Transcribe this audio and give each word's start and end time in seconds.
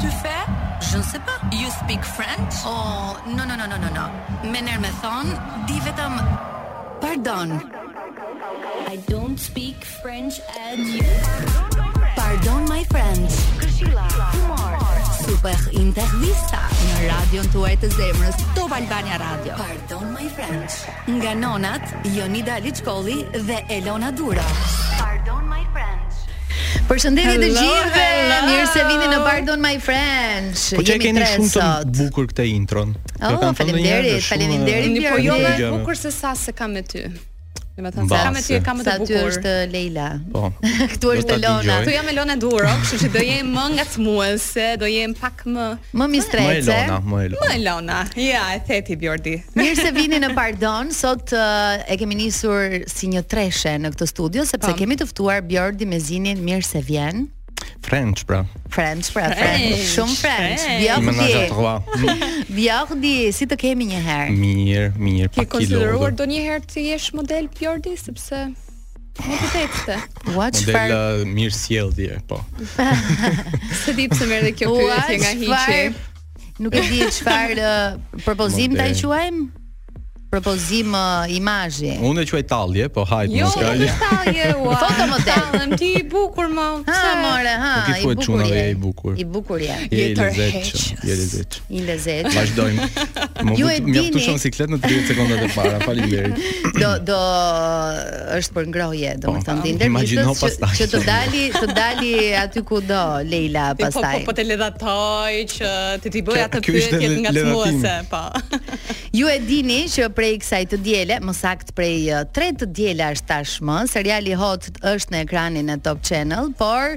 tu 0.00 0.08
fais 0.22 0.44
Je 0.90 0.96
ne 0.98 1.02
sais 1.02 1.18
pas. 1.20 1.38
You 1.52 1.68
speak 1.80 2.04
French 2.04 2.54
Oh, 2.64 3.16
non, 3.26 3.44
non, 3.48 3.56
non, 3.56 3.66
non, 3.72 3.78
non, 3.82 3.92
non. 3.98 4.08
Më 4.52 4.60
nërë 4.66 4.80
me 4.82 4.90
thonë, 5.02 5.38
di 5.66 5.78
vetëm... 5.84 6.16
Pardon. 7.02 7.58
I 8.88 8.96
don't 9.10 9.36
speak 9.38 9.84
French 10.00 10.38
at 10.56 10.78
you. 10.78 11.02
Pardon, 12.16 12.64
my 12.68 12.82
friend. 12.86 13.26
Kushilla. 13.60 14.06
humor. 14.32 14.76
Super 15.18 15.58
intervista 15.76 16.62
në 16.86 16.94
radion 17.10 17.50
të 17.52 17.60
uaj 17.62 17.74
të 17.82 17.90
zemrës, 17.98 18.38
Top 18.56 18.72
Albania 18.78 19.18
Radio. 19.22 19.54
Pardon, 19.60 20.10
my 20.14 20.30
friend. 20.32 20.66
Nga 21.18 21.34
nonat, 21.42 21.90
Jonida 22.16 22.58
Lichkoli 22.64 23.22
dhe 23.36 23.60
Elona 23.78 24.10
Dura. 24.12 24.46
Pardon, 24.98 25.44
my 25.48 25.64
friend. 25.76 25.97
Përshëndetje 26.88 27.36
të 27.42 27.48
gjithëve. 27.58 28.38
Mirë 28.48 28.66
se 28.72 28.82
vini 28.88 29.08
në 29.12 29.20
Pardon 29.26 29.62
My 29.64 29.74
Friends. 29.86 30.66
Po 30.78 30.84
që 30.88 30.98
keni 31.04 31.24
shumë 31.32 31.56
të 31.56 31.96
bukur 32.02 32.28
këtë 32.32 32.46
intron. 32.54 32.94
Oh, 33.18 33.48
faleminderit, 33.58 34.20
faleminderit. 34.28 35.00
Po 35.12 35.20
jo 35.24 35.40
më 35.44 35.56
bukur 35.78 35.98
se 36.04 36.14
sa 36.16 36.34
se 36.44 36.54
kam 36.62 36.76
me 36.78 36.84
ty. 36.86 37.06
Sa 37.78 37.84
më 37.86 37.90
thënë, 37.94 38.08
kam 38.10 38.32
e 38.34 38.60
kam 38.68 38.80
të 38.82 38.92
bukur. 39.04 39.18
Sa 39.18 39.26
është 39.30 39.50
Leila. 39.70 40.06
Po. 40.34 40.48
Këtu 40.94 41.12
është 41.20 41.36
Elona. 41.38 41.76
Ktu 41.84 41.92
jam 41.94 42.08
Elona 42.10 42.34
Duro, 42.42 42.72
kështu 42.82 42.98
që 43.04 43.10
do 43.14 43.22
jem 43.22 43.52
më 43.54 43.66
nga 43.76 43.86
do 44.82 44.88
jem 44.90 45.14
pak 45.20 45.44
më 45.54 45.66
më 46.00 46.08
mistrece. 46.14 46.64
Më 46.66 46.66
eh? 46.74 46.88
Elona, 46.88 46.98
më 47.06 47.22
Elona. 47.28 47.38
Më 47.38 47.52
Elona. 47.60 48.00
Ja, 48.24 48.42
e 48.56 48.58
theti 48.66 48.98
Bjordi. 48.98 49.36
Mirë 49.60 49.78
se 49.78 49.92
vini 49.94 50.18
në 50.18 50.32
Pardon. 50.34 50.90
Sot 50.92 51.30
eh, 51.30 51.86
e 51.94 52.00
kemi 52.00 52.18
nisur 52.24 52.80
si 52.90 53.12
një 53.14 53.22
treshe 53.30 53.76
në 53.78 53.94
këtë 53.94 54.10
studio 54.16 54.42
sepse 54.48 54.72
po. 54.72 54.76
kemi 54.80 54.98
të 54.98 55.06
ftuar 55.12 55.46
Bjordi 55.46 55.86
Mezinin. 55.86 56.42
Mirë 56.42 56.66
se 56.66 56.82
vjen. 56.82 57.28
French, 57.82 58.26
pra. 58.26 58.44
French, 58.68 59.12
pra, 59.12 59.32
French. 59.34 59.74
Shumë 59.94 60.16
French. 60.20 60.60
Bjordi. 61.48 62.08
Bjordi, 62.48 63.32
si 63.36 63.46
të 63.48 63.56
kemi 63.60 63.86
një 63.94 64.00
herë? 64.04 64.32
Mirë, 64.36 64.90
mirë, 64.98 65.28
pa 65.32 65.44
kilo. 65.44 65.46
Ke 65.46 65.52
konsideruar 65.56 66.14
do 66.18 66.26
një 66.28 66.42
herë 66.46 66.64
të 66.72 66.84
jesh 66.90 67.12
model 67.16 67.48
Bjordi, 67.56 67.94
sepse... 68.00 68.42
Më 69.18 69.34
të 69.40 69.48
tekste. 69.50 69.96
Watch 70.36 70.60
Model 70.60 70.76
far... 70.76 70.92
uh, 70.92 71.22
mirë 71.26 71.54
sjell 71.56 71.88
dje, 71.96 72.18
po. 72.30 72.38
Se 73.84 73.94
di 73.96 74.04
pëse 74.12 74.28
mërë 74.30 74.46
dhe 74.50 74.52
kjo 74.60 74.74
pyetje 74.76 75.16
nga 75.22 75.32
hiqe. 75.38 75.80
Nuk 76.62 76.74
e 76.78 76.82
di 76.86 77.00
që 77.06 77.26
farë 77.26 77.56
uh, 77.62 78.20
propozim 78.26 78.76
të 78.78 78.92
quajmë? 79.00 79.46
propozim 80.28 80.92
uh, 80.92 81.24
imazhi. 81.32 81.94
Unë 82.04 82.26
e 82.26 82.28
quaj 82.28 82.42
tallje, 82.50 82.86
po 82.92 83.02
hajt 83.08 83.32
jo, 83.32 83.48
mos 83.48 83.54
ka. 83.56 83.70
Jo, 83.80 83.92
tallje. 84.02 84.48
Foto 84.82 85.04
më 85.08 85.18
të. 85.24 85.36
Tallën 85.38 85.70
ti 85.80 85.88
i 86.02 86.02
bukur 86.12 86.50
më. 86.52 86.66
Ha, 86.88 86.96
sa 86.98 87.12
more, 87.22 87.54
ha. 87.62 87.72
ti 87.86 87.94
i 88.02 88.74
bukur. 88.76 89.14
I 89.16 89.24
bukur 89.24 89.64
je. 89.64 89.76
Je 89.88 90.04
i 90.12 90.16
lezet. 90.18 90.76
Je 90.76 91.08
i 91.08 91.16
lezet. 91.20 91.52
I 91.68 91.80
lezet. 91.88 92.28
Vazdojmë. 92.34 92.88
Ju 93.60 93.70
e 93.72 93.78
dini. 93.80 93.94
Mjaftu 93.96 94.20
shon 94.26 94.38
siklet 94.42 94.72
në 94.74 94.80
30 94.84 95.06
sekondat 95.12 95.44
e 95.46 95.48
para, 95.54 95.78
faleminderit. 95.86 96.44
do 96.80 96.90
do 97.08 97.18
është 98.38 98.52
për 98.58 98.68
ngrohje, 98.72 99.14
domethënë 99.24 99.46
po, 99.48 99.64
po, 99.64 99.68
ti 99.68 99.74
ndërmjetës 99.78 100.28
që, 100.28 100.36
pastaj, 100.44 100.72
që 100.78 100.88
të 100.92 101.00
dali, 101.08 101.42
të 101.56 101.66
dali 101.78 102.12
aty 102.42 102.62
ku 102.68 102.82
do 102.84 103.00
Leila 103.24 103.70
po, 103.78 103.86
pastaj. 103.88 104.18
Po 104.18 104.20
po, 104.20 104.28
po 104.28 104.36
të 104.36 104.44
ledhatoj 104.44 105.38
që 105.54 105.72
ti 106.04 106.08
ti 106.18 106.24
bëj 106.26 106.44
atë 106.48 106.60
pyetje 106.68 107.08
ngacmuese, 107.24 107.96
po. 108.12 108.24
Ju 109.16 109.26
e 109.32 109.38
dini 109.48 109.80
që 109.88 110.10
prej 110.18 110.38
kësaj 110.42 110.64
të 110.72 110.78
diele, 110.82 111.16
më 111.22 111.34
sakt 111.36 111.68
prej 111.78 112.08
tre 112.34 112.48
të 112.58 112.66
dielash 112.74 113.22
tashmë. 113.28 113.76
Seriali 113.90 114.34
Hot 114.40 114.64
është 114.90 115.14
në 115.14 115.20
ekranin 115.26 115.70
e 115.70 115.76
Top 115.84 116.00
Channel, 116.04 116.48
por 116.58 116.96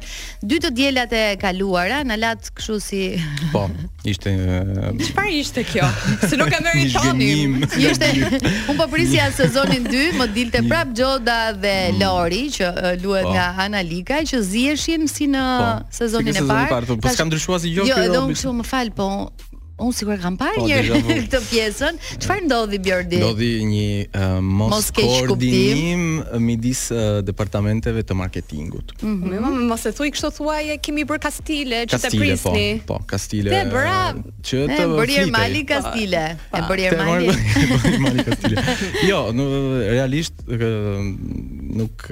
dy 0.49 0.57
të 0.63 0.71
dielat 0.77 1.13
e 1.13 1.23
kaluara 1.41 1.99
na 2.09 2.17
lat 2.19 2.49
kështu 2.57 2.77
si 2.81 3.01
Po, 3.51 3.67
ishte 4.09 4.33
Çfarë 5.03 5.35
ishte 5.37 5.65
kjo? 5.69 5.85
Se 6.25 6.39
nuk 6.39 6.49
kanë 6.53 6.71
rënë 6.71 6.87
toni. 6.95 7.29
Ishte 7.83 8.11
un 8.71 8.81
po 8.81 8.89
prisja 8.91 9.27
sezonin 9.37 9.85
2, 9.89 10.01
më 10.21 10.29
dilte 10.39 10.63
prap 10.69 10.93
Gjoda 10.97 11.37
dhe 11.61 11.75
mm. 11.91 12.01
Lori 12.01 12.43
që 12.55 12.71
luhet 13.03 13.27
po. 13.29 13.35
nga 13.37 13.45
Ana 13.67 13.83
Lika 13.85 14.23
që 14.31 14.41
ziheshin 14.49 15.05
si 15.11 15.29
në 15.29 15.45
po. 15.51 15.71
sezonin 16.01 16.41
e 16.41 16.45
parë. 16.49 16.83
Po, 16.91 16.99
s'ka 17.13 17.29
ndryshuar 17.29 17.61
si 17.61 17.75
gjë 17.77 17.89
Jo, 17.91 18.01
edhe 18.01 18.25
unë 18.25 18.57
më 18.63 18.69
fal, 18.71 18.89
po 18.97 19.11
unë 19.81 19.95
sigur 19.97 20.19
kam 20.21 20.35
parë 20.39 20.61
po, 20.61 20.67
një 20.69 20.99
këtë 21.15 21.41
pjesën. 21.49 21.97
Çfarë 22.23 22.45
ndodhi 22.45 22.79
Bjordi? 22.83 23.19
Ndodhi 23.21 23.49
një 23.67 23.85
uh, 24.07 24.35
mos, 24.45 24.91
koordinim 24.95 26.05
midis 26.45 26.85
uh, 26.93 27.19
departamenteve 27.25 28.03
të 28.07 28.17
marketingut. 28.19 28.93
Mhm. 28.99 29.11
Mm 29.11 29.31
-hmm. 29.31 29.61
Më 29.61 29.69
mos 29.71 29.85
e 29.85 29.91
thuaj 29.97 30.11
kështu 30.15 30.29
thuaje, 30.37 30.77
kemi 30.79 31.03
bër 31.09 31.19
Kastile, 31.25 31.79
që 31.85 31.97
të 32.03 32.09
po, 32.13 32.19
prisni. 32.23 32.69
Po, 32.87 32.97
po, 32.97 33.03
Kastile. 33.13 33.49
Te 33.49 33.61
bëra 33.69 34.01
që 34.47 34.59
të 34.77 34.83
bëri 34.97 35.15
Ermali 35.25 35.61
Kastile. 35.65 36.25
e 36.57 36.61
bëri 36.69 36.83
Ermali. 36.91 37.27
Ermali 37.93 38.19
Kastile. 38.29 38.61
Jo, 39.09 39.19
në, 39.37 39.43
realisht 39.95 40.33
nuk 41.81 42.09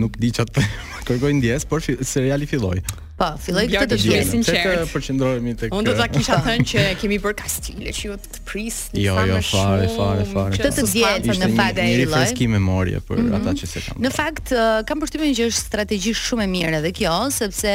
nuk 0.00 0.12
di 0.22 0.30
çat 0.30 0.50
kërkoj 1.08 1.32
ndjes, 1.38 1.64
por 1.64 1.80
seriali 1.82 2.46
filloi. 2.46 2.78
Po, 3.20 3.26
filloi 3.36 3.66
këtë 3.68 3.88
të 3.90 3.96
thjesë 4.00 4.30
sinqer. 4.30 4.68
Të 4.80 4.84
përqendrohemi 4.94 5.52
tek. 5.60 5.74
Unë 5.76 5.90
do 5.90 5.92
ta 5.98 6.06
eh, 6.08 6.12
kisha 6.14 6.38
thënë 6.46 6.64
që 6.70 6.84
kemi 7.02 7.18
bërë 7.20 7.36
kastile, 7.36 7.92
që 7.92 8.14
të 8.16 8.40
prisni 8.48 9.02
famë. 9.02 9.02
Jo, 9.02 9.34
jo, 9.34 9.40
fare, 9.44 9.88
fare, 9.92 10.24
fare. 10.30 10.54
Këtë 10.56 10.70
të 10.78 10.84
dhjetë 10.88 11.34
në 11.42 11.50
fakt 11.58 11.80
e 11.82 11.84
lloj. 11.90 11.98
Ne 12.00 12.06
freskim 12.14 12.54
memorie 12.56 13.02
për 13.04 13.20
mhm. 13.20 13.34
ata 13.42 13.52
që 13.60 13.68
s'e 13.74 13.82
kanë. 13.84 14.02
Në 14.06 14.12
fakt 14.16 14.54
kam 14.88 15.02
përshtypjen 15.04 15.36
që 15.36 15.48
është 15.50 15.64
strategji 15.66 16.14
shumë 16.22 16.46
e 16.46 16.50
mirë 16.54 16.78
edhe 16.80 16.94
kjo, 16.96 17.16
sepse 17.36 17.74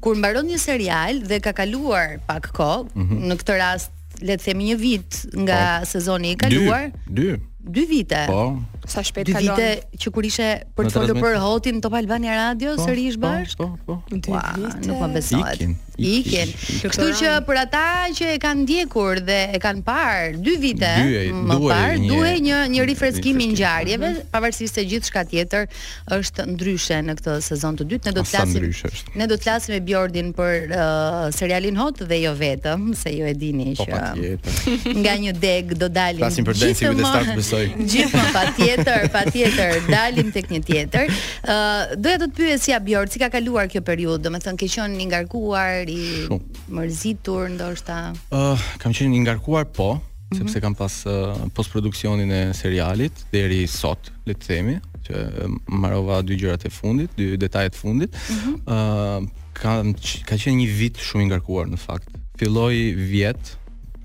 kur 0.00 0.16
mbaron 0.16 0.48
një 0.48 0.62
serial 0.64 1.20
dhe 1.28 1.42
ka 1.44 1.52
kaluar 1.60 2.16
pak 2.30 2.48
kohë, 2.56 2.88
mhm. 2.96 3.20
në 3.28 3.36
këtë 3.42 3.58
rast 3.60 3.92
le 4.24 4.38
të 4.40 4.48
themi 4.48 4.70
një 4.70 4.78
vit 4.80 5.20
nga 5.44 5.60
po. 5.84 5.90
sezoni 5.92 6.32
i 6.32 6.40
kaluar. 6.40 6.86
2 7.12 7.36
2 7.66 7.82
vite. 7.90 8.20
Po, 8.30 8.52
sa 8.86 9.02
shpejt 9.02 9.34
kalon. 9.34 9.56
Dy 9.58 9.66
vite 9.66 9.98
që 10.02 10.12
kur 10.14 10.26
ishe 10.28 10.48
për 10.78 10.88
të 10.88 10.94
folur 10.96 11.18
për 11.20 11.36
Hotin 11.42 11.82
Top 11.84 11.96
Albania 11.98 12.36
Radio 12.38 12.76
po, 12.78 12.86
sërish 12.86 13.18
bash. 13.22 13.54
Po, 13.58 13.72
po, 13.86 13.98
po. 13.98 13.98
Dy 14.10 14.22
vite. 14.22 14.86
Nuk 14.86 15.02
ma 15.02 15.10
besohet. 15.14 15.60
Ikin. 15.60 15.74
Ikin. 15.96 16.50
Kështu 16.90 17.06
që 17.20 17.30
për 17.48 17.58
ata 17.64 17.82
që 18.16 18.30
e 18.36 18.40
kanë 18.42 18.62
ndjekur 18.66 19.22
dhe 19.26 19.38
e 19.56 19.60
kanë 19.64 19.80
parë 19.86 20.42
dy 20.44 20.56
vite, 20.60 20.90
më 21.32 21.56
parë 21.64 21.98
duhet 22.04 22.42
një 22.44 22.58
një 22.74 22.84
rifreskim 22.92 23.38
i 23.40 23.46
ngjarjeve, 23.54 24.10
mhm. 24.10 24.26
pavarësisht 24.34 24.76
se 24.78 24.84
gjithçka 24.90 25.22
tjetër 25.30 25.64
është 26.18 26.46
ndryshe 26.52 26.98
në 27.06 27.14
këtë 27.20 27.36
sezon 27.48 27.78
të 27.80 27.86
dytë. 27.94 28.10
Ne 28.12 28.16
do 28.18 28.24
të 28.24 28.30
flasim. 28.32 29.10
Ne 29.22 29.30
do 29.32 29.38
të 29.40 29.46
flasim 29.46 29.74
me 29.76 29.80
Bjordin 29.86 30.30
për 30.36 30.70
uh, 30.76 31.18
serialin 31.34 31.76
Hot 31.80 32.00
dhe 32.08 32.16
jo 32.22 32.32
vetëm, 32.38 32.90
se 32.98 33.10
ju 33.14 33.22
jo 33.24 33.30
e 33.30 33.34
dini 33.38 33.72
po, 33.78 33.86
që 33.88 34.92
nga 35.00 35.16
një 35.22 35.32
deg 35.40 35.72
do 35.80 35.88
dalin. 35.92 36.20
Flasim 36.20 36.44
për 36.46 36.60
dancing 36.60 37.00
të 37.04 37.34
besoj. 37.40 37.64
Gjithmonë 37.80 38.32
patjetër 38.36 38.75
tëuar 38.84 39.08
patjetër, 39.12 39.78
dalim 39.92 40.30
tek 40.34 40.50
një 40.52 40.60
tjetër. 40.66 41.12
ë 41.44 41.58
doja 42.02 42.18
të 42.20 42.26
të 42.26 42.38
pyesja 42.40 42.80
Bjord 42.84 43.12
si 43.12 43.20
ka 43.22 43.28
kaluar 43.32 43.68
kjo 43.72 43.82
periudhë. 43.86 44.22
Do 44.24 44.34
të 44.34 44.42
thënë, 44.46 44.58
ke 44.60 44.68
qenë 44.76 45.00
i 45.00 45.06
ngarkuar, 45.10 45.88
i 45.88 46.26
mërzitur 46.76 47.48
ndoshta. 47.56 47.98
ë 48.30 48.42
kam 48.82 48.92
qenë 48.92 49.16
i 49.16 49.22
ngarkuar 49.26 49.64
po, 49.74 49.96
sepse 50.36 50.60
kam 50.60 50.74
pas 50.76 51.00
postproduksionin 51.54 52.30
e 52.30 52.42
serialit 52.56 53.24
deri 53.32 53.64
sot, 53.70 54.10
le 54.26 54.34
të 54.34 54.46
themi, 54.48 54.76
që 55.06 55.14
mbarova 55.78 56.22
dy 56.26 56.34
gjërat 56.40 56.66
e 56.66 56.70
fundit, 56.70 57.10
dy 57.16 57.36
detajet 57.38 57.74
e 57.74 57.78
fundit. 57.78 58.12
Mhm. 58.30 58.52
ë 58.66 59.52
kam 59.56 59.94
ka 60.28 60.36
qenë 60.36 60.56
një 60.60 60.68
vit 60.78 60.96
shumë 61.00 61.24
i 61.24 61.28
ngarkuar 61.32 61.66
në 61.72 61.78
fakt. 61.80 62.08
Filloi 62.36 62.92
vjet 62.92 63.56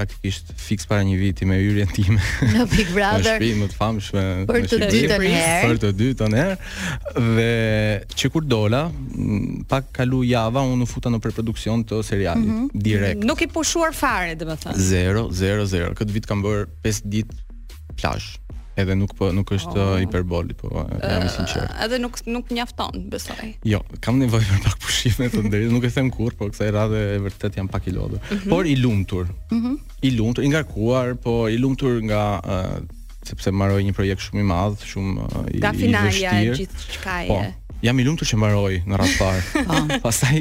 praktikisht 0.01 0.49
fiks 0.59 0.87
para 0.89 1.03
një 1.05 1.17
viti 1.19 1.45
me 1.47 1.57
hyrjen 1.61 1.89
time. 1.93 2.17
Në 2.53 2.63
Big 2.71 2.89
Brother. 2.95 3.37
Në 3.37 3.39
shtëpi 3.39 3.51
më 3.59 3.67
të 3.71 3.77
famshme. 3.77 4.23
Për 4.49 4.65
të 4.71 4.79
dytën 4.89 5.25
herë. 5.25 5.57
Për 5.65 5.81
të 5.83 5.91
dytën 5.99 6.37
Dhe 7.39 7.51
që 8.21 8.31
kur 8.33 8.47
dola, 8.49 8.81
mm, 8.91 9.61
pak 9.71 9.91
kalu 9.99 10.23
java 10.31 10.63
unë 10.71 10.87
u 10.87 10.89
futa 10.89 11.11
në 11.13 11.19
preproduksion 11.23 11.85
të 11.89 12.01
serialit 12.07 12.47
mm 12.47 12.57
-hmm. 12.57 12.85
direkt. 12.87 13.27
Nuk 13.29 13.41
i 13.41 13.47
pushuar 13.53 13.93
fare, 13.93 14.33
domethënë. 14.41 14.75
Zero, 14.89 15.27
zero, 15.43 15.65
zero. 15.65 15.93
Këtë 15.97 16.17
vit 16.17 16.25
kam 16.27 16.41
bër 16.47 16.65
5 16.87 17.03
ditë 17.05 17.97
plazh. 18.01 18.37
Edhe 18.79 18.95
nuk 18.95 19.11
po 19.19 19.27
nuk 19.35 19.49
është 19.51 19.77
oh. 19.83 19.89
hiperboli, 19.99 20.55
po 20.55 20.69
jam 20.71 21.25
i 21.27 21.31
sinqert. 21.33 21.73
Edhe 21.83 21.97
nuk 21.99 22.15
nuk 22.31 22.51
mjafton, 22.55 23.03
besoj. 23.11 23.49
Jo, 23.67 23.81
kam 24.03 24.21
nevojë 24.21 24.47
për 24.47 24.61
pak 24.63 24.77
pushime 24.83 25.25
me 25.25 25.29
të 25.33 25.43
drejtë, 25.49 25.73
nuk 25.73 25.87
e 25.87 25.91
them 25.91 26.11
kurrë, 26.13 26.37
por 26.39 26.53
kësaj 26.53 26.71
radhe 26.77 27.01
e 27.17 27.19
vërtet 27.25 27.59
jam 27.59 27.67
pak 27.71 27.89
i 27.91 27.95
lodhur. 27.97 28.21
Mm 28.29 28.37
-hmm. 28.39 28.53
Por 28.55 28.65
i 28.67 28.75
lumtur. 28.83 29.27
Mhm. 29.51 29.65
Mm 29.65 29.77
I 30.03 30.09
lumtur, 30.11 30.43
i 30.43 30.47
ngarkuar, 30.47 31.13
po 31.15 31.47
i 31.49 31.57
lumtur 31.57 32.01
nga 32.03 32.41
uh, 32.43 32.77
sepse 33.23 33.51
mbaroi 33.51 33.83
një 33.85 33.91
projekt 33.93 34.21
shumë 34.21 34.39
i 34.39 34.43
madh, 34.43 34.79
shumë 34.91 35.13
i 35.19 35.23
vështirë. 35.25 35.61
Da 35.61 35.71
finalja 35.73 36.31
e 36.41 36.53
gjithçka 36.55 37.23
e. 37.23 37.27
Po, 37.27 37.37
jam 37.81 37.97
i 37.99 38.03
lumtur 38.05 38.25
që 38.29 38.37
mbaroj 38.41 38.73
në 38.89 38.97
radhë 38.97 39.17
parë. 39.17 39.43
Po. 39.71 39.81
Pastaj 40.05 40.35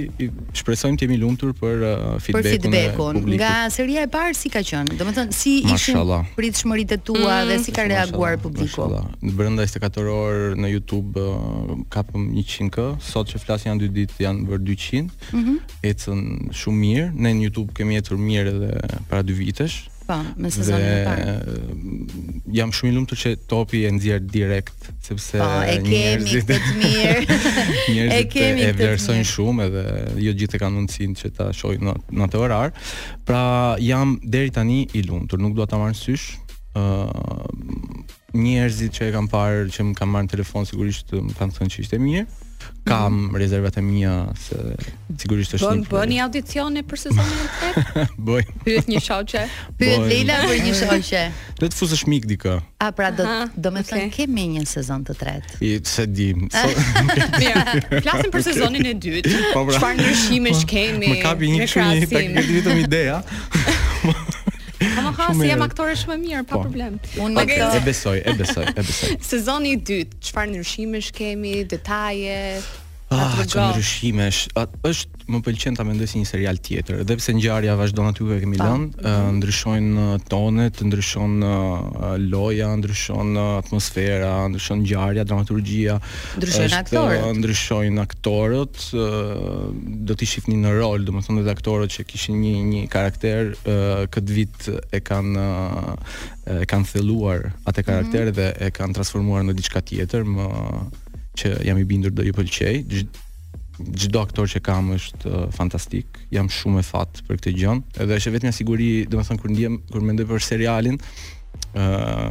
shpresojmë 0.60 1.00
të 1.00 1.06
jemi 1.06 1.16
lumtur 1.20 1.52
për 1.56 1.84
uh, 1.84 1.94
feedbackun. 2.22 2.48
e 2.50 2.82
feedbackun 2.84 3.20
nga 3.40 3.52
seria 3.72 4.04
e 4.06 4.10
parë 4.12 4.36
si 4.36 4.52
ka 4.52 4.62
qenë? 4.66 4.96
Domethënë 5.00 5.34
si 5.36 5.54
ishin 5.70 5.98
pritshmëritë 6.36 6.98
tua 7.06 7.20
mm. 7.40 7.50
dhe 7.50 7.58
si 7.64 7.72
ka 7.76 7.86
mm, 7.86 7.92
reaguar 7.94 8.36
publiku? 8.42 8.86
Në 9.24 9.34
brenda 9.38 9.66
24 9.66 10.12
orë 10.14 10.58
në 10.60 10.72
YouTube 10.74 11.20
uh, 11.20 11.72
kapëm 11.92 12.28
100k, 12.38 12.88
sot 13.04 13.30
që 13.32 13.40
flas 13.44 13.64
janë 13.68 13.86
2 13.88 13.92
ditë 14.00 14.24
janë 14.26 14.46
bër 14.50 14.62
200. 14.74 15.14
Mm 15.30 15.44
-hmm. 15.44 15.78
Ecën 15.90 16.20
shumë 16.54 16.78
mirë. 16.84 17.08
Ne 17.16 17.32
në 17.40 17.48
YouTube 17.48 17.72
kemi 17.74 17.96
ecur 17.98 18.18
mirë 18.20 18.54
edhe 18.54 18.72
para 19.08 19.22
2 19.24 19.38
vitesh. 19.40 19.89
Po, 20.10 20.16
me 20.42 20.50
sezonin 20.50 20.90
e 21.00 21.04
parë. 21.06 21.24
Dhe 21.24 21.64
mm, 21.70 22.38
jam 22.56 22.72
shumë 22.74 22.90
i 22.90 22.94
lumtur 22.96 23.18
që 23.20 23.30
topi 23.48 23.84
e 23.86 23.92
nxjerr 23.94 24.24
direkt 24.32 24.88
sepse 25.06 25.38
po, 25.38 25.46
njerëzit 25.86 26.50
mirë, 26.50 27.36
njerëzit 27.92 28.16
e 28.16 28.24
kemi 28.32 28.64
e 28.66 28.72
vlerësojnë 28.74 29.28
shumë 29.30 29.68
edhe 29.68 29.84
jo 30.24 30.34
gjithë 30.40 30.60
kanë 30.64 30.78
mundësinë 30.80 31.20
që 31.20 31.30
ta 31.38 31.46
shohin 31.54 31.92
në 31.94 32.26
atë 32.26 32.42
orar. 32.42 32.74
Pra 33.28 33.44
jam 33.78 34.16
deri 34.34 34.50
tani 34.58 34.80
i 34.98 35.04
lumtur, 35.06 35.38
nuk 35.38 35.54
dua 35.60 35.70
ta 35.70 35.78
marr 35.78 35.94
sysh. 35.98 36.32
ë 36.74 36.82
uh, 36.82 37.46
Njerëzit 38.34 38.92
që 38.98 39.08
e 39.10 39.14
kam 39.14 39.24
parë 39.30 39.64
që 39.74 39.82
më 39.90 39.94
kanë 39.98 40.10
marrë 40.14 40.26
në 40.28 40.34
telefon 40.34 40.66
sigurisht 40.68 41.08
më 41.18 41.34
kanë 41.38 41.56
thënë 41.60 41.70
që 41.74 41.80
ishte 41.84 41.98
mirë 42.02 42.26
kam 42.84 43.30
rezervat 43.34 43.76
e 43.76 43.80
mia 43.82 44.26
se 44.38 44.56
sigurisht 45.18 45.54
është 45.58 45.72
një 45.80 45.88
bën 45.90 46.14
audicione 46.24 46.82
për 46.88 47.00
sezonin 47.04 47.42
e 47.44 47.48
tret? 47.58 47.98
Boj. 48.30 48.44
Pyet 48.64 48.88
një 48.90 49.02
shoqe. 49.04 49.42
Pyet 49.80 50.06
Leila 50.08 50.38
për 50.46 50.62
një 50.64 50.74
shoqe. 50.80 51.22
Do 51.60 51.68
të 51.68 51.76
fusësh 51.78 52.04
mik 52.10 52.28
dikë. 52.30 52.54
A 52.80 52.88
pra 52.96 53.10
do 53.14 53.26
do 53.56 53.72
të 53.76 53.84
thënë 53.90 54.08
kemi 54.16 54.46
një 54.54 54.64
sezon 54.70 55.04
të 55.10 55.18
tretë. 55.20 55.60
I 55.68 55.72
se 55.84 56.06
di. 56.08 56.30
Mirë. 57.42 58.00
Flasim 58.00 58.32
për 58.32 58.46
sezonin 58.48 58.88
e 58.90 58.96
dytë. 59.04 59.36
Po, 59.52 59.66
pra. 59.68 59.76
Çfarë 59.76 60.00
ndryshimesh 60.00 60.64
po, 60.64 60.72
kemi? 60.74 61.08
Më 61.14 61.20
kapi 61.26 61.52
një 61.56 61.68
çuni 61.74 62.08
tek 62.10 62.32
vetëm 62.38 62.84
ideja. 62.86 63.20
Po 64.80 65.02
më 65.36 65.42
ha, 65.42 65.48
jam 65.50 65.62
aktore 65.64 65.94
shumë 66.00 66.14
e 66.16 66.20
mirë, 66.22 66.44
pa 66.48 66.56
po, 66.56 66.62
problem. 66.64 66.96
Unë 67.20 67.42
okay. 67.44 67.58
me 67.60 67.76
E 67.80 67.80
besoj, 67.84 68.16
e 68.24 68.32
besoj, 68.38 68.64
e 68.72 68.80
besoj. 68.80 69.10
Sezoni 69.30 69.74
i 69.76 69.80
dytë, 69.90 70.20
çfarë 70.24 70.54
ndryshimesh 70.54 71.10
kemi, 71.18 71.58
detaje? 71.68 72.38
Ah, 73.10 73.40
që 73.42 73.58
ndryshime 73.72 74.22
është, 74.30 74.62
është 74.86 75.28
më 75.34 75.38
pëlqen 75.42 75.74
ta 75.74 75.82
mendoj 75.82 76.06
si 76.12 76.20
një 76.22 76.26
serial 76.30 76.60
tjetër, 76.62 77.00
edhe 77.02 77.16
pse 77.18 77.32
ngjarja 77.34 77.72
vazhdon 77.80 78.06
aty 78.06 78.22
ku 78.22 78.30
e 78.36 78.36
kemi 78.38 78.60
lënë, 78.60 78.86
mhm. 79.02 79.40
ndryshojnë 79.40 80.04
tonet, 80.30 80.78
ndryshon 80.86 81.34
uh, 81.42 82.04
loja, 82.30 82.68
ndryshon 82.78 83.32
atmosfera, 83.58 84.30
ndryshon 84.54 84.84
ngjarja, 84.84 85.24
dramaturgjia, 85.26 85.96
ndryshojnë 86.38 86.78
aktorët, 86.84 87.26
ndryshojnë 87.40 88.02
aktorët, 88.04 88.86
uh, 88.94 89.34
do 90.06 90.18
t'i 90.22 90.30
shihni 90.30 90.60
në 90.62 90.76
rol, 90.78 91.08
domethënë 91.10 91.42
edhe 91.42 91.56
aktorët 91.58 91.96
që 91.98 92.06
kishin 92.14 92.38
një 92.46 92.54
një 92.70 92.84
karakter 92.94 93.56
uh, 93.58 94.06
këtë 94.14 94.38
vit 94.38 94.70
e 94.70 95.02
kanë 95.10 95.48
uh, 95.50 95.92
e 96.62 96.62
kanë 96.70 96.92
thelluar 96.94 97.50
atë 97.66 97.86
karakter 97.90 98.30
mm 98.30 98.30
-hmm. 98.30 98.38
dhe 98.38 98.70
e 98.70 98.74
kanë 98.78 98.94
transformuar 99.00 99.42
në 99.50 99.58
diçka 99.58 99.82
tjetër, 99.90 100.22
më 100.22 100.46
që 101.40 101.52
jam 101.68 101.78
i 101.80 101.86
bindur 101.88 102.12
do 102.14 102.22
ju 102.26 102.34
pëlqej. 102.36 102.82
Çdo 103.80 104.20
aktor 104.20 104.48
që 104.52 104.60
kam 104.66 104.90
është 104.96 105.30
uh, 105.30 105.42
fantastik. 105.56 106.18
Jam 106.34 106.50
shumë 106.52 106.82
e 106.82 106.86
fat 106.86 107.20
për 107.26 107.38
këtë 107.40 107.54
gjë. 107.56 107.76
Edhe 108.04 108.18
është 108.20 108.34
vetëm 108.36 108.52
siguri, 108.56 108.88
domethënë 109.08 109.40
kur 109.40 109.54
ndiem 109.54 109.78
kur 109.88 110.04
mendoj 110.04 110.26
për 110.28 110.44
serialin, 110.44 110.98
ë 111.72 111.86
uh, 111.86 112.26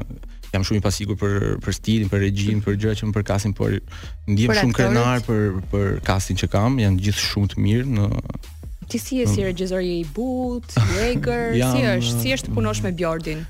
jam 0.49 0.63
shumë 0.65 0.79
i 0.79 0.83
pasigur 0.85 1.17
për 1.19 1.57
për 1.65 1.77
stilin, 1.77 2.09
për 2.09 2.23
regjin, 2.25 2.61
për 2.65 2.77
gjërat 2.83 3.01
që 3.01 3.09
më 3.09 3.15
përkasin, 3.17 3.55
por 3.57 3.73
ndiem 3.75 4.53
shumë 4.59 4.69
aktorit. 4.69 4.77
krenar 4.77 5.25
për 5.25 5.59
për 5.73 5.89
kastin 6.09 6.37
që 6.41 6.51
kam. 6.53 6.77
janë 6.81 7.01
gjithë 7.07 7.25
shumë 7.29 7.51
të 7.55 7.65
mirë 7.65 7.97
në 7.97 8.09
Ti 8.89 8.97
si 8.97 9.19
e 9.21 9.25
si 9.29 9.43
regjizor 9.45 9.83
i 9.85 9.99
but, 10.15 10.71
Jaeger, 10.97 11.51
si 11.53 11.81
uh, 11.83 11.97
është, 12.01 12.21
si 12.23 12.31
është 12.39 12.53
punosh 12.55 12.81
me 12.81 12.89
Bjordin? 12.97 13.43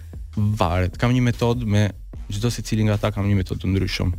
Varet, 0.60 0.98
kam 1.00 1.16
një 1.16 1.22
metodë 1.32 1.64
me 1.64 1.86
çdo 2.30 2.52
secili 2.52 2.84
nga 2.86 2.98
ata 3.00 3.14
kam 3.16 3.24
një 3.30 3.38
metodë 3.40 3.64
të 3.64 3.70
ndryshëm 3.72 4.12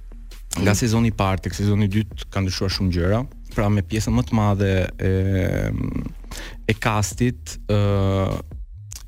nga 0.58 0.74
sezoni 0.74 1.12
i 1.12 1.14
parë 1.14 1.44
tek 1.46 1.54
sezoni 1.54 1.86
i 1.86 1.92
dytë 1.94 2.30
kanë 2.34 2.48
ndryshuar 2.48 2.72
shumë 2.74 2.94
gjëra, 2.96 3.20
pra 3.54 3.68
me 3.70 3.84
pjesën 3.86 4.14
më 4.18 4.24
të 4.26 4.38
madhe 4.38 4.70
e 5.10 5.12
e 6.66 6.74
castit 6.82 7.58
ë 7.70 7.78
uh, 7.78 8.34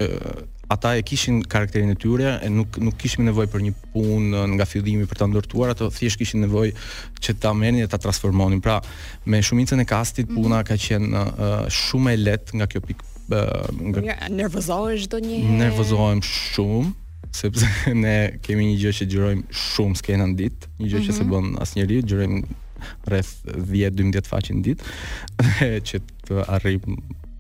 uh, 0.06 0.40
ata 0.70 0.92
e 0.94 1.02
kishin 1.02 1.40
karakterin 1.50 1.90
e 1.90 1.98
tyre 1.98 2.36
e 2.46 2.48
nuk 2.54 2.78
nuk 2.78 3.00
kishim 3.02 3.26
nevojë 3.26 3.50
për 3.56 3.64
një 3.66 3.72
punë 3.96 4.44
nga 4.54 4.70
fillimi 4.70 5.08
për 5.10 5.24
ta 5.24 5.28
ndërtuar, 5.32 5.74
ato 5.74 5.90
thjesht 5.90 6.22
kishin 6.22 6.46
nevojë 6.46 6.76
që 7.18 7.36
ta 7.42 7.56
merrnin 7.58 7.82
dhe 7.88 7.90
ta 7.90 7.98
transformonin. 8.04 8.62
Pra, 8.62 8.78
me 9.26 9.42
shumicën 9.42 9.82
e 9.82 9.88
kastit 9.90 10.30
mm. 10.30 10.38
puna 10.38 10.62
ka 10.70 10.78
qenë 10.78 11.24
uh, 11.26 11.66
shumë 11.66 12.14
e 12.14 12.22
lehtë 12.30 12.62
nga 12.62 12.70
kjo 12.70 12.86
pikë 12.86 13.12
uh, 13.34 13.94
nga 13.98 14.30
nervozohesh 14.38 15.08
çdo 15.10 15.24
një 15.26 15.42
nervozohem 15.66 16.22
shumë 16.22 17.09
sepse 17.32 17.66
ne 18.04 18.16
kemi 18.44 18.66
një 18.72 18.78
gjë 18.82 18.94
që 19.00 19.08
xhirojm 19.12 19.44
shumë 19.54 20.02
skena 20.02 20.28
në 20.30 20.38
ditë, 20.42 20.72
një 20.82 20.90
gjë 20.94 21.02
që 21.08 21.16
s'e 21.18 21.26
mhm. 21.26 21.32
bën 21.34 21.64
asnjëri, 21.66 22.00
xhirojm 22.06 22.38
rreth 23.12 23.34
10-12 23.56 24.32
faqe 24.32 24.56
në 24.58 24.64
ditë, 24.70 24.96
që 25.90 26.02
të 26.28 26.46
arrijm 26.58 27.00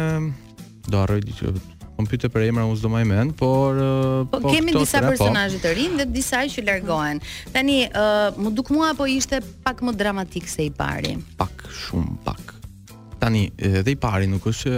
do 0.87 0.99
arroj 1.02 1.23
diçka. 1.26 1.50
Un 1.96 2.04
pyte 2.06 2.28
për 2.30 2.44
emra, 2.50 2.66
unë 2.68 2.76
s'do 2.78 2.90
më 2.92 3.00
mend, 3.08 3.32
por 3.40 3.78
po, 4.30 4.38
po 4.42 4.50
kemi 4.52 4.75
disa 4.76 5.00
po. 5.00 5.11
personazhe 5.14 5.56
të 5.64 5.70
rinj 5.78 6.02
dhe 6.02 6.06
disa 6.12 6.42
që 6.44 6.62
largohen. 6.68 7.23
Tani, 7.54 7.87
uh, 7.88 8.37
më 8.37 8.52
duk 8.58 8.68
mua 8.76 8.90
po 8.99 9.08
ishte 9.08 9.40
pak 9.64 9.80
më 9.82 9.94
dramatik 9.96 10.44
se 10.49 10.68
i 10.68 10.70
pari? 10.76 11.16
Pak 11.40 11.64
shumë 11.73 12.20
pak 12.28 12.52
tani 13.26 13.42
edhe 13.59 13.90
i 13.92 13.97
pari 13.99 14.26
nuk 14.30 14.45
është 14.47 14.73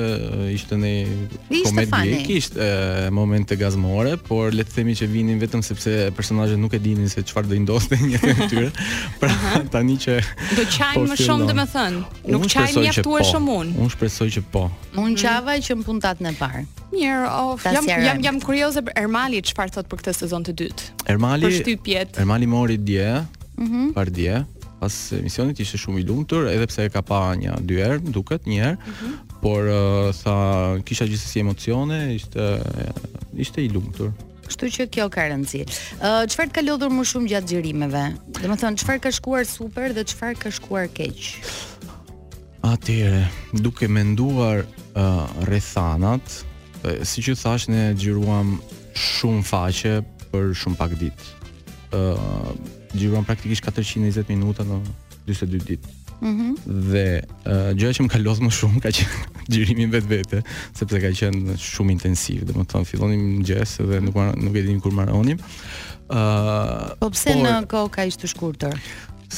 ishte 0.55 0.77
në 0.81 0.91
komedi 1.67 2.13
e 2.17 2.21
kisht 2.27 2.57
momente 3.15 3.57
gazmore, 3.61 4.15
por 4.29 4.55
le 4.57 4.65
të 4.67 4.73
themi 4.79 4.95
që 4.99 5.09
vinin 5.13 5.41
vetëm 5.43 5.63
sepse 5.67 5.97
personazhet 6.17 6.61
nuk 6.63 6.73
e 6.79 6.83
dinin 6.83 7.11
se 7.13 7.21
çfarë 7.29 7.51
do 7.51 7.59
i 7.59 7.61
ndodhte 7.67 7.99
një 8.07 8.23
këtyre. 8.25 8.71
Pra 9.21 9.31
uh 9.31 9.45
-huh. 9.45 9.69
tani 9.75 9.99
që 10.05 10.17
do 10.59 10.65
qajm 10.77 10.95
po, 10.97 11.05
më 11.13 11.17
shumë 11.27 11.47
domethën, 11.53 11.93
nuk 12.35 12.49
qajm 12.55 12.83
mjaftueshëm 12.87 13.13
po. 13.13 13.31
shumë 13.33 13.57
unë. 13.63 13.79
Unë 13.85 13.93
shpresoj 13.97 14.29
që 14.37 14.43
po. 14.53 14.63
Unë 15.05 15.21
qava 15.25 15.59
që 15.69 15.73
në 15.81 15.85
puntat 15.89 16.17
në 16.25 16.33
parë. 16.41 16.65
Mirë, 16.93 17.25
of. 17.43 17.67
Jam 17.75 17.87
jam 18.09 18.19
jam 18.27 18.37
kurioze 18.47 18.81
për 18.87 18.93
Ermali 19.03 19.43
çfarë 19.49 19.73
thot 19.77 19.87
për 19.93 19.97
këtë 20.05 20.13
sezon 20.23 20.43
të 20.49 20.53
dytë. 20.61 20.83
Ermali. 21.15 21.77
Ermali 22.23 22.47
mori 22.47 22.77
dje. 22.87 23.11
Mhm. 23.59 23.77
Mm 23.77 23.91
Pardje 23.95 24.45
pas 24.79 24.95
emisionit 25.17 25.59
ishte 25.61 25.79
shumë 25.83 26.03
i 26.03 26.07
lumtur, 26.09 26.47
edhe 26.51 26.67
pse 26.71 26.87
e 26.89 26.93
ka 26.93 27.03
pa 27.05 27.21
një 27.39 27.59
dy 27.67 27.81
herë, 27.83 27.99
duket 28.15 28.47
një 28.49 28.59
herë, 28.63 28.77
mm 28.77 28.95
-hmm. 28.95 29.39
por 29.43 29.67
uh, 29.67 30.15
tha 30.15 30.81
kisha 30.87 31.07
gjithsesi 31.11 31.41
emocione, 31.43 32.01
ishte 32.15 32.45
uh, 32.63 33.41
ishte 33.45 33.59
i 33.65 33.69
lumtur. 33.69 34.13
Kështu 34.49 34.71
që 34.77 34.87
kjo 34.95 35.07
ka 35.13 35.27
rëndësi. 35.29 35.63
Ëh 35.63 35.69
uh, 35.69 36.23
çfarë 36.31 36.49
të 36.49 36.55
ka 36.57 36.63
lodhur 36.63 36.91
më 36.95 37.05
shumë 37.11 37.27
gjatë 37.33 37.47
xhirimeve? 37.53 38.05
Domethënë 38.43 38.77
çfarë 38.81 39.03
ka 39.05 39.11
shkuar 39.11 39.45
super 39.45 39.93
dhe 39.93 40.03
çfarë 40.05 40.39
ka 40.43 40.51
shkuar 40.51 40.87
keq? 40.89 41.43
Atyre, 42.63 43.29
duke 43.53 43.87
menduar 43.89 44.63
uh, 44.65 45.27
rethanat, 45.49 46.45
siç 47.03 47.09
si 47.25 47.31
që 47.31 47.35
thash, 47.43 47.69
ne 47.69 47.95
xhiruam 47.99 48.61
shumë 48.95 49.43
faqe 49.45 49.95
për 50.33 50.55
shumë 50.61 50.77
pak 50.79 50.93
ditë. 51.01 51.25
Ëh 51.93 51.99
uh, 51.99 52.77
Gjiron 52.95 53.25
praktikisht 53.27 53.65
420 53.67 54.29
minuta 54.39 54.65
në 54.67 54.79
42 55.29 55.65
ditë. 55.71 55.95
Mhm. 56.19 56.29
Mm 56.29 56.55
dhe 56.69 57.03
uh, 57.47 57.69
gjëja 57.79 57.95
që 57.99 58.05
më 58.09 58.11
ka 58.11 58.19
lodhur 58.19 58.49
më 58.49 58.51
shumë 58.57 58.81
ka 58.83 58.91
qenë 58.97 59.19
gjyrimi 59.55 59.87
vetvete, 59.93 60.41
sepse 60.77 60.99
ka 61.05 61.11
qenë 61.21 61.55
shumë 61.63 61.95
intensiv, 61.95 62.43
domethënë 62.49 62.89
fillonim 62.89 63.21
në 63.43 63.47
gjes 63.53 63.77
dhe 63.87 64.01
nuk 64.03 64.17
nuk 64.33 64.57
e 64.57 64.65
dinim 64.67 64.81
kur 64.85 64.95
marronim. 64.97 65.39
ë 66.09 66.09
uh, 66.09 66.97
Po 66.99 67.11
pse 67.15 67.35
në 67.39 67.53
kohë 67.71 67.93
kaq 67.99 68.17
të 68.23 68.31
shkurtër? 68.35 68.79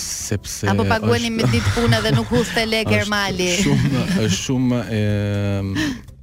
Sepse 0.00 0.68
apo 0.72 0.84
paguani 0.88 1.32
me 1.34 1.48
ditë 1.52 1.72
punë 1.76 1.98
dhe 2.06 2.12
nuk 2.16 2.30
huste 2.32 2.62
lekë 2.70 2.96
Ermali. 3.02 3.50
Shumë 3.60 4.06
është 4.24 4.40
shumë 4.46 4.80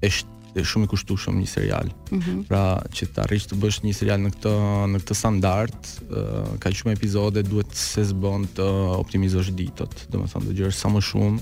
është 0.09 0.35
është 0.61 0.71
shumë 0.73 0.87
i 0.87 0.89
kushtueshëm 0.91 1.37
një 1.41 1.49
serial. 1.51 1.89
Mm 2.09 2.19
-hmm. 2.19 2.47
Pra, 2.49 2.61
që 2.95 3.07
të 3.13 3.21
arrish 3.23 3.45
të 3.51 3.57
bësh 3.61 3.79
një 3.85 3.93
serial 3.93 4.19
në 4.23 4.31
këtë 4.35 4.53
në 4.93 4.99
këtë 5.03 5.15
standard, 5.15 5.77
uh, 6.09 6.57
ka 6.63 6.71
shumë 6.73 6.95
episode 6.97 7.43
duhet 7.45 7.75
se 7.77 8.03
zbon 8.09 8.47
të 8.57 8.67
optimizosh 8.97 9.51
ditët, 9.57 10.07
domethënë 10.13 10.51
të 10.51 10.57
gjesh 10.61 10.79
sa 10.81 10.89
më 10.93 11.01
shumë 11.01 11.39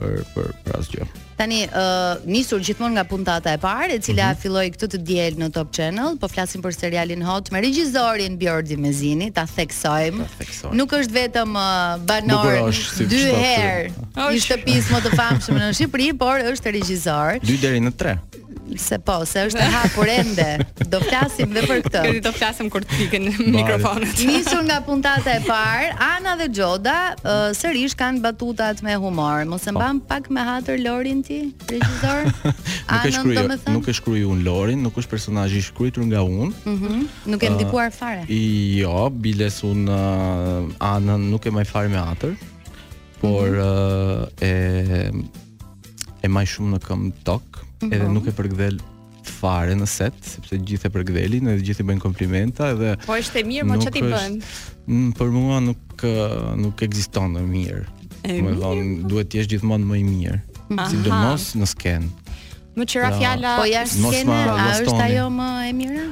për 0.00 0.26
për 0.34 0.50
për 0.64 0.76
asgjë. 0.80 1.06
Tani 1.36 1.58
ë 1.66 1.68
uh, 1.68 2.22
nisur 2.32 2.62
gjithmonë 2.64 2.96
nga 2.96 3.04
puntata 3.10 3.52
e 3.52 3.60
parë, 3.60 3.98
e 3.98 3.98
cila 4.04 4.30
mm 4.30 4.30
-hmm. 4.30 4.40
filloi 4.42 4.70
këtë 4.76 4.88
të 4.94 5.00
diel 5.10 5.36
në 5.40 5.48
Top 5.56 5.72
Channel, 5.76 6.16
po 6.22 6.28
flasim 6.32 6.62
për 6.64 6.76
serialin 6.78 7.24
Hot 7.28 7.50
me 7.52 7.60
regjisorin 7.64 8.38
Bjordi 8.40 8.76
Mezini, 8.80 9.28
ta 9.36 9.44
theksojmë. 9.56 10.28
Theksojm. 10.38 10.76
Nuk 10.80 10.96
është 11.00 11.16
vetëm 11.20 11.58
uh, 11.60 11.98
banor 12.08 12.72
dy 13.02 13.20
herë 13.42 14.32
i 14.36 14.40
shtëpisë 14.46 14.94
më 14.96 15.02
të 15.06 15.14
famshme 15.20 15.60
në 15.60 15.70
Shqipëri, 15.76 16.10
por 16.24 16.40
është 16.54 16.74
regjisor. 16.80 17.40
2 17.44 17.60
deri 17.62 17.84
në 17.84 17.92
Se 18.74 18.98
po, 19.02 19.20
se 19.28 19.44
është 19.46 19.60
e 19.62 19.66
hapur 19.70 20.08
ende. 20.10 20.46
Do 20.90 20.98
flasim 21.06 21.52
edhe 21.54 21.62
për 21.68 21.80
këtë. 21.84 22.00
Këti 22.06 22.22
do 22.24 22.32
flasim 22.34 22.70
kur 22.72 22.82
të 22.84 22.96
pikën 22.98 23.28
Nisur 24.26 24.64
nga 24.66 24.80
puntata 24.84 25.36
e 25.38 25.42
parë, 25.46 25.92
Ana 26.02 26.34
dhe 26.40 26.48
Xhoda 26.50 26.96
uh, 27.20 27.52
sërish 27.56 27.94
kanë 27.98 28.24
batutat 28.24 28.82
me 28.86 28.96
humor. 28.98 29.44
Mos 29.48 29.68
e 29.68 29.70
po. 29.70 29.78
mban 29.78 30.00
pak 30.10 30.26
me 30.34 30.42
hatër 30.46 30.82
Lorin 30.82 31.22
ti, 31.26 31.40
regjisor? 31.70 32.26
nuk 32.96 33.06
e 33.06 33.14
shkruaj, 33.14 33.44
nuk 33.76 33.88
e 33.88 33.94
shkruaj 34.00 34.26
un 34.32 34.42
Lorin, 34.48 34.82
nuk 34.82 34.98
është 34.98 35.14
personazh 35.14 35.54
i 35.54 35.62
shkruar 35.68 36.02
nga 36.10 36.26
un. 36.26 36.50
Mhm. 36.50 36.74
Mm 36.74 37.04
nuk 37.30 37.42
e 37.42 37.50
ndikuar 37.52 37.92
fare. 37.94 38.22
jo, 38.28 39.08
biles 39.12 39.62
un 39.62 39.86
uh, 39.86 40.90
Anën 40.90 41.30
nuk 41.30 41.44
e 41.46 41.50
maj 41.50 41.66
fare 41.70 41.88
me 41.88 41.98
hatër. 42.00 42.34
Por 43.22 43.46
mm 43.48 43.56
-hmm. 43.56 44.26
uh, 44.28 44.28
e 44.40 45.10
e 46.22 46.28
maj 46.28 46.46
shumë 46.50 46.74
në 46.74 46.78
këmbë 46.86 47.22
tok. 47.24 47.65
Mhm. 47.82 47.92
edhe 47.92 48.08
nuk 48.08 48.26
e 48.28 48.32
përgdhel 48.32 48.78
fare 49.26 49.74
në 49.76 49.86
set, 49.90 50.16
sepse 50.24 50.56
gjithë 50.62 50.88
e 50.88 50.92
përgdhelin 50.94 51.48
edhe 51.52 51.64
gjithë 51.66 51.84
i 51.84 51.88
bëjnë 51.90 52.02
komplimenta 52.04 52.70
edhe 52.72 52.92
Po 53.04 53.16
është 53.20 53.42
e 53.42 53.46
mirë 53.50 53.66
mo 53.68 53.76
po 53.76 53.84
që 53.84 53.92
ti 53.92 54.02
mm, 54.06 55.08
Për 55.18 55.32
mua 55.34 55.58
nuk, 55.64 56.04
nuk 56.62 56.84
ekziston 56.86 57.34
në 57.36 57.42
mirë 57.50 57.82
E 58.30 58.38
më 58.38 58.54
mirë? 58.54 59.08
Duhet 59.10 59.32
t'jesht 59.34 59.50
gjithmonë 59.52 59.90
më 59.90 59.98
i 59.98 60.06
mirë 60.14 60.38
Aha. 60.80 61.02
do 61.04 61.12
mos 61.26 61.50
në 61.58 61.68
sken 61.74 62.06
Më 62.76 62.84
që 62.92 63.00
pra, 63.00 63.10
fjala. 63.16 63.52
Po 63.56 63.64
jashtë 63.64 64.02
skene, 64.12 64.34
a 64.52 64.64
është 64.82 64.96
ajo 65.06 65.26
më 65.32 65.46
e 65.64 65.70
mirë? 65.78 66.02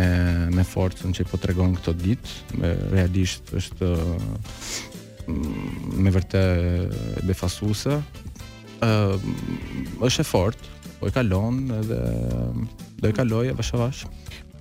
me 0.54 0.62
forcën 0.62 1.16
që 1.18 1.24
po 1.32 1.40
tregon 1.42 1.72
këto 1.74 1.94
ditë, 2.04 2.36
realisht 2.94 3.48
është 3.58 3.88
me 6.06 6.14
vërtet 6.14 7.26
befasuese. 7.26 7.98
Ëm 8.86 9.26
është 10.06 10.22
e 10.22 10.30
fortë, 10.34 10.70
po 11.00 11.10
e 11.10 11.16
kalon 11.18 11.64
edhe 11.80 11.98
do 13.02 13.10
e 13.10 13.16
kaloj 13.18 13.48
e 13.50 13.58
bashkë 13.58 13.90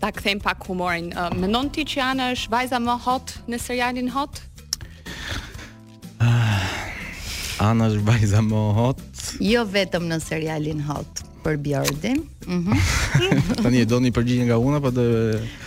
ta 0.01 0.09
kthejm 0.09 0.41
pak 0.41 0.65
humorin. 0.67 1.13
Uh, 1.13 1.29
Mendon 1.37 1.69
ti 1.69 1.85
që 1.85 1.99
Ana 2.03 2.31
është 2.35 2.51
vajza 2.57 2.81
më 2.81 2.97
hot 3.05 3.35
në 3.53 3.59
serialin 3.61 4.09
Hot? 4.17 4.41
Uh, 6.17 6.27
Ana 7.61 7.91
është 7.93 8.05
vajza 8.09 8.41
më 8.49 8.63
hot. 8.81 9.05
Jo 9.45 9.63
vetëm 9.69 10.09
në 10.09 10.19
serialin 10.25 10.81
Hot 10.89 11.23
për 11.45 11.61
Bjordin. 11.65 12.25
Mhm. 12.49 12.57
Mm 12.57 13.59
Tani 13.61 13.81
e 13.85 13.85
doni 13.91 14.11
përgjigjen 14.15 14.47
nga 14.49 14.57
una, 14.61 14.81
jo, 14.81 14.89
po 14.89 14.91
do 14.95 15.05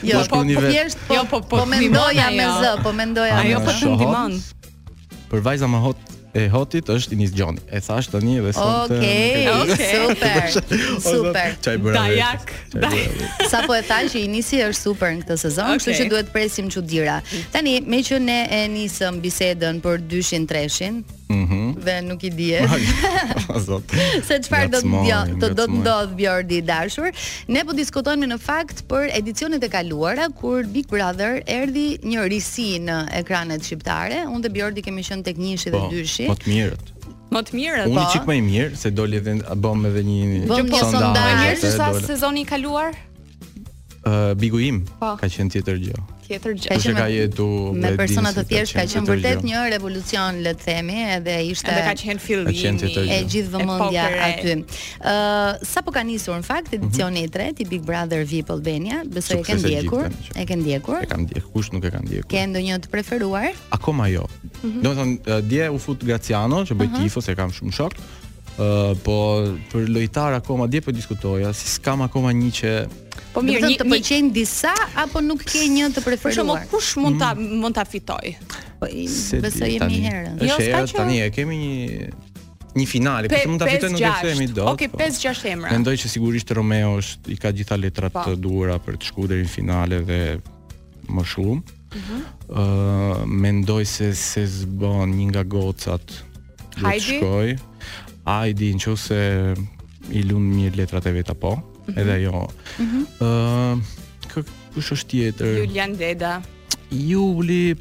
Jo, 0.07 0.19
po 0.31 0.41
thjesht 0.47 0.97
po, 1.07 1.17
po, 1.29 1.39
po, 1.39 1.39
po, 1.41 1.57
po 1.61 1.65
mendoja 1.69 2.27
me 2.33 2.45
z, 2.49 2.75
po 2.83 2.91
mendoja. 2.95 3.39
Ajo 3.45 3.59
po 3.65 3.71
të 3.79 3.91
ndihmon. 3.93 4.37
Për 5.31 5.43
vajza 5.49 5.69
më 5.69 5.79
hot 5.85 6.09
e 6.33 6.47
hotit 6.49 6.87
është 6.89 7.13
Inis 7.15 7.33
Gjoni 7.35 7.61
E 7.69 7.79
thasht 7.85 8.11
të 8.15 8.21
një 8.25 8.35
dhe 8.47 8.53
së 8.57 8.67
Okej, 8.73 9.43
okay, 9.57 9.89
super, 10.01 10.77
super 11.05 11.57
Qaj 11.65 11.75
bërë 11.85 12.05
dhe 12.73 13.51
Sa 13.51 13.61
po 13.67 13.75
e 13.77 13.83
thasht 13.85 14.15
që 14.15 14.23
Inisi 14.25 14.61
është 14.65 14.81
super 14.81 15.13
në 15.13 15.25
këtë 15.27 15.39
sezon 15.45 15.75
okay. 15.75 15.87
Kështu 15.87 15.95
që 16.01 16.09
duhet 16.15 16.31
presim 16.33 16.71
që 16.73 16.85
dira 16.89 17.19
Tani, 17.53 17.77
me 17.85 18.01
që 18.05 18.17
ne 18.25 18.39
e 18.49 18.63
njësëm 18.75 19.21
bisedën 19.23 19.81
për 19.85 20.01
200-300 20.15 21.22
Mhm. 21.33 21.63
dhe 21.87 21.95
nuk 22.07 22.21
i 22.29 22.31
diet. 22.37 22.69
Zot. 23.67 23.85
se 24.29 24.35
çfarë 24.47 24.67
do 24.75 24.81
të 24.85 25.01
do, 25.01 25.37
të 25.43 25.49
do 25.59 25.65
të 25.69 25.77
ndodh 25.79 26.11
Bjordi 26.19 26.57
i 26.61 26.65
dashur? 26.71 27.09
Ne 27.55 27.61
po 27.67 27.73
diskutojmë 27.79 28.29
në 28.33 28.37
fakt 28.47 28.83
për 28.91 29.09
edicionet 29.19 29.63
e 29.67 29.71
kaluara 29.75 30.29
kur 30.41 30.63
Big 30.75 30.87
Brother 30.93 31.41
erdhi 31.59 31.85
një 32.07 32.25
risi 32.33 32.69
në 32.89 32.97
ekranet 33.23 33.61
shqiptare. 33.69 34.23
Unë 34.29 34.43
dhe 34.47 34.53
Bjordi 34.57 34.81
kemi 34.89 35.03
qenë 35.09 35.25
tek 35.29 35.37
njëshi 35.45 35.73
dhe 35.73 35.79
po, 35.79 35.89
dyshi. 35.93 36.27
Po, 36.31 36.37
të 36.43 36.53
mirët. 36.53 36.91
Më 37.33 37.41
të 37.47 37.55
mirë 37.57 37.81
apo? 37.83 37.93
Unë 37.93 38.07
po. 38.07 38.13
çik 38.15 38.29
më 38.29 38.35
i 38.35 38.43
mirë 38.49 38.77
se 38.83 38.91
doli 38.93 39.21
edhe 39.21 39.37
bëm 39.65 39.89
edhe 39.89 40.01
një 40.09 40.43
Bëm 40.51 40.67
sondazh. 40.77 41.65
sa 41.77 41.89
sezoni 42.09 42.41
i 42.45 42.49
kaluar? 42.49 42.93
Ë 44.03 44.11
uh, 44.11 44.33
Bigu 44.37 44.59
im. 44.61 44.83
Pa. 44.99 45.13
Po. 45.13 45.15
Ka 45.23 45.27
qenë 45.31 45.51
tjetër 45.57 45.77
gjë 45.85 45.97
tjetër 46.33 46.57
gjë. 46.57 46.93
ka 46.97 47.07
jetu 47.11 47.45
me 47.77 47.91
persona 47.97 48.31
të 48.35 48.43
tjerë, 48.49 48.69
ka 48.77 48.85
qenë 48.93 49.09
vërtet 49.09 49.43
një 49.47 49.65
revolucion, 49.75 50.39
le 50.45 50.55
të 50.57 50.65
themi, 50.65 50.95
edhe 51.17 51.35
ishte 51.51 51.69
edhe 51.71 51.83
ka 51.89 51.93
qenë 52.01 52.23
fillimi 52.23 53.03
e 53.13 53.19
gjithë 53.29 53.51
vëmendja 53.53 54.05
aty. 54.29 54.55
Ë 54.99 55.15
sa 55.67 55.83
po 55.85 55.93
ka 55.95 56.03
nisur 56.07 56.39
në 56.39 56.47
fakt 56.47 56.73
edicioni 56.77 57.23
mhm. 57.23 57.29
i 57.29 57.33
tretë 57.35 57.65
i 57.65 57.69
Big 57.69 57.85
Brother 57.85 58.23
VIP 58.27 58.51
Albania, 58.55 59.03
besoj 59.05 59.41
e 59.43 59.47
kanë 59.49 59.61
ndjekur, 59.67 60.09
e 60.33 60.47
kanë 60.49 60.61
ndjekur. 60.65 61.03
E 61.07 61.11
kanë 61.13 61.27
ndjekur, 61.27 61.53
kush 61.53 61.71
nuk 61.75 61.85
e 61.89 61.93
kanë 61.93 62.07
ndjekur. 62.09 62.31
Ke 62.33 62.43
ndonjë 62.49 62.81
të 62.87 62.91
preferuar? 62.93 63.51
Akoma 63.77 64.09
jo. 64.11 64.25
Mhm. 64.63 64.81
Do 64.83 64.91
të 64.91 64.99
thonë 64.99 65.39
dje 65.51 65.69
u 65.73 65.79
fut 65.85 66.03
Graciano 66.07 66.63
që 66.67 66.77
bëj 66.81 66.89
mhm. 66.91 67.01
tifo 67.07 67.21
se 67.23 67.35
kam 67.37 67.53
shumë 67.53 67.75
shok. 67.77 67.97
Uh, 68.53 68.91
po 69.01 69.15
për 69.71 69.87
lojtar 69.89 70.35
akoma 70.37 70.67
dje 70.69 70.83
po 70.85 70.91
diskutoja 70.93 71.49
si 71.57 71.65
s'kam 71.73 72.03
akoma 72.05 72.29
një 72.37 72.51
që 72.59 72.73
Po 73.33 73.41
mirë, 73.41 73.65
një, 73.73 73.77
të 73.81 73.85
pëlqejnë 73.89 74.29
disa 74.35 74.73
apo 75.01 75.21
nuk 75.25 75.41
ke 75.47 75.63
një 75.73 75.87
të 75.95 76.03
preferuar? 76.05 76.29
Për 76.29 76.35
shembull, 76.37 76.67
kush 76.71 76.91
mund 77.01 77.17
ta 77.21 77.31
mm. 77.33 77.55
mund 77.63 77.75
ta 77.77 77.85
fitoj? 77.89 78.33
Po 78.83 78.89
besoj 79.41 79.69
jemi 79.73 80.01
herën. 80.05 80.35
Jo, 80.45 80.57
s'ka 80.61 80.81
që 80.91 80.97
tani 80.99 81.19
e 81.23 81.29
kemi 81.33 81.57
një 81.63 82.11
një 82.73 82.85
finale, 82.89 83.29
po 83.29 83.39
mund 83.49 83.61
ta 83.63 83.69
fitoj 83.71 83.89
nuk 83.95 84.03
e 84.05 84.11
themi 84.27 84.47
dot. 84.51 84.67
Okej, 84.75 84.91
po. 84.93 84.99
pesë 85.01 85.23
gjashtë 85.25 85.49
emra. 85.53 85.73
Mendoj 85.73 85.95
që 86.03 86.11
sigurisht 86.13 86.53
Romeo 86.57 86.93
është 87.01 87.33
i 87.35 87.39
ka 87.41 87.51
gjitha 87.57 87.77
letrat 87.81 88.13
po. 88.15 88.23
të 88.29 88.37
duhura 88.43 88.77
për 88.85 88.99
të 89.01 89.09
shkuar 89.11 89.31
deri 89.33 89.47
në 89.47 89.51
finale 89.55 90.01
dhe 90.11 90.19
më 91.13 91.25
shumë. 91.33 91.77
Mhm. 91.93 92.21
Ëh, 92.45 92.69
uh 92.69 93.19
mendoj 93.49 93.81
se 93.89 94.11
se 94.27 94.45
zbon 94.61 95.09
një 95.13 95.27
nga 95.33 95.43
gocat. 95.57 96.17
Hajdi. 96.85 97.19
Hajdi, 98.29 98.73
se 99.09 99.21
i 100.11 100.21
lund 100.29 100.51
mirë 100.53 100.83
letrat 100.83 101.09
e 101.13 101.17
veta 101.21 101.33
po 101.33 101.57
edhe 101.93 102.11
ajo. 102.11 102.45
Mhm. 102.77 103.31
Ëm, 103.31 103.71
mm 103.71 103.83
kush 104.73 104.87
është 104.95 105.09
tjetër? 105.11 105.49
Julian 105.59 105.91
Deda. 105.99 106.29
Juli, 106.89 107.75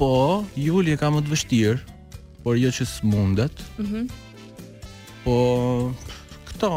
po, 0.00 0.40
Juli 0.56 0.94
e 0.94 1.00
ka 1.00 1.10
më 1.12 1.20
të 1.26 1.32
vështirë, 1.34 1.96
por 2.40 2.56
jo 2.56 2.70
që 2.72 2.86
s'mundet. 2.94 3.62
Ëh. 3.78 3.84
Mm 3.92 4.06
po 5.18 5.34
këto 6.48 6.68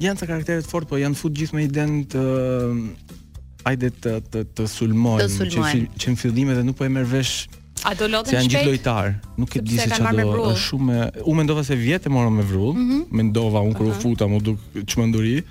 janë 0.00 0.16
ca 0.22 0.26
karaktere 0.30 0.62
të 0.64 0.68
fortë, 0.70 0.86
po 0.86 0.96
janë 1.00 1.18
fut 1.18 1.34
gjithme 1.36 1.58
me 1.60 1.64
iden 1.66 1.96
të 2.08 2.20
ajde 3.68 3.88
të 4.04 4.12
të 4.32 4.42
të 4.56 4.66
sulmojnë, 4.72 5.26
të 5.26 5.28
sulmojnë. 5.34 5.84
që 5.92 6.02
që 6.06 6.12
në 6.14 6.20
fillim 6.22 6.52
edhe 6.54 6.62
nuk 6.64 6.78
po 6.78 6.86
e 6.86 6.92
merr 6.94 7.10
vesh 7.10 7.34
A 7.84 7.90
do 7.98 8.06
lotën 8.06 8.30
shpejt? 8.30 8.36
Janë 8.38 8.50
gjithë 8.52 8.68
lojtar. 8.70 9.08
Nuk 9.42 9.56
e 9.58 9.60
di 9.66 9.74
se 9.76 9.88
çfarë 9.90 10.22
do. 10.22 10.44
Është 10.52 10.60
shumë, 10.62 10.98
u 11.26 11.32
mendova 11.34 11.64
se 11.66 11.74
vjet 11.76 12.06
e 12.06 12.12
morëm 12.14 12.36
me 12.38 12.44
vrull. 12.46 12.76
Mm 12.78 12.84
-hmm. 12.88 13.02
Mendova 13.10 13.60
un 13.66 13.72
kur 13.74 13.88
u 13.90 13.90
futa 13.92 14.24
më 14.30 14.38
duk 14.42 14.60
çmenduri. 14.86 15.42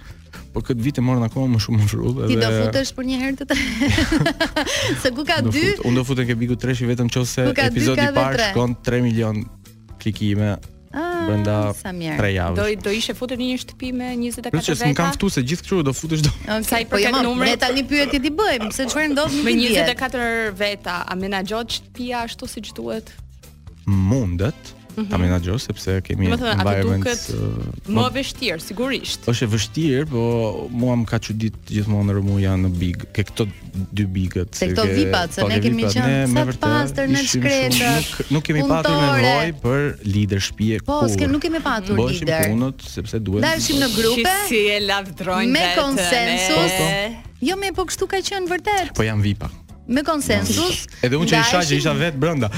Po 0.51 0.59
këtë 0.59 0.83
vit 0.83 0.97
e 0.99 1.03
morën 1.03 1.23
akoma 1.29 1.47
më 1.53 1.59
shumë 1.63 1.77
më 1.79 1.85
edhe 1.85 2.27
Ti 2.31 2.35
do 2.41 2.49
futesh 2.57 2.89
për 2.97 3.05
një 3.07 3.19
herë 3.21 3.37
të 3.39 3.45
tre. 3.51 3.59
Se 5.03 5.11
ku 5.15 5.23
ka 5.27 5.37
dy? 5.45 5.63
Unë 5.87 5.95
do 5.95 6.03
futem 6.07 6.27
ke 6.27 6.35
biku 6.35 6.57
3 6.59 6.89
vetëm 6.91 7.07
nëse 7.11 7.45
episodi 7.63 8.03
i 8.03 8.11
parë 8.17 8.49
shkon 8.49 8.73
3 8.85 8.99
milion 9.05 9.43
klikime. 10.01 10.57
Ah, 10.91 11.21
brenda 11.23 11.55
3 11.87 12.19
javë. 12.35 12.57
Do 12.59 12.65
do 12.83 12.91
ishe 12.91 13.15
futur 13.15 13.39
në 13.39 13.47
një 13.53 13.61
shtëpi 13.63 13.93
me 13.95 14.09
24 14.11 14.43
veta. 14.43 14.51
Po 14.59 14.65
çes 14.67 14.81
nuk 14.83 14.97
kam 14.99 15.13
ftu 15.15 15.29
se 15.31 15.39
gjithë 15.47 15.63
këtu 15.69 15.79
do 15.87 15.93
futesh 15.95 16.25
do. 16.27 16.33
Okay, 16.43 16.67
Sa 16.67 16.81
i 16.83 16.87
po 16.91 16.99
përket 16.99 17.15
numrit. 17.23 17.53
Ne 17.53 17.61
tani 17.63 17.85
pyetje 17.87 18.19
ti 18.27 18.33
bëjmë 18.41 18.67
se 18.75 18.89
çfarë 18.91 19.13
ndodh 19.13 19.39
me 19.47 19.55
24 19.55 20.51
veta, 20.59 20.97
a 21.07 21.15
menaxhohet 21.15 21.77
shtëpia 21.77 22.25
ashtu 22.27 22.51
siç 22.57 22.73
duhet? 22.75 23.15
Mundet. 23.87 24.75
-hmm. 24.95 25.09
ta 25.09 25.17
menaxhosh 25.17 25.63
sepse 25.69 25.93
kemi 26.05 26.27
environment. 26.31 27.05
të 27.05 27.05
duket 27.05 27.25
uh, 27.35 27.93
më 27.97 28.05
vështirë 28.17 28.63
sigurisht. 28.65 29.27
Është 29.31 29.47
vështirë, 29.53 30.05
po 30.11 30.67
mua 30.81 30.97
më 31.01 31.07
ka 31.11 31.19
çudit 31.25 31.57
gjithmonë 31.69 32.15
Romu 32.17 32.39
janë 32.43 32.65
në 32.67 32.71
big, 32.81 33.05
ke 33.15 33.25
këto 33.29 33.47
dy 33.95 34.05
bigët. 34.17 34.51
Se 34.57 34.69
këto 34.71 34.85
VIP-at, 34.91 35.35
se 35.37 35.47
ne 35.47 35.59
kemi 35.63 35.87
qenë 35.87 36.19
sa 36.33 36.45
të 36.49 36.59
pastër 36.65 37.11
në 37.15 37.23
shkretë. 37.31 37.81
Nuk, 37.81 38.21
nuk 38.37 38.45
kemi 38.49 38.65
patur 38.73 38.97
nevojë 38.97 39.55
për 39.63 40.05
lider 40.11 40.43
shtëpie. 40.49 40.81
Po, 40.87 41.01
s'ke 41.11 41.29
nuk 41.31 41.43
kemi 41.45 41.63
patur 41.65 41.97
lider. 41.97 42.27
Bëshim 42.27 42.59
punën 42.59 42.93
sepse 42.97 43.21
duhet. 43.23 43.43
Dalshim 43.47 43.79
në 43.81 43.91
grupe. 43.95 44.37
Si 44.51 44.63
e 44.75 44.79
lavdrojnë 44.85 45.51
vetë. 45.55 45.73
Me 45.73 45.73
konsensus. 45.79 47.27
Jo, 47.41 47.57
me 47.57 47.71
po 47.75 47.87
kështu 47.89 48.09
ka 48.11 48.19
qenë 48.25 48.51
vërtet. 48.51 48.93
Po 48.97 49.07
janë 49.07 49.25
VIP-a 49.31 49.51
me 49.89 50.01
konsensus. 50.05 50.85
Edhe 51.03 51.17
unë 51.17 51.27
që 51.31 51.39
isha 51.41 51.61
që 51.67 51.77
isha 51.79 51.91
vetë 51.97 52.19
brenda. 52.21 52.49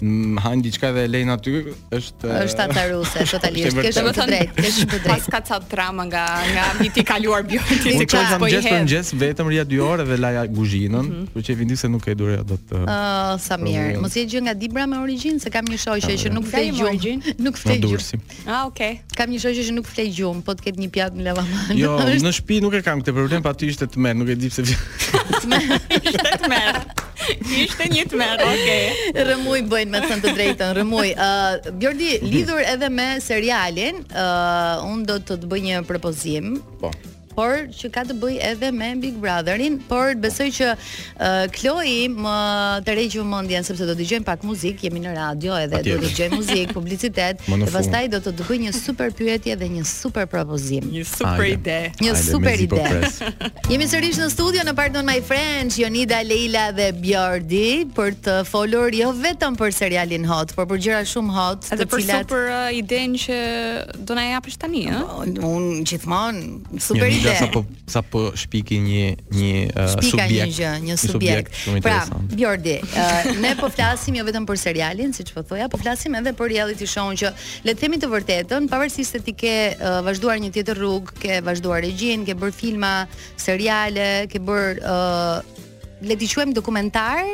hanë 0.00 0.62
diçka 0.62 0.92
dhe 0.94 1.06
lejnë 1.10 1.32
aty 1.34 1.52
është 1.96 2.30
është 2.30 2.64
ataruse 2.68 3.24
totalisht 3.32 3.78
ke 3.82 3.90
shumë 3.96 4.12
të 4.14 4.26
drejtë 4.28 4.54
ke 4.62 4.68
shumë 4.76 4.90
të 4.92 4.98
drejtë 5.04 5.10
pas 5.10 5.24
ka 5.34 5.40
ca 5.48 5.58
drama 5.72 6.04
nga 6.06 6.22
nga 6.54 6.66
viti 6.78 7.02
i 7.02 7.06
kaluar 7.08 7.42
bjorti 7.42 7.96
se 7.98 8.06
ka 8.06 8.22
po 8.38 8.46
gjithë 8.46 8.74
për 8.76 8.86
gjithë 8.92 9.18
vetëm 9.22 9.50
rja 9.50 9.64
2 9.70 9.80
orë 9.88 10.06
dhe 10.10 10.18
laja 10.22 10.44
guzhinën 10.54 11.02
mhm. 11.02 11.24
por 11.34 11.42
që 11.48 11.56
vindi 11.58 11.78
se 11.82 11.90
nuk 11.90 12.06
e 12.06 12.14
dure 12.18 12.36
do 12.46 12.60
të 12.70 12.84
ë 12.84 12.84
uh, 12.84 13.32
sa 13.42 13.58
mirë 13.58 13.98
mos 14.02 14.14
i 14.14 14.22
gjë 14.30 14.44
nga 14.46 14.54
dibra 14.60 14.86
me 14.86 15.02
origjinë 15.02 15.42
se 15.42 15.50
kam 15.50 15.66
një 15.66 15.80
shoqë 15.86 16.18
që 16.22 16.32
nuk 16.36 16.46
flet 16.46 16.78
gjum 16.78 17.26
nuk 17.48 17.58
flet 17.58 17.82
gjum 17.82 18.46
ah 18.46 18.62
ok 18.70 19.02
kam 19.18 19.34
një 19.34 19.42
shoqë 19.48 19.66
që 19.70 19.76
nuk 19.80 19.90
flet 19.90 20.14
gjum 20.14 20.44
po 20.46 20.54
të 20.54 20.68
ket 20.68 20.78
një 20.78 20.92
pjatë 20.94 21.18
në 21.18 21.28
lavaman 21.32 21.82
jo 21.82 21.98
në 22.06 22.34
shtëpi 22.38 22.62
nuk 22.62 22.78
e 22.78 22.84
kam 22.86 23.02
këtë 23.02 23.18
problem 23.18 23.42
pa 23.42 23.56
ishte 23.66 23.90
të 23.90 23.98
merr 24.06 24.22
nuk 24.22 24.30
e 24.30 24.38
di 24.38 24.52
pse 24.54 24.62
ishte 24.70 25.42
të 25.42 26.54
merr 26.54 26.84
ishte 27.28 27.84
një 27.92 28.06
të 28.12 28.16
merr 28.20 28.40
okay 28.46 29.22
rëmuj 29.28 29.58
bëj 29.68 29.87
me 29.92 30.00
të 30.06 30.16
të 30.22 30.32
drejtën, 30.36 30.72
rëmuj. 30.80 31.08
Uh, 31.16 31.70
Bjordi, 31.80 32.10
mhm. 32.20 32.30
lidhur 32.32 32.62
edhe 32.74 32.90
me 32.98 33.08
serialin, 33.24 34.02
uh, 34.12 34.84
unë 34.92 35.06
do 35.12 35.18
të 35.28 35.38
të 35.44 35.52
bëj 35.54 35.62
një 35.70 35.82
propozim. 35.92 36.58
Po 36.82 36.92
por 37.38 37.54
që 37.78 37.86
ka 37.94 38.02
të 38.08 38.16
bëjë 38.18 38.40
edhe 38.50 38.68
me 38.74 38.88
Big 38.98 39.14
Brotherin, 39.22 39.76
por 39.88 40.10
besoj 40.22 40.48
që 40.56 40.68
uh, 40.74 41.36
Kloi 41.54 42.08
më 42.10 42.34
të 42.86 42.96
rregj 42.98 43.18
sepse 43.68 43.84
do 43.86 43.94
dëgjojmë 43.98 44.24
pak 44.26 44.42
muzikë, 44.46 44.86
jemi 44.88 45.02
në 45.04 45.12
radio 45.16 45.54
edhe 45.58 45.78
do 45.84 45.96
të 46.00 46.06
dëgjojmë 46.06 46.38
muzikë, 46.40 46.74
publicitet 46.74 47.40
dhe 47.46 47.70
pastaj 47.74 48.04
do 48.12 48.18
të 48.24 48.32
dëgjoj 48.40 48.58
një 48.64 48.72
super 48.76 49.10
pyetje 49.14 49.54
dhe 49.60 49.68
një 49.76 49.84
super 49.86 50.26
propozim. 50.30 50.86
Një 50.90 51.04
super 51.10 51.44
Ajde. 51.44 51.56
ide. 51.56 51.78
Një 52.08 52.12
Ajde, 52.14 52.22
super 52.22 52.62
po 52.72 52.78
ide. 52.78 53.30
jemi 53.72 53.88
sërish 53.92 54.18
në 54.24 54.28
studio 54.34 54.64
në 54.66 54.74
Pardon 54.78 55.06
My 55.06 55.20
Friends, 55.28 55.78
Jonida, 55.80 56.20
Leila 56.26 56.66
dhe 56.74 56.88
Bjordi 57.02 57.70
për 57.96 58.16
të 58.26 58.36
folur 58.50 58.94
jo 58.98 59.10
vetëm 59.22 59.54
për 59.60 59.74
serialin 59.78 60.26
hot, 60.30 60.54
por 60.58 60.66
për 60.74 60.82
gjëra 60.88 61.02
shumë 61.12 61.34
hot, 61.38 61.68
të 61.70 61.86
cilat 61.90 61.90
për 61.90 62.04
super 62.22 62.52
uh, 62.54 62.78
idenë 62.82 63.22
që 63.28 63.38
do 64.08 64.18
na 64.18 64.26
japësh 64.32 64.58
tani, 64.64 64.86
ëh? 64.94 65.02
Un 65.52 65.68
gjithmonë 65.88 66.80
super 66.86 67.18
Gjithë 67.28 67.48
sa 67.48 67.50
po 67.52 67.62
sa 67.94 68.00
po 68.04 68.20
shpiki 68.36 68.78
një 68.84 69.04
një 69.34 69.52
uh, 69.68 69.92
subjekt. 70.04 70.34
Një, 70.34 70.54
gjë, 70.56 70.72
një 70.88 70.96
subjekt. 71.00 71.60
pra, 71.84 71.96
Bjordi, 72.32 72.76
uh, 72.84 73.28
ne 73.42 73.52
po 73.58 73.70
flasim 73.72 74.18
jo 74.18 74.24
vetëm 74.26 74.46
për 74.48 74.60
serialin, 74.62 75.14
siç 75.16 75.32
po 75.36 75.44
thoja, 75.48 75.68
po 75.72 75.80
flasim 75.80 76.16
edhe 76.18 76.34
për 76.38 76.50
reality 76.54 76.88
show 76.90 77.10
n 77.12 77.18
që 77.20 77.32
le 77.66 77.74
të 77.74 77.82
themi 77.84 78.00
të 78.02 78.10
vërtetën, 78.12 78.68
pavarësisht 78.72 79.18
se 79.18 79.22
ti 79.28 79.34
ke 79.40 79.52
uh, 79.76 79.98
vazhduar 80.06 80.40
një 80.44 80.52
tjetër 80.56 80.80
rrugë, 80.80 81.16
ke 81.22 81.40
vazhduar 81.46 81.82
regjin, 81.86 82.26
ke 82.28 82.36
bërë 82.38 82.56
filma, 82.58 82.92
seriale, 83.40 84.08
ke 84.32 84.42
bërë 84.42 84.74
uh, 84.82 85.64
le 86.08 86.18
të 86.20 86.28
quajmë 86.34 86.54
dokumentar, 86.56 87.24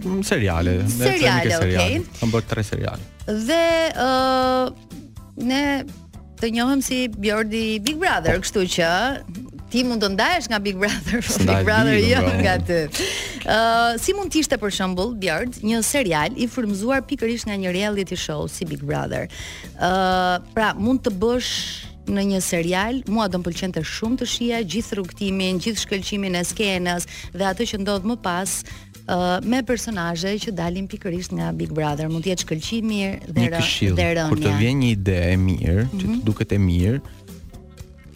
mm, 0.00 0.22
seriale, 0.26 0.80
seriale, 0.96 1.56
seriale. 1.60 1.68
Okay. 1.70 2.18
Kam 2.22 2.34
bërë 2.34 2.50
tre 2.54 2.66
seriale. 2.66 3.12
Dhe 3.50 3.62
ë 3.90 4.10
uh, 4.10 4.74
ne 5.46 5.62
të 6.40 6.50
njohëm 6.56 6.82
si 6.84 6.98
Bjordi 7.08 7.78
Big 7.84 7.96
Brother, 8.00 8.38
kështu 8.42 8.64
që 8.76 8.90
ti 9.72 9.82
mund 9.86 10.02
të 10.04 10.10
ndajesh 10.14 10.50
nga 10.52 10.58
Big 10.62 10.78
Brother, 10.80 11.22
po 11.26 11.38
Big 11.48 11.64
Brother 11.66 11.96
jo 12.02 12.22
nga 12.44 12.54
ty. 12.66 12.78
Ëh, 13.46 13.96
si 14.02 14.14
mund 14.16 14.32
të 14.32 14.42
ishte 14.44 14.58
për 14.60 14.74
shembull 14.74 15.14
Bjord, 15.20 15.60
një 15.64 15.80
serial 15.86 16.36
i 16.36 16.48
frymzuar 16.50 17.04
pikërisht 17.08 17.48
nga 17.48 17.56
një 17.62 17.74
reality 17.78 18.18
show 18.20 18.46
si 18.50 18.68
Big 18.68 18.84
Brother. 18.84 19.28
Ëh, 19.80 20.46
pra 20.56 20.72
mund 20.78 21.04
të 21.06 21.14
bësh 21.22 21.52
në 22.06 22.22
një 22.28 22.38
serial 22.44 22.98
mua 23.10 23.24
do 23.26 23.40
të 23.40 23.48
pëlqente 23.48 23.80
shumë 23.82 24.20
të 24.20 24.26
shija 24.30 24.58
gjithë 24.74 24.94
rrugtimin, 25.00 25.56
gjithë 25.62 25.82
shkëlqimin 25.82 26.36
e 26.38 26.44
skenës 26.46 27.08
dhe 27.34 27.48
atë 27.48 27.66
që 27.72 27.80
ndodh 27.82 28.06
më 28.06 28.14
pas 28.22 28.52
me 29.06 29.62
personazhe 29.64 30.34
që 30.42 30.50
dalin 30.52 30.86
pikërisht 30.90 31.32
nga 31.36 31.52
Big 31.54 31.70
Brother, 31.72 32.08
mund 32.10 32.24
të 32.26 32.32
jetë 32.32 32.42
shkëlqim 32.46 32.86
mirë 32.90 33.18
dhe 33.30 33.48
dhe 33.94 34.08
rënë. 34.18 34.28
Kur 34.32 34.40
të 34.42 34.54
vjen 34.58 34.80
një 34.82 34.88
ide 34.96 35.18
e 35.30 35.36
mirë, 35.38 35.84
mm 35.84 35.88
-hmm. 35.88 36.00
që 36.00 36.06
të 36.06 36.10
mhm. 36.12 36.20
duket 36.26 36.52
e 36.52 36.58
mirë, 36.64 36.98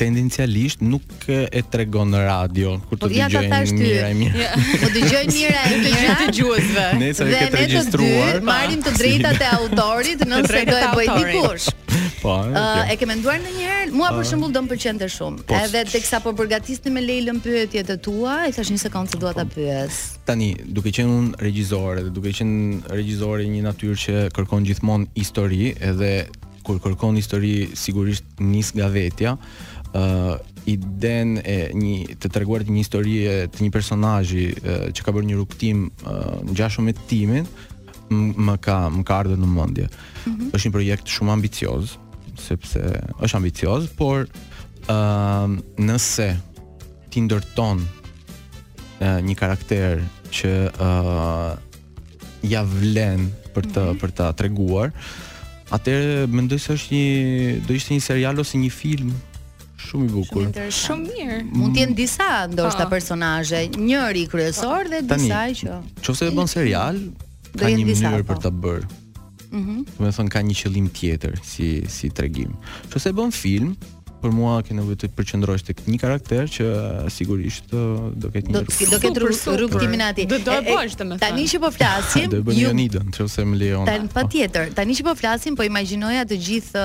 tendencialisht 0.01 0.81
nuk 0.85 1.05
e 1.29 1.61
tregon 1.73 2.13
në 2.15 2.23
radio 2.27 2.71
kur 2.89 2.97
të 3.01 3.09
po, 3.09 3.13
dëgjojmë 3.13 4.11
mirë. 4.21 4.49
Po 4.81 4.89
dëgjojmë 4.95 5.35
mirë, 5.37 5.63
dëgjojmë 5.85 6.03
të 6.03 6.31
dëgjuesve. 6.31 6.85
Ne 7.03 7.11
sa 7.17 7.27
e 7.29 7.37
kemi 7.43 7.61
regjistruar, 7.65 8.39
marrim 8.47 8.85
të 8.87 8.95
drejtat 8.97 9.41
e 9.45 9.51
autorit 9.59 10.25
nëse 10.31 10.63
do 10.71 10.79
e 10.79 10.91
bëj 10.97 11.11
dikush. 11.19 11.69
Po. 12.21 12.35
E 12.53 12.97
ke 13.01 13.07
menduar 13.09 13.41
ndonjëherë? 13.41 13.89
Mua 13.97 14.11
për 14.17 14.27
shembull 14.29 14.53
do 14.57 14.63
të 14.67 14.71
pëlqente 14.73 15.09
shumë. 15.15 15.45
Po, 15.49 15.61
edhe 15.67 15.85
teksa 15.89 16.21
po 16.25 16.33
përgatisni 16.37 16.93
me 16.93 17.05
Leila 17.05 17.37
pyetjet 17.41 17.93
e 17.93 17.99
tua, 18.05 18.41
e 18.49 18.53
thash 18.57 18.73
një 18.73 18.81
sekond 18.87 19.13
se 19.13 19.21
dua 19.21 19.33
ta 19.37 19.45
po. 19.47 19.59
pyes. 19.59 20.01
Tani, 20.29 20.51
duke 20.65 20.93
qenë 20.95 21.17
un 21.17 21.31
regjisor 21.41 22.01
edhe 22.05 22.13
duke 22.17 22.33
qenë 22.39 22.89
regjisor 22.93 23.43
i 23.45 23.49
një 23.53 23.65
natyrë 23.69 24.01
që 24.07 24.19
kërkon 24.37 24.69
gjithmonë 24.69 25.11
histori 25.19 25.75
edhe 25.81 26.15
kur 26.61 26.77
kërkon 26.85 27.17
histori 27.17 27.55
sigurisht 27.75 28.41
nis 28.45 28.73
nga 28.77 28.91
vetja 28.93 29.37
uh, 29.95 30.37
iden 30.69 31.39
e 31.45 31.59
një 31.75 32.19
të 32.21 32.31
treguar 32.35 32.63
një 32.69 32.79
histori 32.83 33.15
të 33.51 33.65
një 33.65 33.73
personazhi 33.75 34.47
uh, 34.59 34.89
që 34.95 35.07
ka 35.07 35.15
bërë 35.15 35.31
një 35.31 35.39
rrugtim 35.39 35.87
uh, 36.05 36.39
ngjashëm 36.51 36.87
me 36.89 36.95
timin 37.11 37.49
më 38.11 38.57
ka 38.65 38.79
më 38.91 39.05
ka 39.07 39.21
ardhur 39.23 39.39
në 39.39 39.49
mendje. 39.51 39.85
Mm 40.27 40.31
-hmm. 40.33 40.51
Është 40.55 40.67
një 40.69 40.73
projekt 40.75 41.07
shumë 41.15 41.33
ambicioz, 41.33 41.97
sepse 42.49 42.81
është 43.23 43.37
ambicioz, 43.37 43.87
por 43.97 44.27
ë 44.27 44.29
uh, 44.91 45.59
nëse 45.79 46.29
ti 47.11 47.21
ndërton 47.21 47.79
uh, 47.85 49.19
një 49.27 49.35
karakter 49.35 50.03
që 50.31 50.51
ë 50.71 50.71
uh, 50.89 51.53
ja 52.51 52.63
vlen 52.65 53.31
për 53.55 53.63
të 53.75 53.81
mm 53.83 53.91
-hmm. 53.91 54.01
për 54.01 54.11
ta 54.11 54.33
treguar, 54.33 54.91
atëherë 55.71 56.27
mendoj 56.29 56.59
se 56.59 56.73
është 56.75 56.91
një 56.93 57.67
do 57.67 57.73
ishte 57.75 57.95
një 57.95 58.01
serial 58.01 58.39
ose 58.39 58.59
një 58.59 58.71
film 58.71 59.15
Shumë 59.81 60.07
i 60.07 60.13
bukur. 60.13 60.49
Shumë 60.75 61.15
mirë. 61.17 61.37
Mm. 61.41 61.53
Mund 61.61 61.75
të 61.77 61.83
jenë 61.85 61.97
disa 61.99 62.29
ndoshta 62.53 62.85
ah. 62.87 62.91
personazhe, 62.91 63.63
njëri 63.81 64.27
kryesor 64.31 64.91
dhe 64.93 65.01
disa 65.11 65.43
që. 65.61 65.79
Nëse 66.01 66.27
e 66.29 66.35
bën 66.37 66.51
serial, 66.53 67.01
ka 67.61 67.71
një 67.73 67.87
mënyrë 67.89 68.23
po. 68.25 68.33
për 68.33 68.43
ta 68.47 68.53
bërë. 68.67 68.91
Mhm. 69.51 69.87
Mm 69.87 70.11
Do 70.11 70.13
të 70.17 70.29
ka 70.37 70.43
një 70.47 70.59
qëllim 70.61 70.91
tjetër 70.95 71.41
si 71.47 71.71
si 71.97 72.13
tregim. 72.21 72.53
Nëse 72.93 73.11
e 73.11 73.17
bën 73.19 73.35
film, 73.35 73.75
për 74.21 74.33
mua 74.37 74.55
ke 74.65 74.75
nevojë 74.77 74.99
të 75.05 75.09
përqendrohesh 75.17 75.65
tek 75.67 75.81
një 75.89 75.99
karakter 76.01 76.49
që 76.53 76.69
sigurisht 77.15 77.73
do 77.73 78.31
ketë 78.33 78.51
një 78.55 78.63
rrugë. 78.65 78.91
Do 78.93 79.01
ketë 79.03 79.23
rrugë 79.25 79.81
Timinati. 79.83 80.27
Do 80.31 80.39
do 80.45 80.57
bosh 80.67 80.97
të 81.01 81.07
më 81.09 81.17
thënë. 81.17 81.25
Tani 81.25 81.47
që 81.53 81.61
po 81.65 81.71
flasim, 81.75 82.29
do 82.35 82.43
bëni 82.47 82.65
Anidën, 82.71 83.09
nëse 83.15 83.45
më 83.51 83.61
lejon. 83.63 83.89
Tan 83.89 84.09
patjetër. 84.13 84.71
Tani 84.79 84.97
që 85.01 85.07
po 85.09 85.15
flasim, 85.21 85.57
po 85.59 85.67
imagjinoja 85.67 86.27
të 86.31 86.41
gjithë 86.47 86.85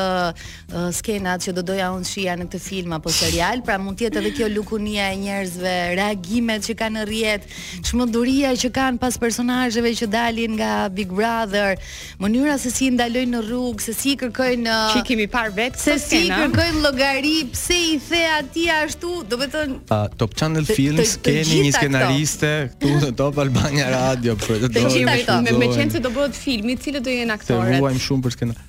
skenat 1.00 1.46
që 1.46 1.56
do 1.60 1.64
doja 1.72 1.92
unë 1.98 2.08
shija 2.10 2.36
në 2.40 2.48
këtë 2.48 2.62
film 2.66 2.96
apo 3.00 3.14
serial, 3.20 3.64
pra 3.68 3.78
mund 3.82 4.00
të 4.00 4.08
jetë 4.10 4.22
edhe 4.22 4.34
kjo 4.38 4.50
lukunia 4.54 5.10
e 5.14 5.20
njerëzve, 5.24 5.76
reagimet 6.00 6.66
që 6.68 6.78
kanë 6.80 6.98
në 7.02 7.06
rjet, 7.12 7.50
çmenduria 7.90 8.54
që 8.62 8.72
kanë 8.76 9.02
pas 9.02 9.20
personazheve 9.20 9.92
që 10.02 10.10
dalin 10.14 10.56
nga 10.60 10.72
Big 10.94 11.12
Brother, 11.12 11.76
mënyra 12.22 12.56
se 12.62 12.72
si 12.74 12.90
ndalojnë 12.94 13.36
në 13.36 13.44
rrugë, 13.50 13.84
se 13.90 13.94
si 13.98 14.16
kërkojnë 14.20 14.78
Çi 14.94 15.02
kemi 15.08 15.28
parë 15.32 15.54
vetë 15.58 15.82
se 15.82 15.98
si 16.02 16.22
kërkojnë 16.32 16.84
llogari 16.84 17.25
skenari, 17.26 17.46
pse 17.52 17.74
i 17.74 17.98
the 17.98 18.26
aty 18.40 18.66
ashtu? 18.70 19.24
Do 19.28 19.38
të 19.42 19.48
thonë 19.54 19.80
uh, 19.90 20.08
Top 20.20 20.36
Channel 20.38 20.66
Films 20.68 21.16
keni 21.24 21.62
një 21.66 21.72
skenariste 21.76 22.52
këtu 22.76 23.02
në 23.08 23.12
Top 23.20 23.40
Albania 23.42 23.90
Radio 23.94 24.36
për 24.40 24.46
të 24.46 24.62
po 24.62 24.70
Të 24.70 24.86
gjitha 24.98 25.18
këto, 25.24 25.40
me 25.46 25.52
me 25.62 25.70
qenë 25.74 25.96
se 25.98 26.02
do 26.06 26.12
bëhet 26.16 26.38
filmi, 26.38 26.78
cilët 26.78 27.04
do 27.08 27.14
jenë 27.16 27.36
aktorët? 27.38 27.76
Ne 27.78 27.84
huajm 27.84 28.00
shumë 28.06 28.28
për 28.28 28.38
skenar. 28.38 28.64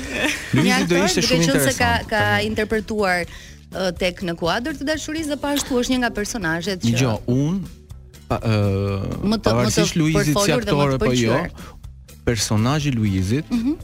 Luizi 0.54 0.86
do 0.90 0.96
ishte 1.04 1.20
shumë 1.22 1.42
interesant. 1.42 1.74
Nëse 1.74 1.78
ka 1.78 1.92
ka 2.10 2.40
interpretuar 2.40 3.26
tek 3.98 4.22
në 4.22 4.34
kuadër 4.36 4.72
të 4.74 4.84
dashurisë 4.88 5.28
dhe 5.32 5.36
pa 5.40 5.52
ashtu 5.56 5.78
është 5.80 5.92
një 5.92 5.98
nga 6.02 6.10
personazhet 6.10 6.78
që 6.84 7.00
Jo, 7.00 7.20
un 7.26 7.62
më 8.30 9.38
të 9.42 9.54
më 9.60 9.70
të 9.78 9.86
Luizit 9.98 10.38
si 10.44 10.52
aktor 10.54 10.94
apo 10.98 11.12
jo? 11.16 11.38
Personazhi 12.24 12.90
i 12.90 12.92
Luizit, 12.94 13.48
ëh, 13.48 13.54
mm 13.54 13.62
-hmm. 13.62 13.76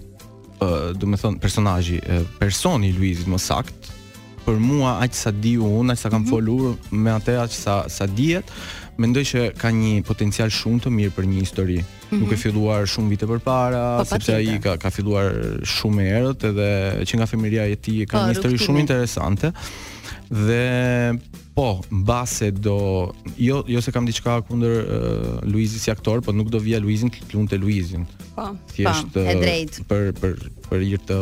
Po, 0.59 0.67
do 0.95 1.07
të 1.07 1.19
thon 1.21 1.39
personazhi, 1.39 2.01
personi 2.39 2.89
i 2.89 2.93
Luizit 2.93 3.27
më 3.27 3.39
sakt, 3.39 3.93
për 4.45 4.59
mua 4.59 5.03
aq 5.05 5.15
sa 5.15 5.31
di 5.31 5.57
unë, 5.59 5.93
aq 5.93 5.99
sa 5.99 6.09
kam 6.09 6.23
mm 6.23 6.25
-hmm. 6.27 6.31
folur 6.35 6.77
me 6.91 7.11
atë 7.11 7.43
aq 7.43 7.53
sa 7.53 7.85
sa 7.89 8.07
dihet, 8.07 8.45
mendoj 8.99 9.23
që 9.25 9.53
ka 9.57 9.69
një 9.71 10.03
potencial 10.03 10.49
shumë 10.51 10.81
të 10.81 10.91
mirë 10.91 11.13
për 11.17 11.25
një 11.27 11.41
histori. 11.41 11.79
Mm 11.79 11.85
-hmm. 11.85 12.19
Nuk 12.21 12.33
e 12.33 12.37
filluar 12.37 12.87
shumë 12.87 13.09
vite 13.09 13.27
përpara, 13.27 13.99
po, 13.99 14.03
pa, 14.03 14.05
sepse 14.05 14.35
ai 14.35 14.59
ka 14.61 14.77
ka 14.77 14.91
filluar 14.91 15.33
shumë 15.77 16.03
herët 16.11 16.45
edhe 16.51 16.71
që 17.07 17.15
nga 17.19 17.27
familja 17.27 17.63
e 17.67 17.77
tij 17.77 18.07
ka 18.07 18.13
pa, 18.19 18.21
po, 18.21 18.29
një 18.29 18.35
histori 18.35 18.59
shumë 18.59 18.79
interesante. 18.79 19.53
Dhe 20.47 20.67
po, 21.59 21.81
mbase 21.91 22.53
do 22.53 23.13
jo 23.39 23.65
jo 23.67 23.83
se 23.83 23.91
kam 23.93 24.05
diçka 24.07 24.37
kundër 24.47 24.71
uh, 24.79 24.93
eh, 24.95 25.49
Luizit 25.53 25.83
si 25.83 25.91
aktor, 25.91 26.21
po 26.23 26.31
nuk 26.33 26.53
do 26.55 26.61
vija 26.63 26.79
Luizin 26.79 27.11
të 27.11 27.59
Luizin. 27.59 28.07
Po. 28.37 28.53
po, 28.55 28.77
e 28.79 29.25
eh, 29.27 29.41
drejt. 29.43 29.81
Për 29.91 30.13
për 30.23 30.37
për 30.69 30.87
hir 30.87 31.03
të 31.09 31.19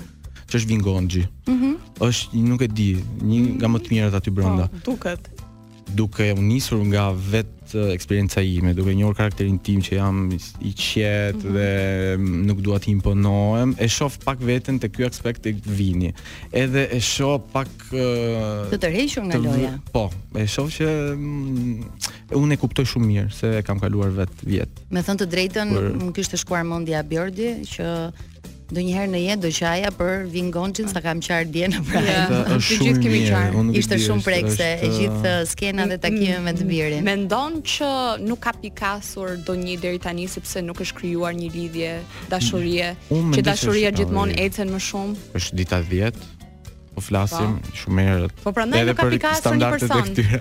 që 0.49 0.53
është 0.61 0.69
Vingonxhi. 0.71 1.23
Mhm. 1.49 1.57
Mm 1.67 1.75
është 2.07 2.29
nuk 2.51 2.61
e 2.61 2.67
di, 2.77 2.91
një 3.29 3.37
nga 3.57 3.67
më 3.73 3.77
të 3.81 3.87
mirat 3.91 4.13
aty 4.19 4.29
brenda. 4.37 4.65
Po, 4.71 4.77
duket 4.93 5.21
duke 5.95 6.33
u 6.33 6.41
nisur 6.41 6.81
nga 6.91 7.11
vetë 7.13 7.87
eksperjenca 7.93 8.41
ime, 8.45 8.71
duke 8.75 8.93
njohur 8.95 9.15
karakterin 9.15 9.57
tim 9.63 9.81
që 9.83 9.95
jam 9.97 10.19
i 10.61 10.71
qetë 10.71 11.39
mhm. 11.39 11.55
dhe 11.55 12.35
nuk 12.47 12.61
dua 12.63 12.79
të 12.81 12.91
imponohem, 12.93 13.75
e 13.79 13.87
shoh 13.91 14.15
pak 14.23 14.41
veten 14.43 14.79
te 14.79 14.89
ky 14.91 15.05
aspekt 15.07 15.45
i 15.49 15.53
vini. 15.65 16.13
Edhe 16.51 16.87
e 16.93 16.99
shoh 17.03 17.39
pak 17.53 17.71
të 17.91 18.79
tërhequr 18.83 19.27
nga 19.29 19.37
të, 19.37 19.43
loja. 19.43 19.73
Po, 19.93 20.07
e 20.37 20.47
shoh 20.51 20.71
që 20.79 20.89
mm, 21.15 22.37
unë 22.39 22.57
e 22.57 22.61
kuptoj 22.61 22.87
shumë 22.93 23.11
mirë 23.11 23.35
se 23.37 23.51
kam 23.67 23.79
kaluar 23.83 24.13
vetë 24.17 24.47
vjet. 24.47 24.81
Me 24.91 25.03
thënë 25.03 25.23
të 25.25 25.29
drejtën, 25.35 25.75
më 26.07 26.11
kishte 26.17 26.39
shkuar 26.41 26.65
mendja 26.67 27.03
Bjordi 27.07 27.55
që 27.75 27.91
njëherë 28.75 29.11
në 29.13 29.19
jetë 29.23 29.41
do 29.45 29.51
qaja 29.55 29.91
për 29.95 30.25
Vingonçin 30.31 30.89
sa 30.91 30.99
kam 31.03 31.21
qarë 31.23 31.47
dje 31.53 31.69
në 31.71 31.81
pra. 31.87 32.01
Të 32.03 32.57
gjithë 32.81 33.03
kemi 33.03 33.21
qartë. 33.29 33.63
Ishte 33.79 33.99
shumë 34.03 34.25
prekse 34.25 34.67
është... 34.73 34.87
e 34.87 34.89
uh, 34.91 34.97
gjithë 34.97 35.35
uh, 35.39 35.47
skena 35.47 35.85
dhe 35.87 35.99
takime 36.03 36.41
me 36.43 36.53
të 36.57 36.65
mm, 36.65 36.71
birin. 36.71 37.05
Mendon 37.07 37.59
që 37.63 37.91
nuk 38.27 38.41
ka 38.43 38.51
pikasur 38.59 39.37
një 39.57 39.77
deri 39.83 40.01
tani 40.03 40.27
sepse 40.29 40.61
nuk 40.65 40.81
është 40.83 40.97
krijuar 40.99 41.37
një 41.37 41.51
lidhje 41.55 41.93
dashurie, 42.31 42.93
mm, 43.11 43.31
që 43.35 43.45
dashuria 43.47 43.91
gjithmonë 43.95 44.35
ecën 44.47 44.73
më 44.75 44.83
shumë. 44.89 45.27
Është 45.39 45.61
dita 45.61 45.83
10 45.87 46.25
po 46.97 47.01
flasim 47.05 47.59
pa. 47.61 47.69
Po. 47.69 47.75
shumë 47.81 48.05
herët. 48.07 48.33
Po 48.41 48.53
prandaj 48.57 48.85
nuk 48.89 48.97
ka 48.97 49.05
pikasë 49.13 49.51
një 49.59 49.69
person. 49.75 50.39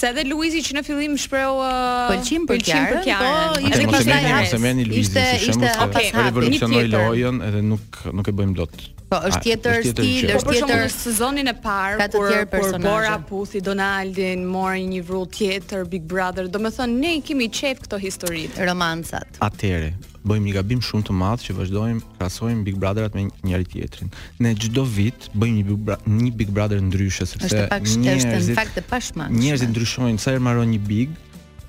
Se 0.00 0.08
edhe 0.08 0.24
Luizi 0.30 0.62
që 0.64 0.78
në 0.78 0.84
fillim 0.86 1.18
shpreu 1.20 1.58
uh, 1.60 2.06
pëlqim 2.08 2.46
për 2.48 2.64
Kiarën, 2.68 3.02
po 3.04 3.68
ishte 3.68 3.88
pas 3.92 4.72
Ishte 5.02 5.26
ishte 5.50 5.72
okay, 5.84 6.08
revolucionoi 6.16 6.86
lojën 6.94 7.44
edhe 7.50 7.60
nuk 7.72 8.00
nuk 8.16 8.32
e 8.32 8.36
bëjmë 8.40 8.56
dot 8.62 8.80
Po, 9.08 9.16
është 9.24 9.40
tjetër 9.46 9.76
stil, 9.88 10.32
është 10.36 10.46
po, 10.46 10.52
tjetër, 10.58 10.82
sezonin 10.92 11.48
e 11.48 11.54
parë, 11.64 12.08
tjerë 12.12 12.44
Por 12.52 12.74
Bora 12.84 13.14
Puthi, 13.24 13.62
Donaldin, 13.64 14.42
mori 14.44 14.84
një 14.90 15.00
rol 15.08 15.24
tjetër 15.32 15.86
Big 15.88 16.04
Brother. 16.04 16.48
Domethënë 16.52 16.98
ne 17.00 17.14
kemi 17.24 17.46
qejf 17.48 17.80
këto 17.86 17.96
historitë, 18.02 18.66
romancat. 18.68 19.40
Atëre, 19.44 19.94
bëjmë 20.28 20.48
një 20.50 20.54
gabim 20.58 20.82
shumë 20.84 21.08
të 21.08 21.16
madh 21.22 21.46
që 21.46 21.56
vazhdojmë, 21.56 22.04
krasojmë 22.18 22.68
Big 22.68 22.76
Brotherat 22.82 23.16
me 23.16 23.24
njëri 23.48 23.70
tjetrin. 23.72 24.12
Ne 24.44 24.52
çdo 24.60 24.84
vit 24.84 25.30
bëjmë 25.32 25.56
një 25.62 25.66
Big 25.70 25.80
Brother, 25.86 26.18
një 26.18 26.34
Big 26.42 26.52
Brother 26.58 26.84
ndryshe, 26.90 27.28
sepse 27.32 27.64
njerëzit, 27.72 28.52
në 28.52 28.58
fakt 28.60 28.76
e 28.76 28.84
pashmangshme. 28.92 29.40
Njerëzit 29.40 29.72
ndryshojnë, 29.72 30.18
sa 30.20 30.36
herë 30.36 30.44
marrin 30.50 30.76
një 30.76 30.82
Big, 30.90 31.16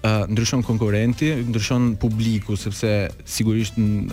ndryshon 0.03 0.63
konkurrenti, 0.63 1.35
ndryshon 1.47 1.95
publiku 1.97 2.55
sepse 2.57 3.09
sigurisht 3.25 3.77
mhm. 3.77 4.07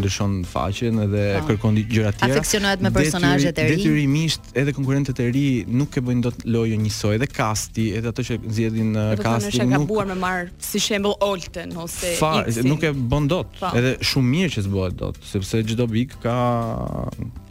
ndryshon 0.00 0.44
faqen 0.48 0.96
edhe 1.04 1.24
oh. 1.36 1.46
kërkon 1.48 1.76
gjëra 1.90 2.12
të 2.14 2.22
tjera. 2.22 2.32
Afeksionohet 2.38 2.80
me 2.84 2.92
personazhe 2.94 3.52
të 3.52 3.66
ri. 3.68 3.76
Detyrimisht 3.76 4.50
edhe 4.56 4.72
konkurrentët 4.76 5.20
e 5.20 5.26
ri 5.34 5.46
nuk 5.68 5.92
e 5.92 6.02
bëjnë 6.06 6.24
dot 6.24 6.46
lojën 6.48 6.80
njësoj 6.88 7.18
dhe 7.20 7.28
kasti, 7.28 7.88
edhe 8.00 8.12
ato 8.14 8.24
që 8.24 8.38
nxjerrin 8.46 8.92
po 8.94 9.24
kasti 9.26 9.54
nuk. 9.58 9.64
Do 9.64 9.72
të 9.72 9.78
gabuar 9.78 10.10
me 10.14 10.18
marr 10.24 10.50
si 10.70 10.80
shembull 10.82 11.18
Olten 11.28 11.76
ose 11.84 12.14
Fa, 12.16 12.32
nuk 12.64 12.86
e 12.90 12.94
bën 12.96 13.28
dot. 13.32 13.52
Po. 13.60 13.74
Edhe 13.76 13.96
shumë 14.12 14.32
mirë 14.34 14.54
që 14.56 14.66
s'bëhet 14.68 14.96
dot 15.04 15.20
sepse 15.36 15.62
çdo 15.68 15.88
bik 15.92 16.16
ka 16.24 16.38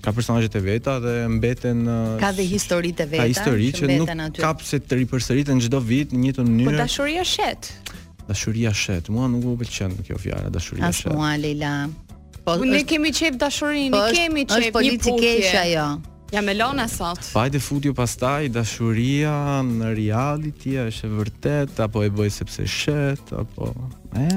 ka 0.05 0.11
personazhet 0.13 0.55
e 0.55 0.61
veta 0.63 0.93
dhe 1.05 1.15
mbeten 1.37 1.77
ka 2.21 2.29
uh, 2.29 2.35
dhe 2.37 2.45
historitë 2.45 3.03
e 3.07 3.11
veta 3.13 3.23
ka 3.25 3.29
histori 3.33 3.71
që, 3.73 3.91
nuk 3.97 4.11
aty. 4.13 4.67
se 4.69 4.77
të 4.85 4.93
ripërsëriten 5.01 5.61
çdo 5.65 5.81
vit 5.81 6.13
në 6.13 6.21
një 6.25 6.33
të 6.37 6.41
po 6.41 6.49
mënyrë 6.51 6.71
po 6.71 6.77
dashuria 6.83 7.25
shet 7.31 7.71
dashuria 8.29 8.73
shet 8.85 9.09
mua 9.13 9.27
nuk 9.33 9.47
më 9.51 9.55
pëlqen 9.63 9.97
kjo 10.07 10.19
fjalë 10.27 10.53
dashuria 10.57 10.91
shet 10.93 11.09
as 11.11 11.19
mua 11.19 11.33
Leila 11.41 11.73
po 12.45 12.59
ne 12.69 12.83
kemi 12.89 13.13
çep 13.21 13.39
dashurinë 13.41 13.93
po 13.97 14.03
kemi 14.19 14.45
çep 14.51 14.67
një 14.69 14.73
politikesh 14.77 15.55
ajo 15.65 15.89
Ja 16.35 16.41
me 16.43 16.51
lona 16.53 16.87
sot 16.87 17.19
Fajt 17.23 17.53
futi 17.63 17.91
fut 17.91 18.19
ju 18.19 18.49
Dashuria 18.51 19.31
në 19.63 19.91
reality 19.95 20.75
është 20.81 21.07
e 21.07 21.11
vërtet 21.19 21.79
Apo 21.85 22.01
e 22.03 22.09
bëj 22.11 22.31
sepse 22.41 22.65
shet 22.67 23.31
Apo 23.31 23.69
E 24.19 24.27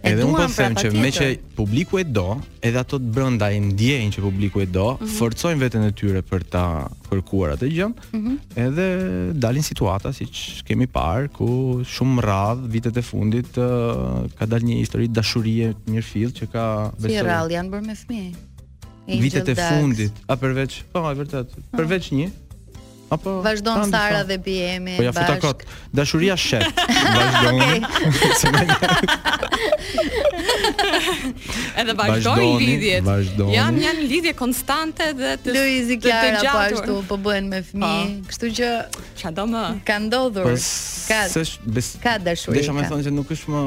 E 0.06 0.12
edhe 0.14 0.26
unë 0.28 0.36
po 0.36 0.42
them 0.54 0.74
pra 0.76 0.84
që 0.86 0.90
me 0.94 1.08
që 1.14 1.26
publiku 1.56 1.98
e 2.02 2.04
do, 2.14 2.26
edhe 2.66 2.78
ato 2.78 2.98
të 3.02 3.12
brënda 3.16 3.48
e 3.54 3.58
ndjejnë 3.72 4.12
që 4.14 4.22
publiku 4.26 4.62
e 4.62 4.66
do, 4.70 4.84
mm 4.92 5.00
-hmm. 5.02 5.14
forcojnë 5.16 5.60
veten 5.62 5.82
e 5.88 5.92
tyre 6.00 6.22
për 6.30 6.44
ta 6.52 6.62
kërkuar 7.08 7.56
atë 7.56 7.70
gjë. 7.74 7.88
Mm 7.88 8.20
-hmm. 8.22 8.36
Edhe 8.66 8.86
dalin 9.44 9.66
situata 9.70 10.12
siç 10.14 10.62
kemi 10.68 10.86
parë 10.86 11.32
ku 11.36 11.48
shumë 11.82 12.22
rradh 12.28 12.66
vitet 12.76 12.96
e 12.96 13.02
fundit 13.02 13.58
uh, 13.58 14.22
ka 14.38 14.46
dalë 14.46 14.70
një 14.70 14.78
histori 14.84 15.08
dashurie 15.08 15.72
mirëfill 15.90 16.30
që 16.38 16.50
ka 16.54 16.64
besuar. 17.02 17.22
Si 17.22 17.26
rradh 17.30 17.50
janë 17.56 17.70
bërë 17.74 17.86
me 17.90 17.94
fëmijë. 18.02 18.34
Vitet 19.06 19.48
e 19.48 19.54
fundit, 19.62 20.12
a 20.28 20.34
përveç, 20.36 20.82
po, 20.92 20.98
oh, 21.02 21.12
vërtet, 21.14 21.50
po. 21.54 21.78
përveç 21.78 22.08
një, 22.10 22.24
Apo 23.10 23.42
vazhdon 23.44 23.90
Sara 23.90 24.24
dhe 24.28 24.38
Biemi. 24.44 24.96
Po 24.96 25.02
ja 25.02 25.12
futa 25.12 25.36
kot. 25.40 25.62
Dashuria 25.94 26.36
shet. 26.46 26.66
Vazhdon. 27.16 27.62
Edhe 31.80 31.94
vazhdon 31.94 32.58
lidhjet. 32.58 33.04
në 33.04 33.52
janë 33.54 33.92
lidhje 34.10 34.32
konstante 34.38 35.10
dhe 35.18 35.34
të 35.44 35.54
Luizi 35.54 35.98
Klara 36.02 36.40
po 36.52 36.58
ashtu 36.64 36.98
po 37.08 37.16
bëhen 37.26 37.46
me 37.52 37.58
fëmijë. 37.62 38.02
Po. 38.02 38.06
Kështu 38.32 38.46
që 38.58 38.66
ça 39.22 39.30
do 39.36 39.44
më? 39.54 39.64
Ka 39.88 39.96
ndodhur. 40.02 40.46
Po 40.50 40.50
ka. 41.06 41.20
Ka 42.06 42.14
dashuri. 42.26 42.54
Desha 42.62 42.72
më 42.76 42.82
thonë 42.90 43.02
se 43.06 43.10
nuk 43.14 43.30
është 43.38 43.48
më 43.54 43.62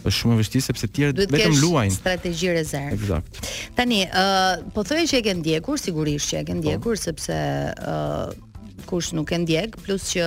Po 0.00 0.08
është 0.08 0.18
shumë 0.20 0.34
e 0.34 0.38
vështirë 0.40 0.62
sepse 0.68 0.86
të 0.88 0.92
tjerë 0.96 1.26
vetëm 1.30 1.60
luajnë. 1.62 1.94
Strategji 2.00 2.48
rezervë. 2.52 2.94
Eksakt. 2.94 3.46
Tani, 3.78 4.00
ë 4.04 4.10
uh, 4.10 4.72
po 4.74 4.82
thoya 4.84 5.02
që 5.06 5.16
e 5.16 5.22
ke 5.26 5.34
ndjekur, 5.40 5.78
sigurisht 5.78 6.28
që 6.32 6.40
e 6.40 6.44
ke 6.48 6.54
ndjekur 6.58 6.96
po. 6.96 6.96
sepse 7.04 7.32
ë 7.32 8.49
kush 8.86 9.12
nuk 9.12 9.30
e 9.32 9.38
ndjek, 9.40 9.76
plus 9.84 10.04
që 10.14 10.24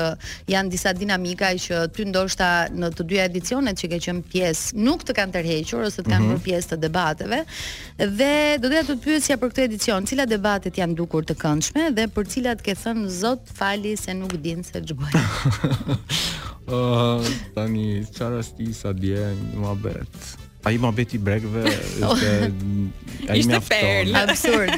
janë 0.51 0.71
disa 0.73 0.93
dinamika 0.95 1.51
i 1.55 1.59
që 1.61 1.85
ty 1.95 2.05
ndoshta 2.09 2.47
në 2.73 2.89
të 2.97 3.05
dyja 3.09 3.25
edicionet 3.29 3.79
që 3.81 3.89
ke 3.93 3.99
qenë 4.05 4.23
pjesë 4.31 4.77
nuk 4.83 5.03
të 5.07 5.15
kanë 5.17 5.35
tërhequr, 5.37 5.83
ose 5.87 6.01
të 6.05 6.11
kanë 6.13 6.27
mm 6.27 6.33
-hmm. 6.33 6.45
pjesë 6.45 6.73
të 6.73 6.81
debateve, 6.85 7.41
dhe 7.97 8.33
do 8.61 8.71
të 8.71 8.83
të 8.89 8.99
pyesja 9.05 9.37
për 9.41 9.53
këtë 9.53 9.65
edicion, 9.69 10.05
cilat 10.07 10.29
debatet 10.29 10.77
janë 10.77 10.95
dukur 10.97 11.23
të 11.25 11.35
këndshme, 11.43 11.89
dhe 11.95 12.07
për 12.07 12.29
cilat 12.29 12.61
ke 12.61 12.75
thënë 12.83 13.07
zot 13.09 13.49
fali 13.53 13.97
se 13.97 14.13
nuk 14.13 14.33
din 14.43 14.63
se 14.63 14.79
gjëbëj. 14.81 15.13
oh, 16.67 17.25
tani, 17.55 18.05
çfarë 18.15 18.43
ti 18.57 18.73
sa 18.73 18.93
dje 18.93 19.33
një 19.55 20.01
Ai 20.65 20.69
A 20.69 20.75
i 20.75 20.77
më 20.79 20.87
abet 20.87 21.13
i 21.13 21.17
bregve, 21.17 21.63
a 23.29 23.35
i 23.35 23.41
më 23.43 23.55
abet 23.59 24.15
Absurd. 24.15 24.71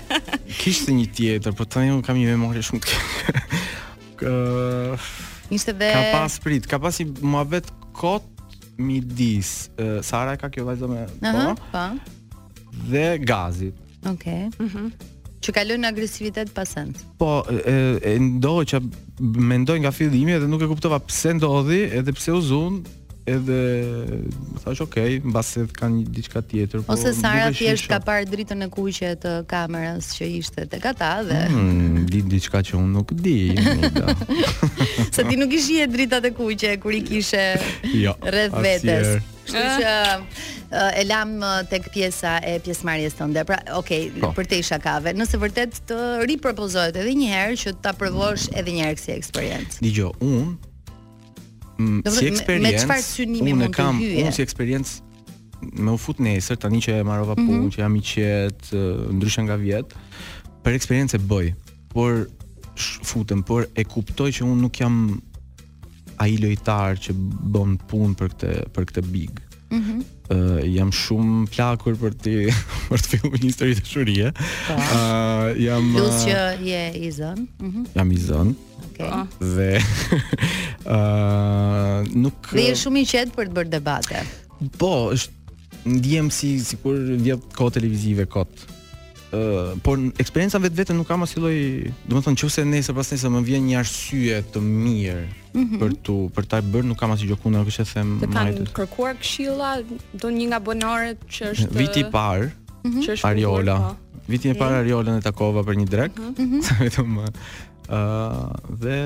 Kishte 0.58 0.90
një 0.92 1.06
tjetër, 1.16 1.54
por 1.54 1.66
abet 1.70 1.94
un 1.94 2.02
kam 2.02 2.18
një 2.18 2.58
i 2.58 2.62
shumë 2.62 2.82
të 2.82 2.90
i 2.90 3.55
Uh, 4.22 4.96
Ishte 5.52 5.72
dhe 5.74 5.90
Ka 5.92 6.04
pas 6.14 6.40
prit, 6.40 6.68
ka 6.68 6.80
pas 6.80 7.00
i 7.00 7.06
muhabet 7.22 7.68
kot 7.94 8.24
midis 8.80 9.70
uh, 9.78 10.00
Sara 10.04 10.38
ka 10.40 10.48
kjo 10.52 10.64
vajzë 10.68 10.88
me 10.92 11.02
uh 11.04 11.10
po? 11.20 11.28
-huh, 11.28 11.56
po, 11.72 11.86
Dhe 12.94 13.20
gazi 13.28 13.74
Ok 14.08 14.26
uh 14.26 14.64
mhm. 14.64 14.68
-huh. 14.68 14.90
Që 15.46 15.54
kalon 15.60 15.82
në 15.84 15.88
agresivitet 15.92 16.54
pasant 16.56 16.96
Po, 17.20 17.44
e, 17.50 18.00
e 18.02 18.16
ndohë 18.24 18.64
që 18.72 18.82
Mendoj 19.52 19.80
nga 19.84 19.92
fillimi 19.94 20.32
edhe 20.40 20.48
nuk 20.50 20.62
e 20.64 20.68
kuptova 20.72 21.00
Pse 21.10 21.34
ndodhi 21.38 21.82
edhe 22.00 22.12
pse 22.16 22.32
u 22.32 22.42
zunë 22.48 22.80
edhe 23.26 24.26
thash 24.64 24.82
ok, 24.86 24.96
mbasi 25.26 25.64
të 25.70 25.76
kanë 25.80 26.02
diçka 26.14 26.42
tjetër, 26.46 26.84
po 26.86 26.94
ose 26.94 27.12
Sara 27.18 27.48
thjesht 27.56 27.88
ka 27.90 27.98
parë 28.06 28.28
dritën 28.30 28.66
e 28.66 28.70
kuqe 28.74 29.12
të 29.24 29.34
kamerës 29.50 30.12
që 30.18 30.30
ishte 30.40 30.66
tek 30.72 30.86
ata 30.92 31.12
dhe 31.26 31.40
hmm, 31.52 32.06
di 32.12 32.22
diçka 32.36 32.62
që 32.70 32.76
unë 32.78 32.94
nuk 32.96 33.14
di. 33.26 33.38
Sa 35.16 35.26
ti 35.30 35.40
nuk 35.42 35.54
i 35.58 35.62
shihe 35.66 35.88
dritat 35.90 36.28
e 36.30 36.34
kuqe 36.38 36.76
kur 36.84 36.94
i 36.94 37.02
kishe 37.08 37.46
jo, 38.04 38.14
rreth 38.30 38.60
vetes. 38.66 39.24
Kështu 39.46 39.64
që 39.82 40.86
e 41.02 41.04
lam 41.10 41.36
tek 41.70 41.90
pjesa 41.94 42.38
e 42.46 42.56
pjesëmarrjes 42.66 43.14
tonë. 43.20 43.44
Pra, 43.50 43.60
ok, 43.78 43.92
po. 44.24 44.32
për 44.38 44.50
te 44.52 44.58
isha 44.64 44.80
kave. 44.82 45.14
Nëse 45.18 45.38
vërtet 45.42 45.78
të 45.90 46.00
ripropozohet 46.34 46.98
edhe 47.02 47.14
një 47.18 47.30
herë 47.34 47.60
që 47.64 47.76
ta 47.86 47.94
provosh 47.98 48.48
edhe 48.58 48.72
një 48.74 48.88
herë 48.88 48.98
kësaj 48.98 49.20
eksperiencë. 49.22 49.84
Dgjoj, 49.86 50.14
unë 50.26 50.48
si 51.78 52.26
eksperiencë. 52.30 52.72
Me 52.72 52.80
çfarë 52.86 53.04
synimi 53.06 53.54
mund 53.54 53.68
të 53.76 53.88
hyjë? 53.98 54.12
Unë 54.16 54.26
kam 54.30 54.38
si 54.38 54.46
eksperiencë 54.46 55.14
me 55.82 55.94
u 55.96 56.00
fut 56.00 56.20
nesër 56.24 56.60
tani 56.62 56.82
që 56.84 56.98
e 57.00 57.04
marrova 57.08 57.34
mm 57.36 57.40
-hmm. 57.48 57.60
punë, 57.60 57.72
që 57.74 57.80
jam 57.80 57.96
i 57.96 58.02
qet, 58.02 58.74
ndryshe 59.18 59.42
nga 59.44 59.56
vjet, 59.56 59.94
për 60.64 60.76
eksperiencë 60.78 61.18
boj. 61.28 61.54
Por 61.90 62.28
futem, 63.04 63.44
por 63.44 63.68
e 63.76 63.84
kuptoj 63.84 64.32
që 64.32 64.42
unë 64.44 64.62
nuk 64.62 64.80
jam 64.80 65.22
ai 66.20 66.38
lojtar 66.38 66.96
që 66.98 67.12
bën 67.54 67.78
punë 67.90 68.16
për 68.16 68.28
këtë 68.32 68.52
për 68.74 68.84
këtë 68.92 69.02
big. 69.12 69.40
Mm 69.72 70.04
Uh, 70.26 70.58
jam 70.74 70.90
shumë 70.90 71.44
plakur 71.54 71.94
për 72.02 72.14
ti 72.24 72.32
për 72.90 73.04
të 73.04 73.10
filluar 73.12 73.36
një 73.44 73.50
histori 73.52 73.76
dashurie. 73.78 74.32
Po. 74.40 74.78
Ë 74.78 74.96
uh, 74.98 75.50
jam 75.62 75.92
Plus 75.94 76.24
që 76.26 76.40
je 76.66 76.80
i 77.06 77.12
zon. 77.14 77.44
Mm 77.62 77.86
Jam 78.00 78.14
i 78.16 78.18
zon. 78.24 78.56
Okay. 78.90 79.12
Po. 79.12 79.46
Dhe 79.54 79.70
ë 79.78 79.84
uh, 80.96 82.10
nuk 82.18 82.50
Dhe 82.56 82.66
je 82.72 82.80
shumë 82.82 83.04
i 83.06 83.10
qet 83.12 83.36
për 83.38 83.52
të 83.52 83.58
bërë 83.60 83.74
debate. 83.76 84.24
Po, 84.82 84.96
është 85.14 85.94
ndiem 85.94 86.34
si 86.34 86.56
sikur 86.72 86.98
vjet 87.22 87.46
kohë 87.54 87.78
televizive 87.78 88.26
kot 88.34 88.66
po 89.82 89.96
eksperjenca 90.22 90.58
vetvete 90.62 90.94
nuk 90.96 91.08
kam 91.10 91.24
asnjë 91.26 91.42
lloj, 91.42 91.58
domethënë 92.10 92.38
nëse 92.38 92.64
nëse 92.72 92.96
pas 92.98 93.10
nëse 93.12 93.32
më 93.34 93.42
vjen 93.50 93.66
një 93.70 93.78
arsye 93.82 94.38
të 94.54 94.62
mirë 94.64 95.26
mm 95.26 95.64
-hmm. 95.66 95.80
për 95.82 95.90
tu 96.06 96.16
për 96.36 96.46
ta 96.50 96.62
bërë, 96.62 96.88
nuk 96.92 97.00
kam 97.00 97.12
asnjë 97.12 97.30
gjë 97.32 97.38
kundër, 97.44 97.66
kështu 97.68 97.82
e 97.82 97.86
them. 97.94 98.10
Të 98.24 98.28
kanë 98.36 98.66
kërkuar 98.78 99.14
këshilla 99.22 99.72
do 100.22 100.28
një 100.38 100.46
nga 100.50 100.60
banorët 100.60 101.20
që 101.30 101.42
është 101.52 101.78
viti 101.78 102.00
i 102.02 102.06
parë, 102.16 102.50
mhm. 102.84 103.00
që 103.02 103.10
është 103.16 103.28
Ariola. 103.30 103.78
Po. 103.78 103.96
Viti 104.28 104.50
i 104.50 104.54
parë 104.62 104.76
Ariola 104.82 105.18
në 105.18 105.22
Takova 105.24 105.62
për 105.64 105.76
një 105.82 105.88
drek, 105.94 106.12
mm 106.20 106.32
-hmm. 106.36 106.62
vetëm 106.86 107.10
ë 107.16 107.28
uh, 107.98 108.52
dhe 108.82 109.00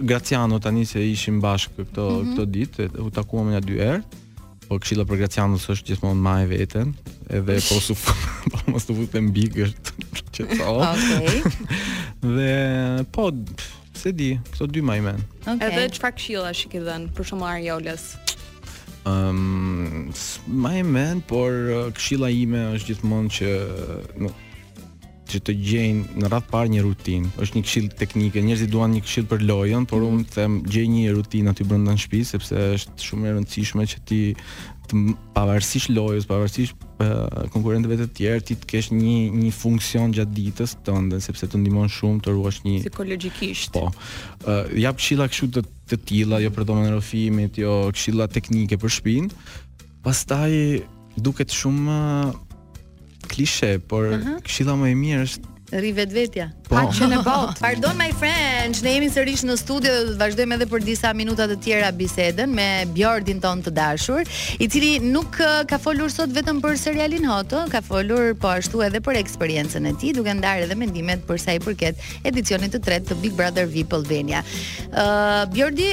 Graciano 0.00 0.58
tani 0.58 0.84
se 0.84 1.08
ishim 1.10 1.40
bashkë 1.42 1.76
këto 1.84 2.04
mm 2.08 2.14
-hmm. 2.16 2.28
këto 2.32 2.42
ditë, 2.46 3.00
u 3.06 3.08
takuam 3.10 3.48
nga 3.50 3.60
dy 3.60 3.76
herë 3.80 4.02
po 4.68 4.78
këshilla 4.82 5.04
për 5.06 5.20
Gracianus 5.22 5.66
është 5.72 5.92
gjithmonë 5.94 6.22
më 6.26 6.34
e 6.42 6.46
veten, 6.50 6.92
edhe 7.30 7.58
po 7.68 7.78
su 7.82 7.96
po 8.52 8.62
mos 8.74 8.86
të 8.88 8.96
futem 9.00 9.28
mbi 9.30 9.46
gërt 9.54 9.92
që 10.36 10.48
to. 10.58 10.74
Okej. 10.74 11.18
Okay. 11.22 11.50
dhe 12.26 12.54
po 13.14 13.30
se 13.96 14.12
di, 14.12 14.32
këto 14.52 14.68
dy 14.74 14.82
më 14.84 14.98
i 15.00 15.04
men. 15.08 15.24
Okay. 15.46 15.60
Edhe 15.70 15.86
çfarë 15.98 16.18
këshilla 16.18 16.54
shi 16.56 16.72
ke 16.74 16.82
dhën 16.84 17.08
për 17.16 17.30
shëmuar 17.30 17.62
Jolës? 17.64 18.08
Ëm, 19.06 19.14
ehm, 19.14 19.42
um, 20.10 20.54
më 20.66 20.72
i 20.82 20.86
men, 20.86 21.20
por 21.30 21.54
këshilla 21.96 22.32
ime 22.34 22.66
është 22.76 22.90
gjithmonë 22.94 23.32
që 23.38 23.54
nuk 24.24 24.42
që 25.28 25.40
të 25.46 25.54
gjejnë 25.58 26.20
në 26.22 26.30
radh 26.30 26.46
parë 26.50 26.70
një 26.76 26.82
rutinë. 26.86 27.30
Është 27.42 27.58
një 27.58 27.64
këshill 27.66 27.86
teknike, 27.98 28.42
njerëzit 28.46 28.70
duan 28.72 28.94
një 28.94 29.02
këshill 29.04 29.26
për 29.30 29.44
lojën, 29.50 29.86
por 29.90 30.02
mm. 30.04 30.08
unë 30.08 30.20
mhm. 30.20 30.30
them 30.36 30.56
gjej 30.70 30.86
një 30.92 31.14
rutinë 31.18 31.52
aty 31.52 31.66
brenda 31.66 31.92
në 31.94 32.02
shtëpi 32.04 32.22
sepse 32.30 32.62
është 32.78 32.96
shumë 33.08 33.28
e 33.30 33.34
rëndësishme 33.38 33.86
që 33.92 34.02
ti 34.08 34.20
të 34.86 35.00
pavarësisht 35.34 35.90
lojës, 35.90 36.28
pavarësisht 36.30 36.84
konkurrentëve 37.52 37.96
të 38.00 38.08
tjerë, 38.16 38.42
ti 38.46 38.54
të 38.60 38.68
kesh 38.70 38.92
një 38.94 39.16
një 39.34 39.50
funksion 39.52 40.14
gjatë 40.14 40.34
ditës 40.36 40.76
tënde 40.86 41.18
sepse 41.24 41.48
të 41.50 41.58
ndihmon 41.58 41.90
shumë 41.92 42.22
të 42.22 42.34
ruash 42.36 42.60
një 42.64 42.78
psikologjikisht. 42.84 43.74
Po. 43.74 43.90
Ë 44.46 44.54
uh, 44.54 44.76
jap 44.86 45.00
këshilla 45.02 45.26
kështu 45.32 45.50
të 45.58 45.64
të 45.90 45.98
tilla, 46.08 46.38
jo 46.42 46.50
për 46.54 46.66
domën 46.70 46.94
e 46.94 47.50
jo 47.62 47.74
këshilla 47.94 48.26
teknike 48.36 48.78
për 48.82 48.94
shtëpinë. 48.96 49.46
Pastaj 50.06 50.56
duket 51.22 51.50
shumë 51.54 51.98
klishe, 53.26 53.78
por 53.78 54.02
uh 54.06 54.14
mhm. 54.16 54.28
-huh. 54.28 54.42
këshilla 54.46 54.74
më 54.80 54.86
e 54.86 54.94
mirë 55.02 55.22
është 55.28 55.54
Rri 55.66 55.88
vetë 55.98 56.12
vetja. 56.14 56.44
Po. 56.68 56.76
botë. 56.78 57.58
Pardon 57.66 57.90
my 57.98 58.12
friends, 58.18 58.84
ne 58.86 58.90
jemi 58.92 59.08
sërish 59.10 59.42
në 59.48 59.56
studio 59.58 59.90
dhe 59.90 60.04
do 60.06 60.12
të 60.14 60.18
vazhdojmë 60.20 60.54
edhe 60.54 60.66
për 60.70 60.84
disa 60.86 61.10
minuta 61.12 61.48
të 61.50 61.56
tjera 61.64 61.88
bisedën 61.92 62.46
me 62.54 62.84
Bjordin 62.94 63.40
ton 63.42 63.58
të 63.62 63.72
dashur, 63.74 64.22
i 64.62 64.68
cili 64.68 65.00
nuk 65.02 65.40
ka 65.66 65.78
folur 65.78 66.08
sot 66.10 66.30
vetëm 66.30 66.60
për 66.62 66.78
serialin 66.78 67.26
Hot, 67.26 67.50
ka 67.72 67.82
folur 67.82 68.36
po 68.38 68.46
ashtu 68.54 68.78
edhe 68.86 69.02
për 69.02 69.18
eksperiencën 69.18 69.82
e 69.90 69.92
tij, 69.98 70.14
duke 70.14 70.30
ndarë 70.38 70.70
edhe 70.70 70.76
mendimet 70.78 71.26
për 71.26 71.38
sa 71.42 71.58
i 71.58 71.58
përket 71.58 71.98
edicionit 72.22 72.70
të 72.70 72.78
tretë 72.86 73.06
të 73.10 73.14
Big 73.20 73.34
Brother 73.34 73.66
VIP 73.66 73.92
Albania. 73.98 74.44
Ë 74.94 75.02
uh, 75.02 75.42
Bjordi, 75.50 75.90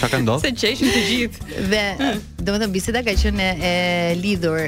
çka 0.00 0.08
ka 0.08 0.18
ndodhur? 0.24 0.40
Se 0.48 0.56
qeshin 0.56 0.88
të 0.88 1.00
gjithë 1.04 1.68
dhe 1.68 1.84
hmm 2.00 2.31
do 2.42 2.50
më 2.52 2.58
thëmë 2.62 2.74
Biseda 2.74 3.00
ka 3.06 3.14
qënë 3.16 3.46
e 3.62 3.74
lidur 4.18 4.58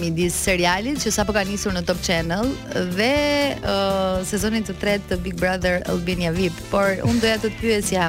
Midis 0.00 0.34
serialit 0.34 0.98
që 1.02 1.10
sapo 1.14 1.32
ka 1.34 1.42
njësur 1.46 1.72
në 1.76 1.82
Top 1.88 2.00
Channel 2.04 2.50
Dhe 2.94 3.12
uh, 3.62 4.18
sezonin 4.26 4.66
të 4.66 4.74
tret 4.82 5.04
të 5.10 5.18
Big 5.24 5.38
Brother 5.40 5.80
Albania 5.90 6.32
Vip 6.34 6.52
Por 6.72 6.90
unë 7.06 7.22
doja 7.22 7.38
të 7.44 7.50
të 7.50 7.60
pyesja 7.62 8.08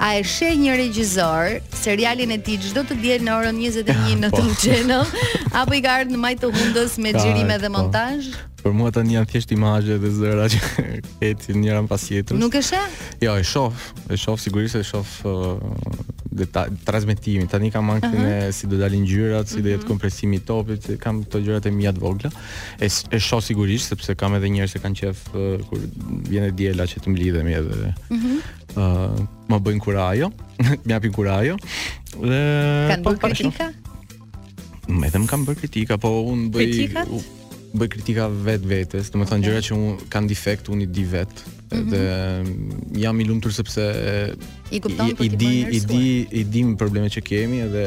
A 0.00 0.14
e 0.18 0.22
sheh 0.34 0.54
një 0.62 0.76
regjizor 0.80 1.58
Serialin 1.82 2.32
e 2.36 2.40
ti 2.46 2.56
gjdo 2.64 2.86
të 2.88 2.98
diel 3.02 3.26
në 3.26 3.34
orën 3.40 3.60
21 3.66 4.24
në 4.24 4.32
po. 4.32 4.40
Top 4.40 4.64
Channel 4.64 5.04
Apo 5.60 5.76
i 5.78 5.84
ka 5.84 5.98
ardhë 6.00 6.16
në 6.16 6.24
majtë 6.24 6.46
të 6.48 6.54
hundës 6.56 6.96
me 7.02 7.14
xhirime 7.18 7.58
po. 7.58 7.62
dhe 7.66 7.72
montaj 7.76 8.48
Për 8.62 8.74
mua 8.78 8.92
tani 8.94 9.16
janë 9.16 9.26
thjesht 9.32 9.52
imazhe 9.56 9.96
dhe 9.98 10.10
zëra 10.14 10.44
që 10.52 10.60
ecin 11.30 11.58
njëra 11.64 11.82
pas 11.90 12.02
tjetrës. 12.06 12.38
Nuk 12.38 12.54
e 12.54 12.62
shoh? 12.62 12.98
Jo, 13.22 13.34
e 13.40 13.46
shoh. 13.48 13.80
E 14.14 14.18
shoh 14.22 14.38
sigurisht, 14.38 14.78
e 14.78 14.84
shoh 14.86 15.14
uh, 15.26 16.04
detaj 16.38 16.68
transmetimin. 16.86 17.48
Tani 17.50 17.72
kam 17.74 17.90
ankthin 17.96 18.20
uh 18.20 18.28
-huh. 18.28 18.52
si 18.52 18.70
do 18.70 18.78
dalin 18.78 19.04
gjyrat, 19.06 19.48
si 19.48 19.56
uh 19.56 19.58
-huh. 19.60 19.64
do 19.64 19.68
jetë 19.74 19.78
mhm. 19.82 19.88
kompresimi 19.88 20.36
i 20.36 20.38
topit, 20.40 20.86
kam 21.02 21.24
këto 21.24 21.40
gjërat 21.40 21.66
e 21.66 21.70
mia 21.70 21.92
të 21.92 21.98
vogla. 21.98 22.30
E, 22.80 22.86
e 23.10 23.18
shoh 23.20 23.42
sigurisht 23.44 23.88
sepse 23.88 24.14
kam 24.14 24.34
edhe 24.34 24.46
njerëz 24.46 24.76
që 24.76 24.80
kanë 24.84 24.98
qef 25.00 25.18
uh, 25.34 25.66
kur 25.68 25.78
vjen 26.30 26.44
e 26.44 26.50
diela 26.50 26.86
që 26.86 27.02
të 27.04 27.08
mlidhemi 27.10 27.52
edhe. 27.52 27.90
Ëh, 28.10 28.12
Uh 28.12 28.18
-huh. 28.18 28.40
uh, 28.76 29.20
më 29.50 29.58
bëjnë 29.62 29.78
kurajo, 29.80 30.30
më 30.86 30.90
japin 30.94 31.12
kurajo. 31.12 31.56
Dhe 32.14 32.42
kanë 32.94 33.02
po 33.02 33.10
bërë 33.10 33.34
kritika? 33.36 33.72
Më 34.88 35.10
them 35.10 35.26
kanë 35.26 35.44
bërë 35.48 35.58
kritika, 35.60 35.96
po 35.98 36.08
unë 36.32 36.48
bëj 36.50 36.70
bëj 37.72 37.88
kritika 37.94 38.28
vetë 38.28 38.68
vetës, 38.68 39.10
do 39.14 39.20
të 39.22 39.28
thonë 39.30 39.46
gjëra 39.46 39.62
që 39.68 39.76
kanë 40.12 40.28
defekt, 40.32 40.68
unë 40.72 40.84
i 40.84 40.88
di 40.96 41.04
vetë. 41.08 41.44
Mhm. 41.44 41.76
Edhe 41.80 42.00
mm, 42.06 42.80
jam 43.04 43.22
i 43.24 43.28
lumtur 43.28 43.54
sepse 43.56 43.86
i 44.76 44.80
kupton 44.84 45.12
i, 45.24 45.28
di 45.40 45.52
i 45.64 45.84
di 45.92 46.02
i 46.42 46.42
di 46.52 46.64
problemet 46.82 47.16
që 47.16 47.22
kemi 47.30 47.62
edhe 47.66 47.86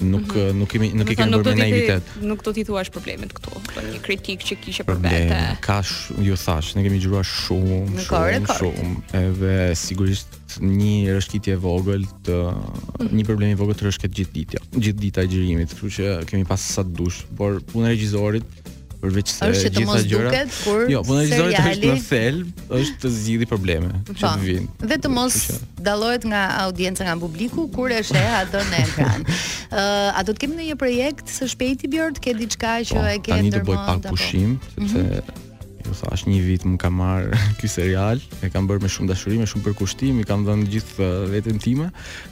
nuk 0.00 0.30
mhm. 0.34 0.58
nuk 0.58 0.68
kemi 0.70 0.92
nuk 0.94 1.10
e 1.10 1.16
kemi 1.18 1.38
bërë 1.42 1.54
në 1.58 1.66
invitet. 1.72 2.10
Nuk 2.22 2.42
do 2.46 2.52
ti 2.54 2.64
thuash 2.66 2.90
problemet 2.94 3.32
këtu, 3.34 3.50
po 3.50 3.84
një 3.84 4.00
kritik 4.04 4.44
që 4.46 4.58
kishe 4.62 4.86
për 4.86 5.00
vete. 5.02 5.40
Ka 5.64 5.80
shumë 5.84 6.26
ju 6.28 6.36
thash, 6.38 6.72
ne 6.78 6.84
kemi 6.86 7.00
gjuruar 7.02 7.26
shumë 7.26 7.80
shumë 8.06 8.58
shumë 8.60 9.22
edhe 9.22 9.56
sigurisht 9.78 10.38
një 10.62 11.18
rëshqitje 11.18 11.58
vogël 11.62 12.06
të 12.26 12.38
mhm. 12.38 13.10
një 13.18 13.28
problemi 13.28 13.58
vogël 13.58 13.78
të 13.82 13.88
rëshqet 13.90 14.16
gjithë 14.22 14.34
ditë. 14.38 14.64
Gjithë 14.78 15.02
dita 15.06 15.26
e 15.26 15.32
xhirimit, 15.34 15.74
kështu 15.74 15.92
që 15.98 16.14
kemi 16.30 16.46
pas 16.48 16.68
sa 16.78 16.86
dush, 16.86 17.24
por 17.38 17.58
punë 17.72 17.92
regjizorit 17.94 18.68
përveç 19.02 19.30
se 19.32 19.48
Është 19.48 19.64
që 19.64 19.70
të 19.76 19.82
mos 19.88 20.06
duket 20.10 20.54
kur 20.64 20.82
jo, 20.90 21.00
po 21.06 21.16
ndaj 21.16 21.28
zorit 21.30 21.58
është 21.62 22.20
në 22.36 22.66
është 22.78 23.02
të 23.02 23.10
zgjidhë 23.16 23.48
probleme 23.50 23.90
që 24.08 24.14
të 24.18 24.36
po, 24.42 24.86
Dhe 24.90 24.98
të 25.04 25.12
mos 25.14 25.38
dallohet 25.86 26.26
nga 26.30 26.42
audienca 26.64 27.06
nga 27.06 27.16
publiku 27.22 27.68
kur 27.74 27.94
e 27.94 28.00
sheh 28.08 28.32
atë 28.42 28.62
në 28.72 28.82
ekran. 28.86 29.26
Ë, 29.70 29.82
a 30.18 30.22
do 30.26 30.34
të 30.34 30.44
kemi 30.44 30.58
ndonjë 30.58 30.78
projekt 30.80 31.30
së 31.30 31.48
shpejti 31.54 31.90
Bjord, 31.92 32.18
ke 32.24 32.34
diçka 32.38 32.78
që 32.88 32.96
po, 32.98 33.04
e 33.12 33.20
ke 33.22 33.36
ndërmend? 33.36 33.54
Do 33.54 33.60
të 33.60 33.68
bëj 33.68 33.84
pak 33.86 34.08
pushim, 34.10 34.56
mhm. 34.56 34.88
sepse 34.92 35.44
ju 35.88 35.94
thash 36.02 36.26
një 36.28 36.40
vit 36.44 36.64
më 36.68 36.76
ka 36.82 36.90
marr 36.92 37.30
ky 37.62 37.68
serial, 37.72 38.20
e 38.44 38.50
kam 38.52 38.66
bërë 38.68 38.84
me 38.84 38.90
shumë 38.92 39.12
dashuri, 39.14 39.38
me 39.40 39.46
shumë 39.48 39.64
përkushtim, 39.70 40.18
i 40.20 40.26
kam 40.28 40.44
dhënë 40.48 40.68
gjithë 40.74 41.08
veten 41.32 41.60
time. 41.64 41.88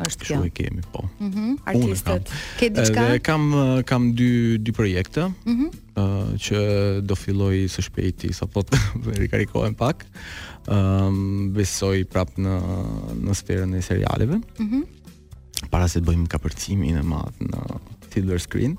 është 0.03 0.27
kjo 0.27 0.41
e 0.43 0.51
kemi, 0.57 0.83
po 0.91 1.05
mm 1.23 1.53
Artistët 1.71 2.27
ke 2.59 2.67
diçka? 2.75 3.05
Kam, 3.23 3.47
kam 3.87 4.09
dy, 4.19 4.59
dy 4.59 4.75
projekte 4.75 5.29
mm 5.31 5.88
që 6.41 6.59
do 7.07 7.15
filloj 7.17 7.63
së 7.73 7.83
shpejti 7.89 8.31
sa 8.35 8.47
po 8.51 8.63
të 8.65 8.77
rikarikohen 9.23 9.75
pak. 9.79 10.05
Ëm 10.69 11.07
um, 11.07 11.45
besoj 11.55 12.03
prap 12.11 12.35
në 12.37 12.55
në 13.25 13.37
sferën 13.41 13.77
e 13.79 13.83
serialeve. 13.91 14.39
Mhm. 14.63 14.69
Mm 14.83 14.87
para 15.69 15.89
se 15.91 15.99
të 15.99 16.07
bëjmë 16.07 16.29
kapërcimin 16.31 16.95
e 16.95 17.01
madh 17.03 17.41
në 17.43 17.63
Tiller 18.13 18.39
Screen 18.39 18.77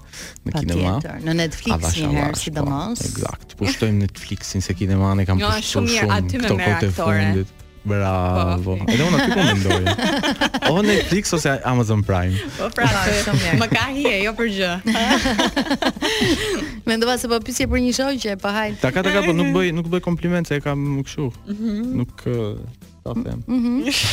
në 0.48 0.54
kinema. 0.62 0.94
Tjetër, 1.04 1.20
në 1.26 1.34
Netflix 1.42 1.90
një 2.00 2.12
herë 2.16 2.38
sidomos. 2.40 3.02
Eksakt. 3.04 3.52
Po 3.60 3.68
Netflixin 3.92 4.64
se 4.64 4.72
kinema 4.78 5.10
ne 5.20 5.26
kam 5.28 5.38
jo, 5.42 5.50
pushtuar 5.52 5.86
shumë. 5.86 5.96
shumë 6.00 6.40
mirë 6.40 6.72
aty 6.80 7.42
me 7.44 7.44
Bravo. 7.82 8.76
Po. 8.76 8.82
Edhe 8.92 9.06
unë 9.08 9.16
aty 9.16 9.30
ku 9.32 9.38
po 9.40 9.44
mendoj. 9.48 9.82
O 10.70 10.74
Netflix 10.84 11.32
ose 11.34 11.48
Amazon 11.66 12.04
Prime. 12.04 12.36
Po 12.60 12.68
pra, 12.76 12.88
shumë 13.24 13.40
mirë. 13.40 13.56
Më 13.62 13.68
ka 13.72 13.86
hije, 13.96 14.16
jo 14.26 14.34
për 14.36 14.50
gjë. 14.56 14.72
Mendova 16.88 17.16
se 17.20 17.30
po 17.32 17.40
pyesje 17.44 17.66
për 17.72 17.80
një 17.86 17.94
show 17.96 18.12
që 18.12 18.34
e 18.36 18.52
hajt. 18.52 18.80
Ta 18.84 18.92
ka 18.92 19.02
ta 19.04 19.14
ka, 19.14 19.24
po 19.24 19.34
nuk 19.36 19.50
bëj 19.56 19.70
nuk 19.76 19.88
bëj 19.90 20.04
kompliment 20.04 20.44
se 20.46 20.60
e 20.60 20.64
kam 20.64 21.00
kështu. 21.06 21.30
Mm 21.46 21.56
-hmm. 21.56 21.82
Nuk 22.02 22.14
ta 23.08 23.12
them. 23.24 23.40
Mm 23.46 23.60
-hmm. 23.62 23.76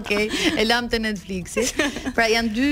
Okej, 0.00 0.26
okay, 0.28 0.30
e 0.56 0.64
lam 0.64 0.88
të 0.88 0.98
Netflixi. 1.04 1.64
Pra 2.16 2.24
janë 2.24 2.50
dy 2.56 2.70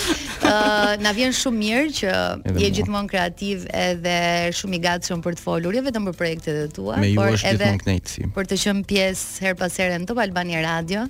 Ë 0.44 0.50
uh, 0.50 0.94
na 1.00 1.12
vjen 1.16 1.32
shumë 1.34 1.56
mirë 1.60 1.92
që 1.98 2.10
je 2.60 2.68
gjithmonë 2.78 3.08
kreativ 3.14 3.62
edhe 3.72 4.16
shumë 4.58 4.76
i 4.76 4.80
gatshëm 4.84 5.22
për 5.24 5.38
të 5.38 5.44
folur 5.46 5.78
jo 5.78 5.84
vetëm 5.86 6.08
për 6.10 6.18
projektet 6.18 6.58
e 6.66 6.66
tua, 6.74 6.98
me 7.00 7.12
ju 7.14 7.20
por 7.20 7.32
është 7.38 7.52
edhe 7.54 7.70
knetësi. 7.84 8.26
për 8.34 8.50
të 8.50 8.60
qenë 8.64 8.84
pjesë 8.90 9.46
her 9.46 9.56
pas 9.60 9.78
here 9.80 9.96
në 10.02 10.10
Top 10.10 10.20
Albania 10.24 10.60
Radio. 10.66 11.06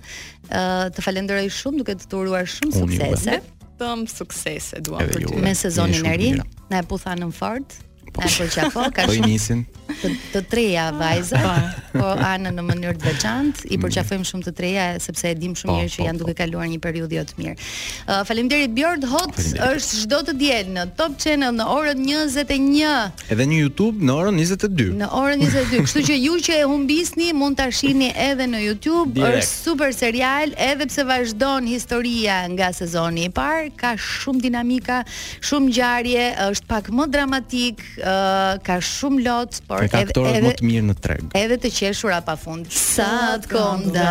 Ë 0.46 0.52
uh, 0.52 0.86
të 0.94 1.04
falenderoj 1.08 1.48
shumë 1.56 1.82
duke 1.82 1.96
të 1.98 2.10
turuar 2.12 2.46
shumë 2.56 2.78
suksese. 2.78 3.40
Tëm 3.82 4.06
suksese 4.06 4.84
duam 4.86 5.02
për 5.02 5.26
ty 5.32 5.42
me 5.42 5.56
sezonin 5.58 6.06
e 6.12 6.14
ri. 6.20 6.30
Na 6.70 6.84
e 6.84 6.86
puthan 6.86 7.24
në 7.26 7.32
fort. 7.34 7.80
Po 8.14 8.22
që 8.30 8.70
po 8.70 8.84
ka 8.94 9.08
po 9.10 9.14
shumë 9.16 9.26
nisin. 9.28 9.64
Të, 9.94 10.08
të 10.32 10.40
treja 10.50 10.84
vajza 10.96 11.38
Po, 11.44 11.98
po 11.98 12.10
anë 12.26 12.50
në 12.56 12.62
mënyrë 12.66 12.98
të 13.00 13.04
veçant 13.04 13.58
I 13.68 13.76
mm. 13.76 13.82
përqafojm 13.82 14.22
shumë 14.26 14.44
të 14.46 14.52
treja 14.56 14.84
Sepse 15.04 15.28
e 15.28 15.34
dim 15.36 15.52
shumë 15.58 15.74
mirë 15.76 15.90
që 15.92 16.06
janë 16.06 16.20
duke 16.22 16.34
kaluar 16.38 16.64
një 16.72 16.78
periudhë 16.82 17.18
jo 17.18 17.24
të 17.28 17.34
mirë 17.40 17.52
uh, 17.58 18.22
Falemderit 18.26 18.72
Bjord 18.74 19.04
Hot 19.12 19.36
është 19.36 19.98
shdo 20.04 20.20
të 20.30 20.34
djelë 20.40 20.72
në 20.78 20.84
Top 20.98 21.18
Channel 21.20 21.52
në 21.58 21.66
orën 21.74 22.00
21 22.00 23.28
Edhe 23.36 23.46
një 23.50 23.58
Youtube 23.60 24.08
në 24.08 24.16
orën 24.22 24.40
22 24.40 24.86
Në 25.02 25.10
orën 25.20 25.44
22 25.44 25.82
Kështu 25.86 26.04
që 26.08 26.16
ju 26.22 26.38
që 26.48 26.56
e 26.56 26.64
humbisni 26.72 27.28
mund 27.36 27.60
të 27.60 27.68
shihni 27.82 28.08
edhe 28.30 28.48
në 28.54 28.64
Youtube 28.64 29.20
Direkt. 29.20 29.44
është 29.44 29.68
super 29.68 29.92
serial 29.98 30.56
Edhe 30.70 30.88
pse 30.88 31.04
vazhdon 31.12 31.68
historia 31.68 32.40
nga 32.56 32.70
sezoni 32.74 33.28
i 33.28 33.34
par 33.40 33.68
Ka 33.76 33.92
shumë 34.00 34.46
dinamika 34.48 35.02
Shumë 35.44 35.76
gjarje 35.78 36.26
është 36.48 36.72
pak 36.72 36.90
më 36.96 37.10
dramatik 37.18 37.84
uh, 38.04 38.56
ka 38.64 38.76
shumë 38.84 39.22
lot, 39.26 39.58
por 39.68 39.84
ka 39.90 40.02
edhe 40.04 40.14
edhe, 40.14 40.42
më 40.44 40.52
të 40.60 40.68
mirë 40.68 40.86
në 40.90 40.96
treg. 41.04 41.24
Edhe 41.38 41.56
të 41.64 41.70
qeshura 41.78 42.18
pafund. 42.26 42.68
Sa 42.74 43.08
të 43.42 43.50
konda, 43.52 44.10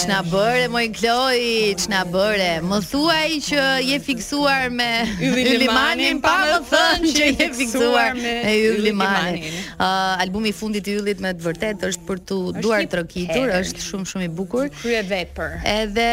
ç'na 0.00 0.22
bëre 0.32 0.66
moj 0.72 0.86
Kloi, 0.96 1.74
ç'na 1.82 2.04
bëre? 2.12 2.50
Më 2.66 2.80
thuaj 2.90 3.38
që 3.48 3.66
je 3.88 3.98
fiksuar 4.06 4.70
me 4.74 4.88
Yllimanin, 5.26 6.20
pa 6.24 6.36
më 6.50 6.58
thënë 6.70 7.12
që 7.16 7.30
je 7.42 7.48
fiksuar 7.60 8.16
me 8.18 8.56
Yllimanin. 8.72 9.48
Uh, 9.76 10.16
albumi 10.24 10.52
i 10.52 10.56
fundit 10.56 10.88
i 10.90 10.96
Yllit 11.00 11.20
me 11.24 11.34
të 11.36 11.46
vërtet 11.50 11.84
është 11.90 12.06
për 12.08 12.22
tu 12.28 12.40
është 12.52 12.64
duar 12.64 12.86
trokitur, 12.92 13.52
është 13.60 13.84
shumë 13.86 14.10
shumë 14.12 14.28
i 14.28 14.32
bukur. 14.40 14.70
Krye 14.82 15.02
vepër. 15.10 15.58
Edhe 15.76 16.10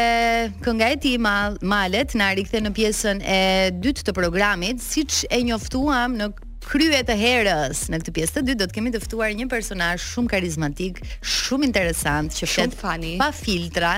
kënga 0.65 0.91
e 0.97 1.01
tij 1.03 1.17
Malet 1.63 2.13
na 2.19 2.32
rikthe 2.38 2.59
në 2.65 2.71
pjesën 2.76 3.21
e 3.24 3.38
dytë 3.80 4.07
të 4.09 4.15
programit, 4.17 4.82
siç 4.84 5.24
e 5.32 5.39
njoftuam 5.47 6.17
në 6.19 6.32
krye 6.68 6.99
të 7.05 7.16
herës 7.20 7.82
në 7.91 7.99
këtë 8.01 8.14
pjesë 8.16 8.34
të 8.38 8.41
dytë 8.47 8.59
do 8.64 8.68
të 8.72 8.76
kemi 8.78 8.91
të 8.93 8.99
ftuar 9.03 9.32
një 9.38 9.47
personazh 9.51 10.03
shumë 10.14 10.32
karizmatik, 10.32 10.99
shumë 11.20 11.68
interesant, 11.70 12.34
që 12.38 12.47
flet 12.49 12.76
fani 12.78 13.14
pa 13.20 13.28
filtra, 13.36 13.93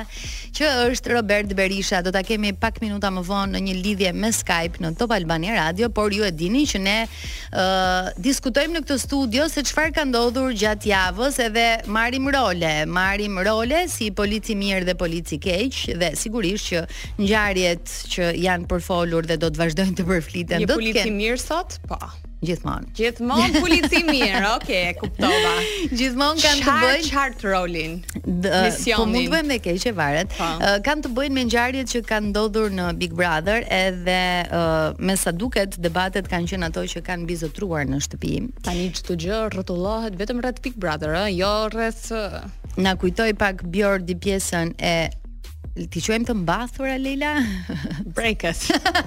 që 0.55 0.71
është 0.89 1.13
Robert 1.13 1.53
Berisha. 1.57 2.01
Do 2.05 2.13
ta 2.15 2.23
kemi 2.25 2.53
pak 2.61 2.79
minuta 2.83 3.11
më 3.13 3.23
vonë 3.27 3.55
në 3.55 3.63
një 3.67 3.75
lidhje 3.85 4.13
me 4.15 4.31
Skype 4.35 4.81
në 4.83 4.93
Top 4.99 5.13
Albania 5.15 5.55
Radio, 5.59 5.89
por 5.93 6.13
ju 6.15 6.25
e 6.27 6.31
dini 6.35 6.63
që 6.69 6.81
ne 6.85 6.97
ë 7.05 7.65
uh, 7.65 8.11
diskutojmë 8.25 8.77
në 8.79 8.83
këtë 8.85 8.99
studio 9.05 9.47
se 9.51 9.63
çfarë 9.69 9.93
ka 9.99 10.07
ndodhur 10.09 10.55
gjatë 10.57 10.89
javës 10.91 11.39
edhe 11.45 11.65
marrim 11.93 12.29
role, 12.37 12.73
marrim 12.89 13.39
role 13.47 13.85
si 13.91 14.09
polici 14.15 14.57
mirë 14.59 14.89
dhe 14.89 14.97
polici 14.99 15.39
keq 15.43 15.81
dhe 16.01 16.13
sigurisht 16.19 16.71
që 16.73 16.85
ngjarjet 17.21 17.95
që 18.15 18.31
janë 18.45 18.69
përfolur 18.71 19.29
dhe 19.29 19.39
do 19.43 19.51
të 19.53 19.63
vazhdojnë 19.63 19.97
të 19.99 20.09
përfliten. 20.09 20.63
Një 20.65 20.71
polici 20.75 21.13
mirë 21.19 21.41
sot? 21.41 21.79
Po. 21.89 21.99
Gjithmonë. 22.45 22.89
Gjithmonë 22.95 23.61
polici 23.61 24.01
mirë, 24.05 24.41
okay, 24.55 24.91
e 24.91 24.93
kuptova. 24.99 25.53
Gjithmonë 25.97 26.43
kanë 26.43 26.63
të 26.65 26.75
bëjnë 26.83 27.07
chart 27.09 27.43
rolin. 27.47 27.97
Po 28.15 29.05
mund 29.05 29.19
të 29.19 29.31
bëjmë 29.33 29.49
me 29.49 29.59
keq 29.63 29.81
e 29.91 29.95
varet. 29.97 30.35
Po. 30.37 30.49
Kan 30.85 31.03
të 31.05 31.11
bëjnë 31.17 31.37
me 31.37 31.45
ngjarjet 31.49 31.91
që 31.93 32.03
kanë 32.11 32.31
ndodhur 32.33 32.73
në 32.77 32.87
Big 33.01 33.17
Brother 33.17 33.65
edhe 33.79 34.19
uh, 34.45 34.85
me 34.99 35.17
sa 35.19 35.33
duket 35.35 35.79
debatet 35.85 36.29
kanë 36.31 36.53
qenë 36.53 36.69
ato 36.71 36.85
që 36.95 37.03
kanë 37.09 37.27
bizotruar 37.29 37.85
në 37.89 38.01
shtëpi. 38.07 38.33
Tani 38.65 38.87
çdo 38.99 39.19
gjë 39.25 39.41
rrotullohet 39.55 40.17
vetëm 40.19 40.41
rreth 40.45 40.63
Big 40.65 40.77
Brother, 40.79 41.17
ë, 41.17 41.27
jo 41.39 41.51
rreth 41.73 42.11
Na 42.75 42.91
kujtoi 42.99 43.31
pak 43.39 43.61
Bjor 43.71 44.01
di 44.03 44.17
pjesën 44.19 44.73
e 44.83 44.95
Ti 45.91 45.99
quajmë 46.03 46.27
të 46.29 46.33
mbathur, 46.39 46.87
Alila? 46.91 47.33
Brejkës. 48.15 48.61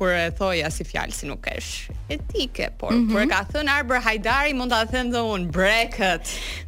kur 0.00 0.14
e 0.16 0.30
thoja 0.32 0.70
si 0.72 0.84
fjalë 0.88 1.12
si 1.12 1.26
nuk 1.28 1.42
kesh 1.44 1.90
etike, 2.14 2.68
por 2.80 2.94
mm 2.94 3.00
-hmm. 3.00 3.10
kur 3.12 3.20
e 3.20 3.26
ka 3.32 3.40
thën 3.52 3.68
Arber 3.74 4.00
Hajdari 4.06 4.54
mund 4.60 4.72
ta 4.74 4.80
them 4.92 5.10
dhe 5.14 5.20
un 5.34 5.42
breket. 5.56 6.24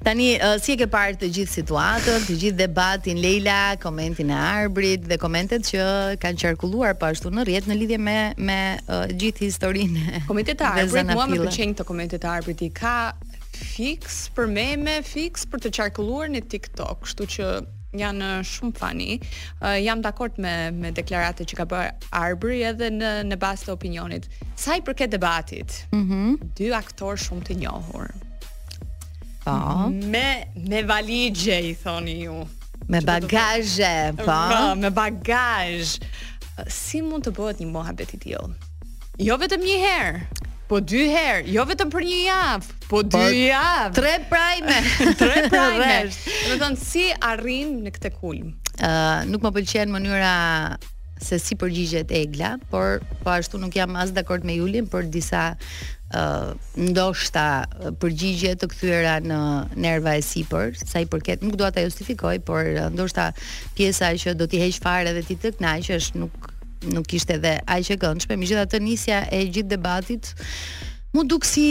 Tani 0.08 0.28
uh, 0.50 0.58
si 0.66 0.76
e 0.76 0.76
ke 0.82 0.88
parë 0.96 1.16
të 1.22 1.30
gjithë 1.38 1.52
situatën, 1.60 2.18
të 2.28 2.34
gjithë 2.42 2.58
debatin 2.60 3.20
Leila, 3.24 3.60
komentin 3.86 4.30
e 4.36 4.40
Arbrit 4.52 5.08
dhe 5.12 5.16
komentet 5.24 5.62
që 5.70 5.82
kanë 6.24 6.40
qarkulluar 6.44 6.92
po 7.02 7.08
ashtu 7.12 7.32
në 7.36 7.44
rrjet 7.48 7.66
në 7.72 7.80
lidhje 7.82 7.98
me 8.08 8.18
me 8.46 8.60
uh, 9.00 9.02
gjithë 9.24 9.42
historinë. 9.48 10.02
Komentet 10.30 10.60
e 10.66 10.72
Arbrit 10.74 11.08
mua 11.16 11.26
më 11.30 11.36
pëlqejnë 11.42 11.74
të 11.80 11.88
komente 11.92 12.16
të 12.22 12.28
Arbrit 12.36 12.60
i 12.68 12.70
ka 12.82 12.96
fix 13.74 14.28
për 14.36 14.46
meme, 14.58 14.96
fix 15.14 15.32
për 15.50 15.58
të 15.64 15.68
qarkulluar 15.78 16.28
në 16.34 16.40
TikTok, 16.54 16.96
kështu 17.06 17.22
që 17.36 17.42
janë 17.98 18.28
eh, 18.28 18.44
shumë 18.48 18.74
fani. 18.78 19.10
Uh, 19.20 19.36
eh, 19.44 19.78
jam 19.86 20.02
dakord 20.04 20.38
me 20.40 20.54
me 20.72 20.92
deklaratën 20.96 21.48
që 21.52 21.58
ka 21.60 21.66
bërë 21.68 22.12
Arbri 22.22 22.62
edhe 22.68 22.90
në 22.92 23.12
në 23.30 23.38
bazë 23.42 23.68
të 23.68 23.74
opinionit. 23.76 24.28
Sa 24.58 24.76
i 24.80 24.84
përket 24.86 25.12
debatit, 25.12 25.80
mm 25.92 26.36
dy 26.58 26.72
aktorë 26.76 27.20
shumë 27.26 27.46
të 27.50 27.58
njohur. 27.62 28.12
Po. 29.44 29.88
Me 29.88 30.44
me 30.70 30.82
valigje 30.88 31.60
i 31.70 31.74
thoni 31.82 32.18
ju. 32.26 32.42
Me 32.88 33.00
bagazhe, 33.00 34.12
po. 34.18 34.38
Me 34.76 34.90
bagazh. 34.90 35.96
Si 36.68 37.00
mund 37.02 37.24
të 37.26 37.32
bëhet 37.36 37.60
një 37.62 37.70
mohabet 37.72 38.12
i 38.14 38.18
tillë? 38.24 38.70
Jo 39.22 39.36
vetëm 39.40 39.62
një 39.64 39.76
herë. 39.82 40.48
Po 40.70 40.78
dy 40.80 41.02
herë, 41.10 41.42
jo 41.52 41.64
vetëm 41.68 41.90
për 41.92 42.04
një 42.06 42.18
javë, 42.22 42.74
po 42.90 43.00
dy 43.04 43.48
javë. 43.50 43.90
Tre 43.96 44.12
prime. 44.30 44.76
tre 45.20 45.46
prime. 45.48 45.92
Do 46.06 46.54
të 46.54 46.58
thon 46.60 46.76
si 46.78 47.08
arrin 47.26 47.78
në 47.86 47.92
këtë 47.96 48.12
kulm. 48.20 48.52
Ë, 48.78 48.88
uh, 48.88 49.30
nuk 49.30 49.42
më 49.46 49.52
pëlqen 49.58 49.92
mënyra 49.92 50.34
se 51.22 51.38
si 51.38 51.54
përgjigjet 51.58 52.10
Egla, 52.18 52.54
por 52.72 53.02
po 53.22 53.34
ashtu 53.34 53.58
nuk 53.62 53.76
jam 53.78 53.94
as 54.00 54.10
dakord 54.14 54.46
me 54.48 54.56
Julin 54.58 54.88
për 54.90 55.06
disa 55.14 55.42
ë 55.52 55.58
uh, 56.18 56.48
ndoshta 56.92 57.44
përgjigje 58.02 58.56
të 58.60 58.70
kthyera 58.72 59.14
në 59.24 59.38
nerva 59.80 60.16
e 60.18 60.24
sipër, 60.26 60.74
sa 60.78 61.00
i 61.02 61.06
përket 61.08 61.44
nuk 61.46 61.54
dua 61.60 61.70
ta 61.74 61.84
justifikoj, 61.86 62.38
por 62.48 62.64
uh, 62.64 62.88
ndoshta 62.94 63.30
pjesa 63.78 64.10
që 64.18 64.34
do 64.38 64.50
t'i 64.50 64.62
heq 64.64 64.82
fare 64.82 65.14
dhe 65.16 65.22
ti 65.30 65.38
të 65.40 65.54
kënaqësh, 65.60 66.10
nuk 66.18 66.51
nuk 66.90 67.12
ishte 67.14 67.34
edhe 67.38 67.52
aq 67.76 67.90
e 67.94 67.98
këndshme. 68.02 68.36
Megjithatë 68.42 68.80
nisja 68.86 69.20
e 69.38 69.42
gjithë 69.54 69.70
debatit 69.76 70.32
mu 71.14 71.24
duk 71.28 71.44
si 71.46 71.66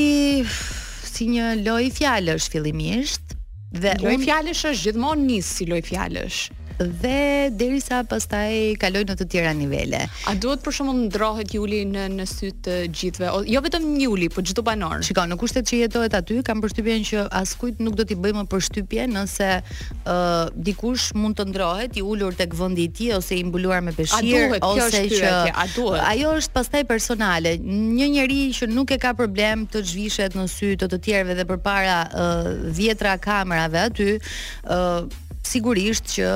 si 1.12 1.28
një 1.32 1.51
lojë 1.66 1.91
fjalësh 1.97 2.47
fillimisht. 2.53 3.36
Dhe 3.72 3.95
lojë 4.03 4.22
fjalësh 4.26 4.66
është 4.72 4.86
gjithmonë 4.91 5.28
nis 5.32 5.51
si 5.57 5.68
lojë 5.70 5.88
fjalësh 5.89 6.39
dhe 6.86 7.49
derisa 7.53 8.01
pastaj 8.09 8.53
kaloj 8.82 9.03
në 9.09 9.15
të 9.19 9.25
tjera 9.32 9.51
nivele. 9.57 9.99
A 10.29 10.34
duhet 10.39 10.63
për 10.65 10.73
shkakun 10.77 11.01
ndrohet 11.07 11.53
juli 11.55 11.82
në 11.89 12.05
në 12.15 12.25
sy 12.29 12.49
të 12.65 12.77
gjithëve? 12.89 13.32
Jo 13.51 13.61
vetëm 13.65 13.86
në 13.93 13.99
juli, 14.05 14.29
por 14.34 14.45
çdo 14.47 14.63
banor. 14.65 15.03
Shikoj, 15.05 15.27
në 15.32 15.38
kushtet 15.41 15.69
që 15.69 15.82
jetohet 15.84 16.15
aty, 16.17 16.39
kam 16.47 16.61
përshtypjen 16.63 17.03
që 17.09 17.25
askujt 17.41 17.82
nuk 17.86 17.97
do 17.99 18.05
t'i 18.09 18.17
bëjmë 18.19 18.43
më 18.43 18.49
përshtypje 18.53 19.07
nëse 19.13 19.49
ë 19.51 20.15
uh, 20.15 20.51
dikush 20.69 21.11
mund 21.17 21.38
të 21.41 21.47
ndrohet 21.51 21.99
i 22.01 22.05
ulur 22.13 22.36
tek 22.39 22.55
vendi 22.57 22.88
i 22.89 22.93
tij 22.97 23.11
ose 23.19 23.38
i 23.38 23.43
mbuluar 23.47 23.84
me 23.86 23.93
peshir 23.97 24.57
ose 24.59 25.03
kjo 25.11 25.21
që 25.21 25.34
a 25.53 25.67
duhet? 25.75 26.05
Ajo 26.11 26.34
është 26.41 26.55
pastaj 26.55 26.86
personale. 26.89 27.55
Një 27.61 28.09
njeri 28.17 28.41
që 28.57 28.69
nuk 28.71 28.93
e 28.95 28.99
ka 29.01 29.13
problem 29.17 29.67
të 29.71 29.84
zhvishet 29.91 30.38
në 30.38 30.47
sy 30.51 30.73
të 30.82 30.89
të 30.93 31.01
tjerëve 31.07 31.38
dhe 31.41 31.47
përpara 31.49 31.97
uh, 32.05 32.53
vjetra 32.77 33.17
kamerave 33.21 33.86
aty, 33.88 34.13
ë 34.65 34.79
uh, 34.79 35.27
sigurisht 35.46 36.08
që 36.18 36.28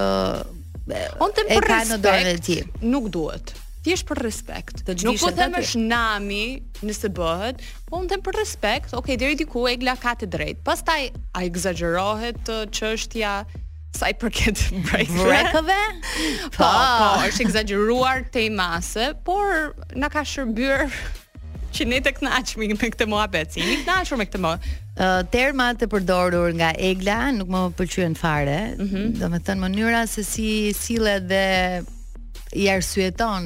on 1.21 1.33
të 1.33 1.43
për 1.49 1.67
respekt 1.69 2.81
nuk 2.85 3.07
duhet 3.13 3.53
thjesht 3.85 4.07
për 4.09 4.17
respekt. 4.25 4.79
Të 4.87 4.95
nuk 5.05 5.19
po 5.21 5.29
them 5.37 5.53
është 5.59 5.77
nami 5.77 6.55
nëse 6.89 7.11
bëhet, 7.13 7.59
po 7.85 7.99
unë 7.99 8.09
them 8.15 8.23
për 8.25 8.39
respekt. 8.39 8.95
Okej, 8.97 9.13
deri 9.21 9.35
diku 9.37 9.67
Egla 9.69 9.93
ka 10.01 10.15
të 10.17 10.25
drejtë. 10.33 10.63
Pastaj 10.65 11.03
a 11.37 11.43
egzagjerohet 11.45 12.49
çështja 12.73 13.33
sa 13.93 14.09
i 14.09 14.15
përket 14.23 14.63
brekëve? 14.89 15.77
po, 16.55 16.65
po, 16.65 17.11
është 17.27 17.45
exageruar 17.45 18.25
te 18.33 18.47
i 18.47 18.49
mase, 18.57 19.11
por 19.21 19.75
na 19.93 20.09
ka 20.09 20.25
shërbyer 20.25 20.89
që 21.75 21.87
ne 21.91 21.97
të 22.05 22.13
kënaqemi 22.19 22.69
me 22.75 22.91
këtë 22.93 23.07
mohabet. 23.11 23.53
Si 23.55 23.61
jemi 23.61 23.83
të 23.83 24.17
me 24.21 24.27
këtë 24.29 24.41
mohabet. 24.45 24.73
Uh, 24.95 25.19
terma 25.33 25.69
të 25.75 25.89
përdorur 25.91 26.53
nga 26.55 26.69
Egla 26.89 27.19
nuk 27.35 27.49
më 27.51 27.63
pëlqyen 27.79 28.15
fare. 28.19 28.57
mm 28.77 28.87
-hmm. 28.87 29.13
domethënë 29.19 29.61
mënyra 29.65 30.05
se 30.13 30.23
si 30.31 30.49
sillet 30.81 31.23
dhe 31.31 31.45
i 32.61 32.69
arsyeton 32.75 33.43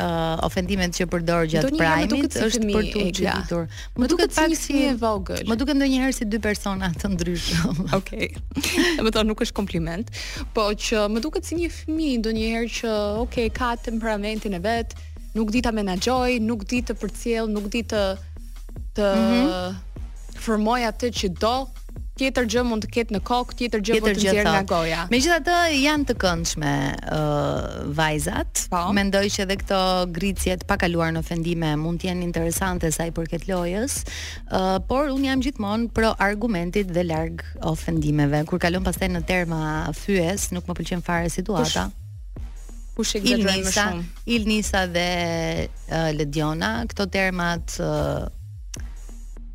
uh, 0.00 0.46
ofendimet 0.48 0.90
që 0.96 1.04
përdor 1.12 1.42
gjatë 1.52 1.72
prajmit 1.80 2.32
është 2.46 2.70
për 2.72 2.84
të 2.92 3.66
Më 4.00 4.06
duket 4.12 4.30
pak 4.38 4.50
si 4.62 4.74
e 4.92 4.94
vogël. 5.06 5.42
Më 5.50 5.54
duket 5.60 5.74
ndonjëherë 5.76 6.12
si 6.18 6.24
dy 6.32 6.38
persona 6.48 6.86
të 7.00 7.06
ndryshëm. 7.12 7.74
Okej. 7.98 8.30
Okay. 8.30 8.86
Domethënë 8.98 9.28
nuk 9.30 9.40
është 9.44 9.56
kompliment, 9.60 10.06
po 10.54 10.62
që 10.84 10.96
më 11.12 11.18
duket 11.24 11.42
si 11.48 11.54
një 11.60 11.68
fëmijë 11.78 12.16
ndonjëherë 12.20 12.70
që 12.78 12.88
okay, 13.24 13.46
ka 13.58 13.68
temperamentin 13.88 14.54
e 14.60 14.62
vet, 14.70 14.88
nuk 15.36 15.52
di 15.52 15.60
ta 15.62 15.68
menaxhoj, 15.72 16.40
nuk 16.42 16.64
di 16.72 16.80
të 16.82 16.96
përcjell, 17.00 17.50
nuk 17.52 17.68
di 17.72 17.84
të 17.92 18.02
të 18.96 19.08
mm 19.14 19.32
-hmm. 19.32 20.38
formoj 20.44 20.80
atë 20.90 21.12
që 21.18 21.28
do. 21.44 21.56
Tjetër 22.16 22.44
gjë 22.52 22.62
mund 22.64 22.80
të 22.84 22.88
ketë 22.94 23.12
në 23.14 23.20
kokë, 23.28 23.54
tjetër 23.58 23.80
gjë 23.84 23.96
mund 24.02 24.16
të 24.16 24.20
nxjerr 24.22 24.46
nga 24.48 24.62
goja. 24.72 25.00
Megjithatë 25.12 25.56
janë 25.86 26.06
të 26.08 26.14
këndshme 26.22 26.72
uh, 27.16 27.64
vajzat. 27.98 28.52
Pa. 28.72 28.86
Po. 28.88 28.92
Mendoj 28.98 29.24
që 29.34 29.42
edhe 29.44 29.56
këto 29.62 29.80
gricje 30.16 30.56
pa 30.62 30.64
pakaluar 30.70 31.12
në 31.12 31.20
ofendime 31.24 31.70
mund 31.82 32.00
të 32.00 32.08
jenë 32.08 32.24
interesante 32.28 32.88
sa 32.96 33.04
i 33.10 33.12
përket 33.18 33.44
lojës, 33.52 33.94
uh, 34.08 34.78
por 34.88 35.12
un 35.16 35.22
jam 35.28 35.44
gjithmonë 35.44 35.92
pro 35.96 36.14
argumentit 36.28 36.88
dhe 36.96 37.04
larg 37.12 37.44
ofendimeve. 37.74 38.44
Kur 38.48 38.58
kalon 38.64 38.84
pastaj 38.88 39.12
në 39.12 39.20
terma 39.28 39.60
fyes, 40.04 40.48
nuk 40.56 40.64
më 40.66 40.74
pëlqen 40.80 41.02
fare 41.08 41.28
situata. 41.38 41.84
Kush? 41.92 42.05
Kush 42.96 43.18
e 43.18 43.20
gëzojmë 43.20 43.64
më 43.68 43.72
shumë? 43.76 44.04
Ilnisa 44.36 44.80
dhe 44.96 45.06
uh, 45.68 46.08
Lediona, 46.16 46.70
këto 46.88 47.04
termat 47.18 47.74
uh, 47.84 48.24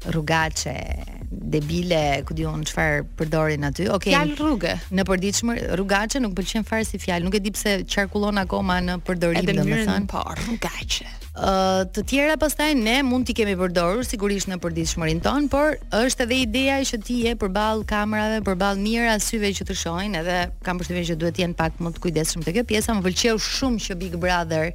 rrugaçe 0.09 1.03
debile, 1.31 2.23
ku 2.27 2.33
diun 2.35 2.63
çfarë 2.67 3.03
përdorin 3.19 3.63
aty. 3.67 3.87
Okej. 3.91 4.13
Okay, 4.13 4.13
fjalë 4.13 4.35
rrugë. 4.39 4.73
Në 4.97 5.05
përditshmëri 5.07 5.65
rrugaçe 5.75 6.21
nuk 6.23 6.33
pëlqen 6.37 6.65
fare 6.67 6.85
si 6.87 6.99
fjalë. 7.01 7.25
Nuk 7.27 7.37
e 7.37 7.41
di 7.43 7.51
pse 7.55 7.77
qarkullon 7.89 8.39
akoma 8.41 8.79
në 8.83 8.95
përdorim, 9.07 9.45
domethënë. 9.47 9.65
Edhe 9.65 9.89
mënyrën 9.89 10.07
po 10.11 10.23
rrugaçe. 10.39 11.07
Uh, 11.41 11.85
të 11.95 12.01
tjera 12.09 12.33
pastaj 12.37 12.73
ne 12.75 12.97
mund 13.07 13.23
t'i 13.27 13.33
kemi 13.37 13.53
përdorur 13.59 14.03
sigurisht 14.03 14.49
në 14.51 14.57
përditshmërin 14.63 15.21
ton, 15.23 15.47
por 15.51 15.77
është 16.01 16.25
edhe 16.27 16.41
ideja 16.43 16.81
që 16.91 16.99
ti 17.07 17.21
je 17.25 17.37
përball 17.39 17.85
kamerave, 17.87 18.41
përball 18.47 18.81
mirë 18.83 19.15
syve 19.23 19.53
që 19.55 19.67
të 19.69 19.77
shohin, 19.83 20.17
edhe 20.19 20.37
kam 20.67 20.81
përshtypjen 20.81 21.07
që 21.13 21.17
duhet 21.23 21.37
të 21.39 21.45
jenë 21.45 21.59
pak 21.61 21.79
më 21.81 21.93
të 21.95 22.03
kujdesshëm 22.03 22.43
te 22.47 22.55
kjo 22.57 22.65
pjesa. 22.67 22.97
Më 22.99 23.07
pëlqeu 23.07 23.39
shumë 23.47 23.85
që 23.87 23.99
Big 24.03 24.19
Brother 24.19 24.73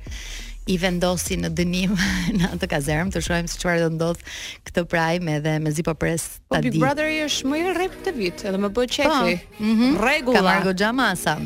i 0.66 0.76
vendosi 0.82 1.36
në 1.38 1.52
dënim 1.54 1.92
në 2.40 2.48
atë 2.56 2.68
kazerm, 2.72 3.10
të 3.14 3.22
shohim 3.22 3.48
se 3.50 3.58
çfarë 3.60 3.84
do 3.84 3.90
ndodh 3.96 4.24
këtë 4.66 4.84
prime 4.90 5.36
edhe 5.38 5.54
mezi 5.62 5.84
po 5.86 5.94
pres 5.98 6.24
ta 6.50 6.58
di. 6.60 6.72
Big 6.74 6.80
Brother 6.82 7.10
është 7.26 7.50
më 7.52 7.60
i 7.62 7.66
rrep 7.76 7.94
të 8.06 8.14
vit, 8.16 8.42
edhe 8.50 8.60
më 8.64 8.70
bëj 8.74 8.88
çeki. 8.96 9.14
Po, 9.14 9.62
mhm. 9.68 9.92
Rregulla. 10.02 10.38
Ka 10.38 10.46
largo 10.48 10.74
xhamasa. 10.74 11.36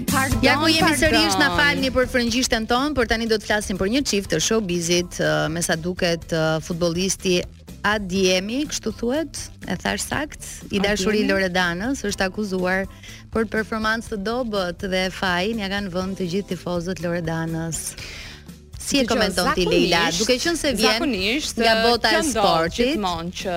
Ja 0.44 0.56
ku 0.60 0.70
jemi 0.72 0.96
sërish 0.96 1.36
na 1.40 1.50
falni 1.58 1.90
për 1.94 2.08
frëngjishtën 2.14 2.66
ton, 2.70 2.96
por 2.96 3.08
tani 3.10 3.28
do 3.30 3.36
të 3.40 3.48
flasim 3.50 3.80
për 3.80 3.92
një 3.96 4.02
çift 4.08 4.32
të 4.32 4.40
showbizit, 4.48 5.20
me 5.52 5.62
sa 5.64 5.76
duket 5.76 6.30
futbollisti 6.66 7.42
Adiemi, 7.88 8.66
kështu 8.68 8.90
thuhet, 8.92 9.38
e 9.64 9.72
thash 9.80 10.02
sakt, 10.04 10.42
i 10.68 10.76
dashuri 10.84 11.22
Loredanës 11.28 12.02
është 12.04 12.26
akuzuar 12.28 12.82
për 13.32 13.46
performancë 13.52 14.12
të 14.12 14.18
dobët 14.26 14.84
dhe 14.92 15.06
fajin, 15.16 15.62
ja 15.64 15.70
kanë 15.72 15.92
vënë 15.94 16.18
të 16.18 16.26
gjithë 16.34 16.52
tifozët 16.54 17.00
Loredanës. 17.04 17.84
Si 18.80 18.98
e 18.98 19.04
komenton 19.04 19.52
ti 19.54 19.66
Leila, 19.68 20.08
duke 20.16 20.36
qenë 20.40 20.56
se 20.58 20.70
vjen 20.78 21.04
nga 21.12 21.72
eh, 21.76 21.82
bota 21.84 22.12
e 22.16 22.22
sportit, 22.26 22.80
gjithmonë 22.80 23.34
që 23.42 23.56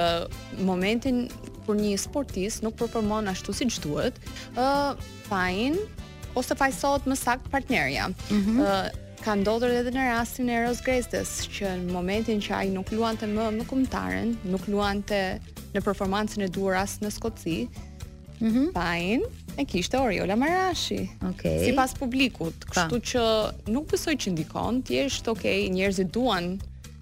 momentin 0.67 1.23
kur 1.65 1.77
një 1.79 1.93
sportist 2.03 2.63
nuk 2.65 2.75
performon 2.79 3.31
ashtu 3.31 3.55
siç 3.55 3.77
duhet, 3.83 4.19
ë 4.19 4.25
uh, 4.57 4.65
eh, 4.65 5.15
fajin 5.29 5.79
ose 6.39 6.57
fajsohet 6.59 7.07
më 7.07 7.17
sakt 7.17 7.47
partnerja. 7.53 8.09
Mm 8.09 8.43
-hmm. 8.43 8.59
uh, 8.59 9.01
ka 9.23 9.35
ndodhur 9.39 9.71
edhe 9.71 9.91
në 9.95 10.03
rastin 10.11 10.49
e 10.49 10.53
Eros 10.59 10.81
Grezdes, 10.83 11.45
që 11.55 11.65
në 11.85 11.91
momentin 11.95 12.41
që 12.43 12.51
ai 12.57 12.67
nuk 12.73 12.91
luante 12.91 13.25
më 13.29 13.45
më 13.57 13.65
kumtaren, 13.69 14.35
nuk 14.43 14.67
luante 14.67 15.21
në 15.73 15.79
performancën 15.87 16.43
e 16.43 16.47
duar 16.51 16.75
as 16.83 16.99
në 16.99 17.09
Skoci. 17.17 17.57
Mhm. 18.39 18.59
Mm 18.59 18.69
fajin, 18.75 19.21
E 19.57 19.65
kishte 19.65 19.97
Oriola 19.99 20.35
Marashi. 20.35 21.09
Okej. 21.29 21.31
Okay. 21.61 21.65
Sipas 21.69 21.93
publikut, 21.97 22.65
kështu 22.73 22.99
që 23.11 23.23
nuk 23.73 23.85
besoj 23.93 24.15
që 24.17 24.33
ndikon, 24.33 24.81
thjesht 24.87 25.29
okay, 25.29 25.67
njerëzit 25.73 26.11
duan 26.15 26.55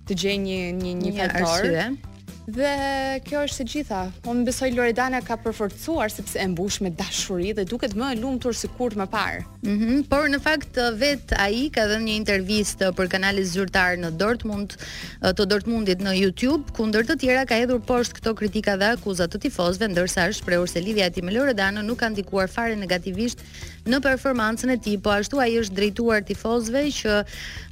të 0.07 0.19
gjejnë 0.23 0.47
një 0.51 0.63
një 0.81 0.95
një, 1.01 1.11
një 1.11 1.29
faktor. 1.29 2.01
Dhe 2.49 3.21
kjo 3.21 3.43
është 3.45 3.61
të 3.61 3.65
gjitha. 3.71 3.97
Unë 4.31 4.45
besoj 4.47 4.71
Loredana 4.73 5.19
ka 5.21 5.35
përforcuar 5.43 6.09
sepse 6.09 6.39
e 6.41 6.45
mbush 6.49 6.79
me 6.81 6.89
dashuri 6.97 7.51
dhe 7.53 7.65
duket 7.69 7.93
më 7.93 8.07
e 8.13 8.15
lumtur 8.17 8.55
sikur 8.57 8.95
më 8.97 9.05
parë. 9.13 9.43
Mhm, 9.61 9.83
mm 9.91 10.01
por 10.09 10.25
në 10.33 10.39
fakt 10.41 10.77
vet 10.97 11.33
ai 11.37 11.67
ka 11.75 11.85
dhënë 11.91 12.07
një 12.09 12.15
intervistë 12.21 12.89
për 12.97 13.07
kanalin 13.13 13.45
zyrtar 13.45 13.97
në 14.01 14.09
Dortmund, 14.17 14.73
të 15.21 15.45
Dortmundit 15.51 16.01
në 16.01 16.15
YouTube, 16.17 16.71
ku 16.73 16.85
ndër 16.89 17.05
të 17.11 17.19
tjera 17.21 17.45
ka 17.45 17.55
hedhur 17.61 17.79
poshtë 17.85 18.17
këto 18.17 18.33
kritika 18.41 18.77
dhe 18.81 18.89
akuza 18.97 19.27
të 19.29 19.43
tifozëve, 19.45 19.91
ndërsa 19.93 20.25
është 20.31 20.41
shprehur 20.41 20.69
se 20.73 20.81
lidhja 20.81 21.05
e 21.05 21.13
tij 21.13 21.23
me 21.27 21.37
Loredana 21.37 21.85
nuk 21.85 22.01
ka 22.01 22.09
ndikuar 22.09 22.49
fare 22.49 22.73
negativisht 22.75 23.45
në 23.89 23.97
performancën 24.05 24.69
e 24.69 24.75
tij, 24.85 24.97
po 25.01 25.11
ashtu 25.15 25.39
ai 25.41 25.55
është 25.59 25.75
drejtuar 25.79 26.21
tifozëve 26.27 26.83
që 26.99 27.15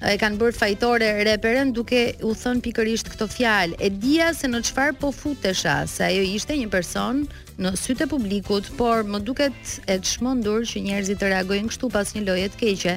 e 0.09 0.15
kanë 0.21 0.39
bërë 0.41 0.57
fajtore 0.57 1.09
reperën 1.27 1.73
duke 1.77 2.01
u 2.25 2.33
thënë 2.33 2.65
pikërisht 2.65 3.11
këto 3.13 3.27
fjalë. 3.33 3.77
E 3.77 3.89
dija 4.01 4.31
se 4.37 4.49
në 4.49 4.63
çfarë 4.69 4.97
po 5.03 5.13
futesha, 5.13 5.83
se 5.87 6.05
ajo 6.09 6.25
ishte 6.31 6.57
një 6.63 6.71
person 6.73 7.27
në 7.59 7.73
sytë 7.75 8.05
e 8.05 8.09
publikut, 8.09 8.67
por 8.77 9.01
më 9.03 9.19
duket 9.27 9.73
e 9.91 9.97
të 9.99 10.29
që 10.71 10.81
njerëzit 10.85 11.19
të 11.19 11.29
reagojnë 11.33 11.67
kështu 11.71 11.89
pas 11.91 12.13
një 12.15 12.21
lojet 12.25 12.55
keqe. 12.59 12.93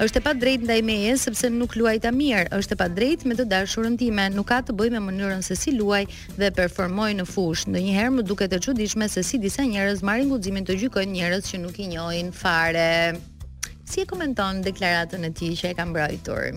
është 0.00 0.16
e 0.16 0.20
pa 0.22 0.32
drejt 0.34 0.62
ndaj 0.62 0.82
meje 0.82 1.16
sepse 1.18 1.50
nuk 1.50 1.74
luajta 1.76 2.10
mirë, 2.12 2.48
është 2.54 2.72
e 2.72 2.76
pa 2.76 2.88
drejt 2.88 3.24
me 3.24 3.34
të 3.34 3.44
dashurën 3.50 3.96
time, 3.98 4.28
nuk 4.30 4.46
ka 4.46 4.62
të 4.62 4.72
bëjë 4.74 4.92
me 4.96 5.00
mënyrën 5.10 5.42
se 5.42 5.56
si 5.56 5.70
luaj 5.74 6.04
dhe 6.38 6.50
performoj 6.54 7.10
në 7.14 7.24
fush. 7.26 7.66
Në 7.66 7.78
njëherë 7.82 8.14
më 8.14 8.22
duket 8.26 8.52
e 8.52 8.58
çuditshme 8.60 9.08
se 9.08 9.22
si 9.22 9.38
disa 9.38 9.62
njerëz 9.66 10.02
marrin 10.02 10.28
guximin 10.28 10.64
të 10.64 10.76
gjykojnë 10.82 11.14
njerëz 11.14 11.44
që 11.50 11.58
nuk 11.62 11.78
i 11.78 11.88
njohin 11.90 12.30
fare. 12.32 13.18
Si 13.84 14.00
e 14.00 14.06
komenton 14.06 14.62
deklaratën 14.62 15.24
e 15.26 15.30
tij 15.30 15.52
që 15.58 15.70
e 15.70 15.74
ka 15.74 15.84
mbrojtur? 15.84 16.54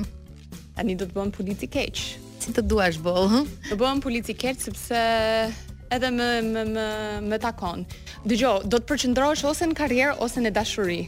Ani 0.77 0.95
do 0.95 1.05
të 1.05 1.15
bëm 1.17 1.33
politikë 1.33 1.73
keq. 1.73 2.05
Si 2.39 2.53
të 2.53 2.61
duash 2.69 2.99
boll, 3.01 3.45
Do 3.69 3.75
bëm 3.75 3.99
politikë 3.99 4.41
keq 4.45 4.57
sepse 4.61 5.65
edhe 5.95 6.09
më 6.13 6.27
më 6.53 6.61
më 6.75 6.85
më 7.29 7.37
takon. 7.43 7.79
Dëgjoj, 8.27 8.57
do 8.67 8.75
të 8.79 8.87
përqendrohesh 8.91 9.43
ose 9.49 9.63
në 9.69 9.75
karrierë 9.81 10.13
ose 10.23 10.39
në 10.43 10.49
dashuri. 10.57 11.01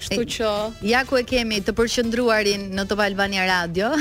Kështu 0.00 0.22
që 0.34 0.48
ja 0.90 1.00
ku 1.06 1.14
e 1.20 1.22
kemi 1.28 1.58
të 1.62 1.72
përqendruarin 1.76 2.62
në 2.76 2.82
Top 2.90 3.00
Albania 3.04 3.44
Radio. 3.50 3.86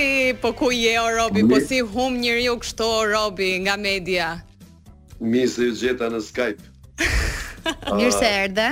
po 0.44 0.50
ku 0.58 0.68
je 0.76 0.94
o 1.02 1.04
Robi? 1.18 1.42
Po 1.50 1.58
si 1.66 1.78
hum 1.82 2.14
njeriu 2.22 2.56
kështu 2.62 2.84
o 2.86 3.02
Robi 3.10 3.52
nga 3.66 3.76
media? 3.82 4.30
Mirë 5.20 5.50
se 5.56 5.62
u 5.74 5.76
gjeta 5.82 6.06
në 6.14 6.20
Skype. 6.30 6.64
Mirë 7.98 8.16
se 8.20 8.28
erdhe 8.46 8.68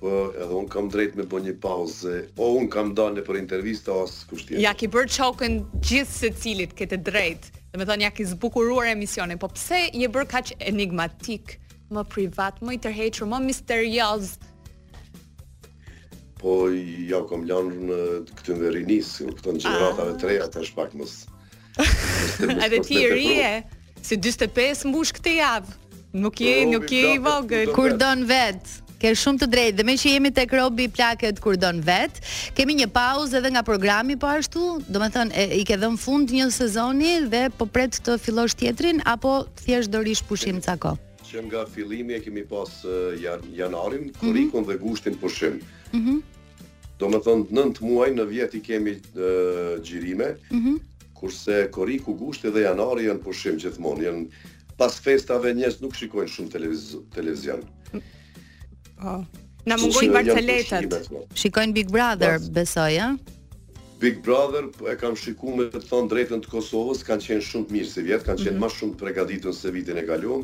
po 0.00 0.12
edhe 0.42 0.54
un 0.58 0.66
kam 0.70 0.88
drejt 0.92 1.14
me 1.18 1.26
bë 1.28 1.40
një 1.48 1.54
pauzë 1.62 2.14
o 2.26 2.30
po 2.38 2.48
un 2.58 2.68
kam 2.72 2.92
dalë 2.98 3.22
për 3.26 3.38
intervistë 3.40 3.96
as 4.02 4.14
kusht 4.30 4.48
tjetër 4.48 4.62
ja 4.64 4.72
ki 4.78 4.88
bër 4.94 5.08
çokën 5.16 5.58
gjithë 5.84 6.14
secilit 6.18 6.74
ke 6.78 6.88
të 6.90 6.98
drejt 7.08 7.50
do 7.74 7.80
të 7.82 7.88
thonë 7.90 8.06
ja 8.06 8.10
ki 8.14 8.26
zbukuruar 8.32 8.90
emisionin 8.92 9.40
po 9.42 9.48
pse 9.54 9.84
je 9.94 10.08
bër 10.16 10.26
kaq 10.34 10.54
enigmatik 10.70 11.56
më 11.94 12.04
privat 12.14 12.60
më 12.64 12.76
i 12.78 12.80
tërhequr 12.88 13.28
më 13.30 13.42
misterioz 13.46 14.34
po 16.42 16.56
ja 17.12 17.22
kam 17.30 17.46
lënë 17.48 18.00
këtë 18.32 18.58
verinis 18.62 19.14
këto 19.30 19.56
gjeneratave 19.60 20.16
të 20.20 20.32
reja 20.32 20.50
tash 20.58 20.74
pak 20.78 20.96
mos 20.98 21.20
a 21.76 22.66
ti 22.88 23.00
ri 23.10 23.28
e 23.42 23.54
se 24.04 24.16
45 24.20 24.86
mbush 24.92 25.16
këtë 25.20 25.38
javë 25.38 25.82
Nuk 26.14 26.38
je, 26.38 26.50
jo, 26.60 26.66
nuk 26.78 26.92
je 26.94 27.08
i 27.16 27.18
vogël. 27.18 27.72
Kur 27.74 27.96
don 27.98 28.20
vet 28.28 28.68
ke 29.04 29.10
shumë 29.20 29.38
të 29.42 29.46
drejtë 29.52 29.76
dhe 29.76 29.84
me 29.84 29.94
që 30.00 30.10
jemi 30.14 30.30
tek 30.32 30.52
Robi 30.56 30.86
plaket 30.88 31.36
kur 31.44 31.58
don 31.60 31.80
vet. 31.84 32.20
Kemi 32.56 32.76
një 32.78 32.86
pauzë 32.94 33.36
edhe 33.40 33.50
nga 33.52 33.60
programi 33.66 34.14
po 34.20 34.30
ashtu, 34.32 34.62
do 34.88 35.02
thënë 35.16 35.44
i 35.58 35.64
ke 35.68 35.76
dhënë 35.82 36.00
fund 36.00 36.32
një 36.32 36.46
sezoni 36.56 37.10
dhe 37.32 37.42
po 37.58 37.66
pret 37.68 37.98
të 38.06 38.14
fillosh 38.24 38.54
tjetrin 38.62 39.02
apo 39.14 39.32
thjesht 39.60 39.92
do 39.92 40.00
rish 40.06 40.24
pushim 40.30 40.62
ca 40.64 40.78
kohë. 40.80 41.12
Që 41.28 41.42
nga 41.50 41.66
fillimi 41.74 42.16
e 42.16 42.22
kemi 42.24 42.46
pas 42.48 42.72
janarin, 43.60 44.06
mhm. 44.08 44.16
kurikun 44.22 44.64
mm 44.64 44.64
-hmm. 44.64 44.72
dhe 44.72 44.78
gushtin 44.86 45.20
pushim. 45.22 45.60
Mhm. 45.92 46.02
Mm 46.02 46.22
do 47.02 47.06
të 47.10 47.18
thënë 47.26 47.44
9 47.58 47.80
muaj 47.82 48.06
në 48.16 48.24
vit 48.30 48.52
i 48.54 48.60
kemi 48.68 48.92
xhirime. 49.84 50.28
Mhm. 50.50 50.64
Mm 50.64 50.80
kurse 51.18 51.56
koriku 51.76 52.14
gushti 52.22 52.48
dhe 52.54 52.60
janari 52.64 53.06
janë 53.10 53.22
pushim 53.26 53.56
gjithmonë 53.60 54.04
janë 54.06 54.22
pas 54.78 54.94
festave 55.04 55.52
njerëz 55.58 55.80
nuk 55.82 55.94
shikojnë 55.98 56.32
shumë 56.34 56.50
televizion 56.54 57.02
televizion 57.16 57.60
Po. 59.04 59.20
Na 59.68 59.76
mungojnë 59.80 60.16
Barceletat. 60.16 60.88
Po. 60.88 61.24
Shikojnë 61.38 61.76
Big 61.76 61.90
Brother, 61.92 62.40
besoj, 62.56 62.94
ha. 62.96 63.08
Big 64.00 64.18
Brother 64.24 64.66
po 64.74 64.88
e 64.92 64.96
kam 65.00 65.16
shikuar 65.16 65.56
me 65.60 65.66
të 65.72 65.80
thon 65.88 66.08
drejtën 66.10 66.40
të 66.44 66.50
Kosovës, 66.52 67.04
kanë 67.06 67.24
qenë 67.28 67.44
shumë 67.48 67.72
mirë 67.72 67.88
se 67.90 68.02
vjet, 68.04 68.24
kanë 68.26 68.40
qenë 68.42 68.56
mm 68.56 68.60
-hmm. 68.60 68.66
më 68.66 68.76
shumë 68.78 68.94
të 68.96 69.02
përgatitur 69.06 69.54
se 69.58 69.72
vitin 69.76 69.98
e 69.98 70.04
kaluar, 70.08 70.42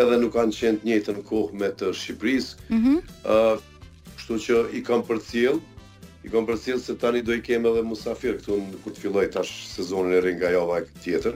edhe 0.00 0.18
nuk 0.22 0.32
kanë 0.36 0.54
qenë 0.58 0.80
të 0.82 0.88
njëjtën 0.90 1.20
kohë 1.30 1.58
me 1.62 1.70
të 1.82 1.90
Shqipërisë. 2.02 2.52
Ëh, 2.54 2.72
mm 2.74 2.80
-hmm. 2.80 2.98
uh, 3.26 3.86
kështu 4.16 4.38
që 4.46 4.58
i 4.78 4.82
kam 4.88 5.02
përcjell, 5.10 5.58
i 6.24 6.28
kam 6.32 6.46
përcjell 6.46 6.80
se 6.86 6.96
tani 7.02 7.22
do 7.22 7.32
i 7.38 7.42
kem 7.46 7.66
edhe 7.70 7.82
musafir 7.82 8.36
këtu 8.38 8.60
kur 8.82 8.92
të 8.92 9.00
filloj 9.04 9.26
tash 9.34 9.52
sezonin 9.76 10.12
e 10.18 10.20
ri 10.20 10.32
nga 10.38 10.50
java 10.50 10.78
tjetër, 11.04 11.34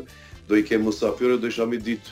do 0.49 0.55
i 0.57 0.63
kem 0.65 0.83
musafirë 0.87 1.41
do 1.41 1.47
i 1.47 1.53
shami 1.59 1.79
ditë. 1.87 2.09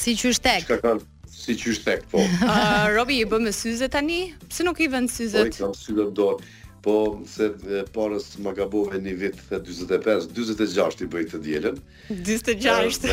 Si 0.00 0.14
qyshtek. 0.16 0.64
Çka 0.64 0.76
kanë? 0.84 1.12
si 1.44 1.54
është 1.54 1.84
tek 1.84 2.04
po. 2.10 2.22
Robi 2.96 3.20
i 3.20 3.26
bëmë 3.28 3.50
me 3.50 3.54
syze 3.54 3.88
tani? 3.92 4.26
Pse 4.48 4.64
nuk 4.66 4.80
i 4.80 4.88
vën 4.90 5.08
syzet? 5.12 5.52
Po, 5.56 5.68
kam 5.70 5.74
syze 5.78 6.06
dorë. 6.18 6.52
Po, 6.84 6.94
se 7.24 7.46
parës 7.94 8.26
më 8.44 8.50
ka 8.58 8.64
bove 8.68 8.98
një 9.00 9.12
të 9.34 9.44
45, 9.50 10.26
46 10.36 11.04
i 11.04 11.06
bëjtë 11.14 11.32
të 11.32 11.38
djelen. 11.46 11.78
46? 12.10 13.06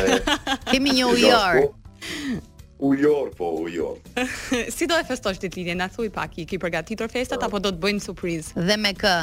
Kemi 0.68 0.98
një 0.98 1.06
ujarë. 1.08 1.62
Ujor, 2.88 3.30
po, 3.38 3.48
ujor. 3.64 3.96
Po, 4.16 4.24
si 4.76 4.88
do 4.90 4.96
e 5.00 5.06
festosh 5.08 5.40
ditë 5.40 5.62
linje? 5.62 5.76
Në 5.80 5.88
thuj 5.94 6.10
pak, 6.12 6.36
i 6.42 6.48
ki 6.50 6.60
përgatitur 6.60 7.08
festat, 7.14 7.40
uh, 7.40 7.46
apo 7.48 7.60
do 7.64 7.72
të 7.72 7.80
bëjnë 7.80 8.02
surprizë? 8.04 8.66
Dhe 8.68 8.76
me 8.82 8.92
kë? 8.98 9.14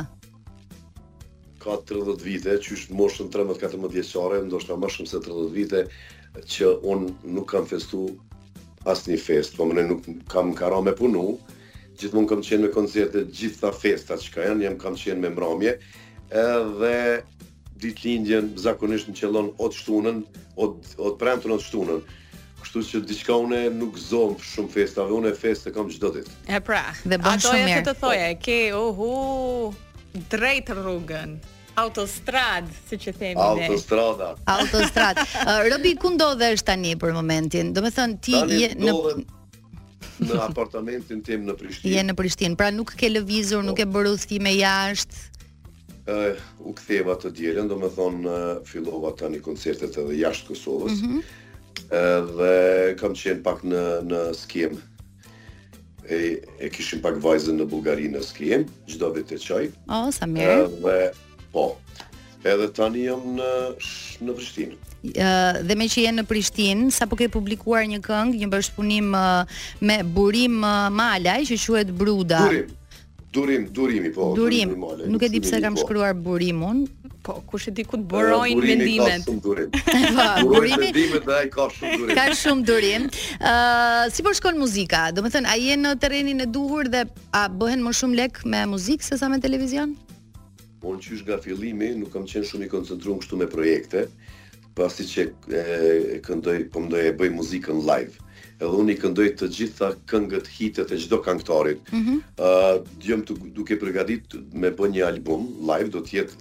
Ka 1.61 1.75
30 1.89 2.23
vite, 2.25 2.55
që 2.63 2.73
është 2.77 2.97
moshën 2.97 3.29
13-14 3.33 3.85
vjeqare, 3.99 4.41
ndoshta 4.47 4.79
më 4.81 4.93
shumë 4.95 5.11
se 5.11 5.21
30 5.27 5.53
vite, 5.57 5.83
që 6.55 6.71
unë 6.93 7.11
nuk 7.35 7.51
kam 7.51 7.67
festu 7.69 8.05
asë 8.93 9.11
një 9.13 9.19
fest, 9.21 9.57
po 9.57 9.67
mëne 9.69 9.85
nuk 9.89 10.07
kam 10.31 10.51
kara 10.57 10.79
me 10.83 10.93
punu, 10.97 11.25
gjithmonë 11.99 12.31
kam 12.31 12.43
qenë 12.45 12.65
me 12.67 12.71
koncerte 12.73 13.25
gjitha 13.35 13.71
festat 13.75 14.21
që 14.23 14.31
ka 14.35 14.45
janë, 14.47 14.65
jam 14.65 14.77
kam 14.81 14.95
qenë 14.99 15.21
me 15.25 15.31
mramje, 15.35 15.75
edhe 16.43 16.95
ditë 17.79 18.05
lindjen 18.07 18.49
zakonisht 18.59 19.09
në 19.11 19.17
qëllon 19.21 19.51
o 19.63 19.67
të 19.71 19.79
shtunën, 19.81 20.21
o 20.59 20.71
të 20.95 21.13
premë 21.21 21.45
të 21.45 21.59
shtunën. 21.67 22.01
Kështu 22.59 22.81
që 22.89 22.99
diçka 23.07 23.35
une 23.39 23.59
nuk 23.71 23.95
zonë 24.03 24.35
për 24.41 24.49
shumë 24.49 24.73
festave, 24.73 25.13
une 25.15 25.29
feste 25.39 25.71
kam 25.75 25.87
çdo 25.93 26.09
ditë. 26.17 26.33
E 26.57 26.59
pra, 26.63 26.81
dhe 27.07 27.15
bënë 27.23 27.45
shumë 27.45 27.61
mirë. 27.61 27.77
Ato 27.85 27.93
e 27.93 27.93
të 27.93 28.03
thoje, 28.03 28.27
ke, 28.43 28.57
uhu, 28.75 30.19
drejtë 30.35 30.75
rrugën. 30.77 31.37
Autostrad, 31.79 32.67
si 32.91 32.97
që 32.99 33.13
themi 33.15 33.39
ne. 33.39 33.65
Autostrada. 33.65 34.33
Autostrad. 34.59 35.19
Uh, 35.39 35.61
Robi, 35.71 35.93
ku 35.97 36.09
ndodhesh 36.13 36.61
tani 36.67 36.91
për 36.99 37.13
momentin? 37.15 37.69
Do 37.73 37.81
me 37.85 37.89
thënë, 37.93 38.15
ti 38.23 38.33
tani 38.35 38.57
je 38.59 38.67
në... 38.81 38.93
Në 40.25 40.39
apartamentin 40.43 41.21
tim 41.25 41.45
në 41.47 41.53
Prishtinë. 41.59 41.91
Je 41.95 42.01
në 42.05 42.15
Prishtinë, 42.17 42.57
pra 42.59 42.67
nuk 42.73 42.91
ke 42.99 43.07
lëvizur, 43.09 43.63
nuk 43.65 43.77
po. 43.79 43.85
e 43.85 43.87
bërë 43.93 44.11
udhëtime 44.17 44.51
jashtë. 44.57 45.21
Ë, 46.03 46.17
uh, 46.17 46.41
u 46.69 46.73
ktheva 46.77 47.15
të 47.21 47.31
dielën, 47.39 47.69
do 47.71 47.77
të 47.81 47.91
thonë 47.97 48.33
uh, 48.33 48.49
fillova 48.67 49.13
tani 49.19 49.39
koncertet 49.45 49.95
edhe 50.03 50.17
jashtë 50.19 50.51
Kosovës. 50.51 50.99
mm 50.99 51.05
-hmm. 51.05 52.27
dhe 52.35 52.53
kam 52.99 53.13
qenë 53.21 53.41
pak 53.45 53.63
në 53.71 53.79
në 54.11 54.19
skem 54.37 54.75
e, 56.09 56.19
e 56.61 56.69
kishim 56.75 57.01
pak 57.01 57.13
vajzën 57.23 57.55
në 57.61 57.65
Bulgari 57.73 58.09
në 58.13 58.21
skijem, 58.29 58.67
gjdo 58.87 59.09
vit 59.15 59.31
e 59.31 59.37
qaj. 59.47 59.65
O, 59.87 59.95
oh, 60.03 60.13
sa 60.13 60.25
mirë. 60.25 60.61
Dhe 60.85 61.11
Po. 61.53 61.73
Edhe 62.39 62.69
tani 62.71 63.03
jam 63.09 63.23
në 63.37 63.49
në 64.23 64.33
Prishtinë. 64.37 64.77
Ë 65.09 65.31
dhe 65.67 65.75
me 65.79 65.87
që 65.91 66.03
je 66.05 66.11
në 66.15 66.25
Prishtinë, 66.27 66.89
sapo 66.95 67.17
ke 67.19 67.27
publikuar 67.31 67.83
një 67.89 67.99
këngë, 68.03 68.37
një 68.43 68.49
bashkëpunim 68.53 69.13
me 69.83 69.97
Burim 70.15 70.57
Malaj, 70.95 71.47
që 71.49 71.57
quhet 71.65 71.93
Bruda. 72.01 72.43
Burim. 72.45 72.75
Durim, 73.29 73.65
durimi 73.77 74.09
po. 74.09 74.31
Durim, 74.33 74.71
durim 74.73 75.11
nuk 75.13 75.21
e 75.21 75.27
di 75.29 75.37
pse 75.43 75.59
kam 75.61 75.75
po. 75.77 75.83
shkruar 75.83 76.15
burimun. 76.17 76.79
Po, 77.21 77.35
kush 77.45 77.67
e 77.69 77.73
di 77.77 77.83
ku 77.85 77.99
të 77.99 78.07
borojnë 78.09 78.63
mendimet. 78.63 79.21
Durimi 79.21 79.21
ka 79.21 79.27
shumë 79.29 79.43
durim. 79.45 79.67
Po, 79.75 80.25
durimi 80.55 80.87
mendimet 80.87 81.29
ai 81.37 81.45
ka 81.53 81.67
shumë 81.75 81.99
durim. 81.99 82.15
Ka 82.17 82.25
shumë 82.41 82.65
durim. 82.71 83.05
Ë, 83.37 83.51
uh, 83.51 84.03
si 84.15 84.25
po 84.25 84.33
shkon 84.33 84.57
muzika? 84.57 85.03
Do 85.13 85.21
të 85.27 85.33
thënë, 85.35 85.51
a 85.53 85.59
je 85.61 85.77
në 85.77 85.93
terrenin 86.01 86.41
e 86.41 86.49
duhur 86.49 86.89
dhe 86.89 87.05
a 87.29 87.45
bëhen 87.53 87.85
më 87.85 87.93
shumë 88.01 88.19
lek 88.23 88.41
me 88.49 88.65
muzikë 88.73 89.11
sesa 89.11 89.29
me 89.29 89.37
televizion? 89.45 89.93
Por 90.81 90.97
që 91.03 91.17
është 91.17 91.27
nga 91.29 91.39
fillimi, 91.43 91.89
nuk 91.99 92.13
kam 92.13 92.25
qenë 92.29 92.47
shumë 92.47 92.67
i 92.67 92.71
koncentruar 92.71 93.19
kështu 93.19 93.39
me 93.39 93.47
projekte, 93.51 94.05
pasi 94.77 95.05
që 95.11 95.25
e, 95.59 95.63
këndoj, 96.23 96.55
po 96.71 96.83
mdoj 96.85 97.01
e 97.09 97.13
bëj 97.19 97.31
muzikën 97.35 97.81
live. 97.89 98.15
Edhe 98.59 98.71
unë 98.79 98.93
i 98.95 98.99
këndoj 98.99 99.25
të 99.41 99.49
gjitha 99.55 99.89
këngët 100.11 100.47
hitet 100.53 100.93
e 100.95 101.01
gjdo 101.03 101.19
këngëtarit. 101.25 101.91
Mm 101.91 102.21
-hmm. 102.37 103.35
Uh, 103.35 103.49
duke 103.55 103.77
përgadit 103.79 104.23
me 104.61 104.69
bë 104.75 104.89
një 104.93 105.03
album 105.07 105.41
live, 105.69 105.89
do 105.95 105.99
tjetë 105.99 106.35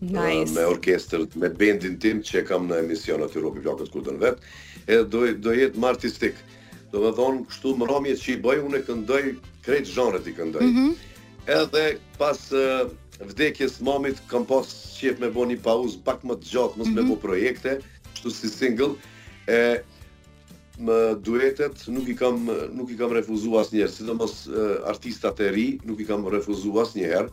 nice. 0.00 0.50
Uh, 0.50 0.52
me 0.56 0.62
orkester, 0.68 1.20
me 1.40 1.48
bendin 1.48 1.98
tim 1.98 2.20
që 2.22 2.40
e 2.40 2.44
kam 2.48 2.68
në 2.68 2.78
emisionat 2.84 3.30
të 3.32 3.36
Europi 3.40 3.60
Plakët 3.64 3.92
kur 3.92 4.02
dënë 4.02 4.22
vetë, 4.26 4.40
edhe 4.86 5.04
do, 5.12 5.20
do 5.44 5.50
jetë 5.52 5.76
më 5.80 5.86
artistik. 5.88 6.34
Do 6.92 7.00
me 7.04 7.10
thonë, 7.16 7.46
kështu 7.48 7.76
më 7.78 7.84
romje 7.88 8.16
që 8.22 8.28
i 8.32 8.40
bëj, 8.44 8.58
unë 8.64 8.76
e 8.80 8.84
këndoj, 8.88 9.22
krejtë 9.64 9.92
zhonët 9.94 10.26
i 10.30 10.34
këndoj. 10.36 10.62
Mm 10.62 10.76
-hmm. 10.76 10.90
Edhe 11.60 11.86
pas 12.18 12.38
vdekjes 13.28 13.80
mamit 13.84 14.20
kam 14.28 14.44
pas 14.46 14.68
qef 14.94 15.18
me 15.22 15.30
bo 15.32 15.44
një 15.48 15.58
pauzë 15.64 16.00
pak 16.06 16.22
më 16.26 16.36
të 16.42 16.50
gjatë, 16.52 16.78
mësë 16.80 16.90
mm 16.90 16.92
-hmm. 16.92 16.94
me 16.94 17.02
mhm. 17.02 17.10
bo 17.10 17.16
projekte, 17.24 17.74
kështu 18.14 18.30
si 18.30 18.48
single, 18.50 18.94
e, 19.48 19.60
më 20.84 20.98
duetet 21.22 21.84
nuk 21.94 22.08
i 22.08 22.14
kam 22.18 22.48
nuk 22.74 22.90
i 22.90 22.96
kam 22.98 23.12
refuzuar 23.14 23.62
asnjëherë, 23.64 23.92
sidomos 23.94 24.48
artistat 24.90 25.40
e 25.40 25.50
ri 25.54 25.66
nuk 25.86 26.00
i 26.02 26.06
kam 26.08 26.26
refuzuar 26.26 26.82
asnjëherë. 26.86 27.28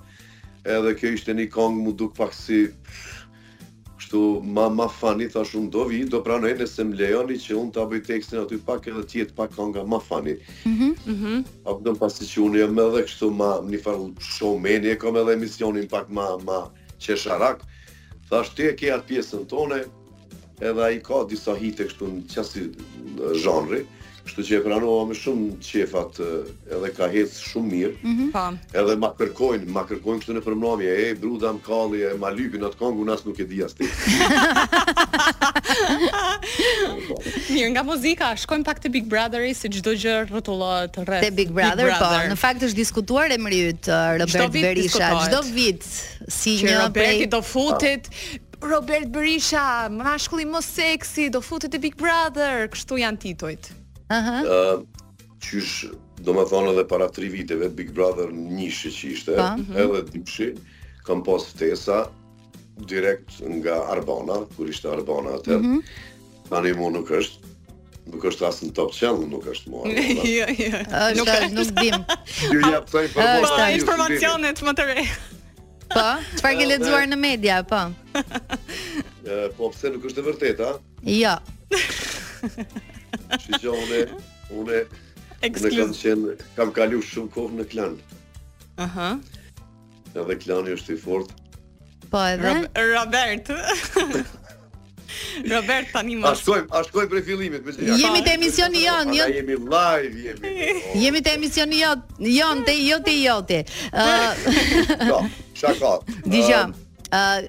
Edhe 0.66 0.92
kjo 0.94 1.10
ishte 1.14 1.34
një 1.34 1.48
këngë 1.50 1.82
mu 1.82 1.92
duk 1.98 2.14
pak 2.14 2.34
si 2.38 2.70
Kështu 4.02 4.20
ma 4.58 4.64
ma 4.74 4.88
fani 4.90 5.28
tha 5.30 5.42
shumë 5.46 5.70
do 5.74 5.82
vi, 5.90 5.98
do 6.14 6.20
pranoj 6.28 6.50
nëse 6.60 6.84
më 6.92 6.96
lejoni 7.02 7.36
që 7.44 7.58
un 7.60 7.68
ta 7.76 7.84
bëj 7.92 8.00
tekstin 8.08 8.40
aty 8.42 8.58
pak 8.70 8.88
edhe 8.90 9.04
të 9.14 9.26
pak 9.40 9.52
kënga 9.58 9.84
më 9.92 10.00
fani. 10.08 10.34
Mhm, 10.70 10.88
mhm. 11.14 11.36
Po 11.68 11.76
do 11.88 11.94
pasi 12.02 12.26
që 12.32 12.40
unë 12.48 12.62
jam 12.64 12.82
edhe 12.86 13.04
kështu 13.08 13.30
ma 13.42 13.52
në 13.70 13.82
far 13.86 14.00
show 14.30 14.56
me 14.64 14.80
ne 14.88 14.96
kam 15.04 15.20
edhe 15.22 15.36
emisionin 15.38 15.86
pak 15.94 16.10
më 16.18 16.28
më 16.48 16.58
çesharak. 17.04 17.62
Thash 18.32 18.52
ti 18.56 18.70
e 18.72 18.74
ke 18.82 18.90
atë 18.98 19.08
pjesën 19.12 19.46
tonë 19.54 19.82
edhe 20.72 20.84
ai 20.90 20.98
ka 21.08 21.22
disa 21.32 21.54
hite 21.62 21.86
kështu 21.92 22.06
në 22.16 22.22
çasi 22.34 22.62
zhanri. 23.46 23.82
Mhm. 23.86 23.90
Kështu 24.32 24.46
që 24.48 24.58
e 24.62 24.62
pranova 24.64 25.04
me 25.10 25.16
shumë 25.18 25.58
qefat 25.66 26.20
edhe 26.24 26.90
ka 26.96 27.04
hecë 27.12 27.36
shumë 27.36 27.68
mirë. 27.76 27.96
Mm 28.00 28.12
-hmm. 28.30 28.58
Edhe 28.80 28.94
ma 29.04 29.10
kërkojnë, 29.20 29.66
ma 29.76 29.82
kërkojnë 29.90 30.20
këtu 30.22 30.32
në 30.38 30.42
përmëramje, 30.46 30.92
e 31.04 31.06
bruda 31.20 31.50
më 31.58 31.62
kalli, 31.66 32.02
e 32.08 32.10
ma 32.22 32.30
lypi 32.32 32.58
në 32.62 32.68
të 32.72 32.78
kongu, 32.80 33.02
nësë 33.10 33.26
nuk 33.28 33.38
e 33.44 33.46
dija 33.52 33.64
as 33.68 33.74
të 33.76 33.84
Mirë, 37.52 37.70
nga 37.74 37.84
muzika, 37.84 38.30
të 38.40 38.62
pak 38.68 38.80
te 38.86 38.90
Big 38.92 39.06
të 39.12 39.54
si 39.58 39.68
çdo 39.72 39.92
gjë 40.02 40.26
të 40.32 40.40
rreth. 41.08 41.28
të 41.28 41.32
të 41.36 41.40
të 41.44 41.44
të 41.76 41.80
të 41.84 41.86
të 47.28 47.32
të 47.32 47.36
të 47.36 47.36
të 47.36 47.36
Robert 47.36 47.36
Berisha, 47.36 47.36
të 47.36 47.36
të 47.36 47.36
të 47.36 47.36
të 47.36 47.36
të 47.36 47.36
të 47.36 47.38
të 47.38 47.40
të 48.08 48.12
Robert 48.72 49.10
Berisha, 49.10 49.66
mashkulli 49.90 50.46
më 50.46 50.60
seksi, 50.62 51.30
do 51.34 51.42
futet 51.42 51.72
te 51.72 51.80
Big 51.82 51.96
Brother, 51.98 52.68
kështu 52.70 53.00
janë 53.02 53.18
titujt. 53.18 53.72
Aha. 54.12 54.38
Uh 54.42 54.48
-huh. 54.48 54.86
Qysh, 55.44 55.88
do 56.26 56.34
me 56.36 56.40
thonë 56.46 56.72
edhe 56.74 56.84
para 56.86 57.08
3 57.16 57.32
viteve, 57.34 57.70
Big 57.74 57.92
Brother 57.96 58.28
njëshë 58.36 58.90
që 58.98 59.12
ishte, 59.16 59.32
uh 59.38 59.56
mhm. 59.56 59.74
-huh. 59.74 59.84
edhe 59.86 60.02
dipshi, 60.14 60.52
kam 61.08 61.24
pas 61.26 61.46
ftesa, 61.50 62.02
direkt 62.92 63.30
nga 63.58 63.76
Arbona, 63.96 64.38
kur 64.58 64.70
ishte 64.70 64.88
Arbona 64.92 65.30
atë. 65.40 65.58
Mm 65.58 65.66
-hmm. 65.66 65.80
Tani 66.50 66.72
nuk 66.92 67.10
është 67.18 67.38
nuk 68.12 68.24
është 68.26 68.48
asë 68.50 68.64
në 68.68 68.74
top 68.76 68.92
channel, 69.00 69.28
nuk 69.32 69.46
është 69.54 69.70
mua. 69.72 69.84
Jo, 69.90 70.46
jo. 70.66 70.72
Nuk 71.18 71.28
është, 71.28 71.54
nuk 71.58 71.72
dim. 71.84 71.98
Ju 72.54 72.60
ja 72.72 72.80
pëta 72.82 73.04
informacionet. 73.08 73.60
Pa, 73.60 73.72
informacionet 73.80 74.60
më 74.68 74.72
të 74.80 74.84
rejë. 74.90 75.08
Po, 75.96 76.06
që 76.38 76.42
farë 76.44 76.58
ke 76.62 76.66
ledzuar 76.72 77.04
në 77.12 77.18
media, 77.20 77.62
po. 77.72 77.82
po, 79.58 79.64
pëse 79.72 79.88
nuk 79.96 80.04
është 80.10 80.20
e 80.22 80.24
vërteta? 80.30 80.68
Jo. 81.12 81.36
Që 83.18 83.60
që 83.60 83.72
une, 84.52 84.64
une, 84.64 84.74
une 84.80 84.82
kam 85.42 85.94
qenë, 86.02 86.34
kam 86.58 86.72
kalu 86.78 87.00
shumë 87.04 87.32
kohë 87.36 87.56
në 87.60 87.66
klan. 87.72 87.96
Aha. 88.78 88.86
Uh 88.86 88.98
-huh. 88.98 90.22
Edhe 90.24 90.38
klani 90.44 90.72
është 90.76 90.94
i 90.94 90.98
fort. 91.06 91.30
Po 92.14 92.18
edhe? 92.34 92.54
Robert. 92.94 93.52
Robert 95.52 95.88
tani 95.94 96.16
më. 96.20 96.28
A 96.30 96.36
shkojmë, 96.36 96.68
a 96.72 96.82
për 96.94 97.22
fillimit 97.28 97.64
Jemi 98.02 98.22
te 98.26 98.34
emisioni 98.36 98.82
jon, 98.86 99.08
jo- 99.14 99.28
jemi 99.36 99.56
live, 99.58 100.16
jemi. 100.24 100.70
Oh. 100.70 101.02
Jemi 101.02 101.22
te 101.22 101.34
emisioni 101.38 101.82
jot, 101.82 102.00
jon, 102.20 102.64
te 102.68 102.76
joti 102.84 103.18
joti. 103.24 103.62
Jo, 105.08 105.24
shaka. 105.54 105.94
Dija. 106.34 106.68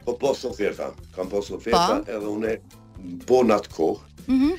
Po 0.05 0.13
posë 0.13 0.75
sot 0.77 0.95
Kam 1.15 1.29
posë 1.29 1.49
sot 1.53 1.61
thjesht 1.63 2.09
edhe 2.09 2.27
unë 2.27 2.57
po 3.27 3.43
nat 3.43 3.69
kohë. 3.69 3.99
Mhm 4.27 4.51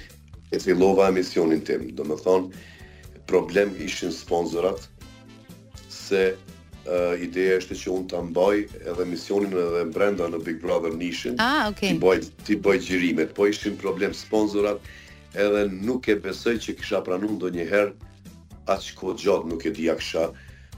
e 0.67 0.73
lova 0.73 1.07
emisionin 1.07 1.61
tim, 1.65 1.87
do 1.95 2.05
me 2.05 2.15
thonë, 2.15 2.51
problem 3.27 3.71
ishin 3.81 4.11
sponsorat, 4.13 4.83
se 5.89 6.21
uh, 6.33 7.13
ideja 7.25 7.57
është 7.61 7.77
që 7.79 7.91
unë 7.95 8.07
të 8.11 8.21
mbaj 8.29 8.59
edhe 8.91 9.07
misionin 9.09 9.55
edhe 9.63 9.83
brenda 9.95 10.27
në 10.29 10.41
Big 10.45 10.59
Brother 10.61 10.93
nishin, 10.97 11.39
ah, 11.41 11.69
okay. 11.71 11.93
ti, 11.95 11.99
bëj, 11.99 12.79
ti 12.79 12.89
gjirimet, 12.89 13.33
po 13.37 13.47
ishin 13.49 13.77
problem 13.81 14.13
sponsorat, 14.15 14.81
edhe 15.33 15.65
nuk 15.81 16.07
e 16.13 16.17
besoj 16.21 16.59
që 16.61 16.77
kisha 16.81 17.01
pranun 17.07 17.39
do 17.41 17.49
njëherë, 17.53 18.11
atë 18.69 18.81
që 18.89 18.97
kohë 19.01 19.17
gjatë 19.25 19.51
nuk 19.55 19.65
e 19.65 19.73
dija 19.79 19.97
kisha, 19.99 20.27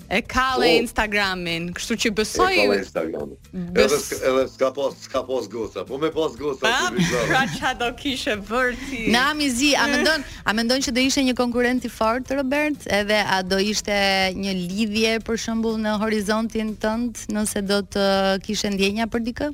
E 0.10 0.22
ka 0.22 0.58
le 0.60 0.68
po. 0.70 0.82
Instagramin, 0.86 1.70
kështu 1.74 1.96
që 2.04 2.12
besoj. 2.16 2.52
E 2.54 2.66
ka 2.66 2.68
le 2.70 2.78
Instagramin. 2.78 3.70
Bës... 3.74 3.96
Edhe 4.22 4.44
s'ka 4.52 4.70
pas 4.76 4.94
s'ka 5.06 5.22
pas 5.26 5.48
po 5.90 5.98
me 5.98 6.12
pas 6.14 6.36
gusta 6.38 6.74
ti 6.94 7.06
Pra 7.30 7.46
ça 7.50 7.74
do 7.74 7.90
kishe 7.98 8.36
vërti. 8.38 9.10
Na 9.14 9.34
mizi, 9.34 9.74
a 9.74 9.88
mendon, 9.90 10.22
a 10.46 10.54
mendon 10.54 10.78
që 10.86 10.94
do 10.94 11.02
ishte 11.02 11.24
një 11.26 11.36
konkurrent 11.40 11.86
i 11.86 11.90
fortë 11.90 12.38
Robert, 12.42 12.86
edhe 12.86 13.20
a 13.26 13.40
do 13.42 13.58
ishte 13.58 13.98
një 14.38 14.54
lidhje 14.70 15.16
për 15.26 15.42
shembull 15.42 15.82
në 15.82 15.96
horizontin 16.04 16.76
tënd, 16.86 17.26
nëse 17.34 17.66
do 17.66 17.82
të 17.96 18.06
kishe 18.46 18.70
ndjenja 18.76 19.10
për 19.10 19.26
dikë? 19.32 19.50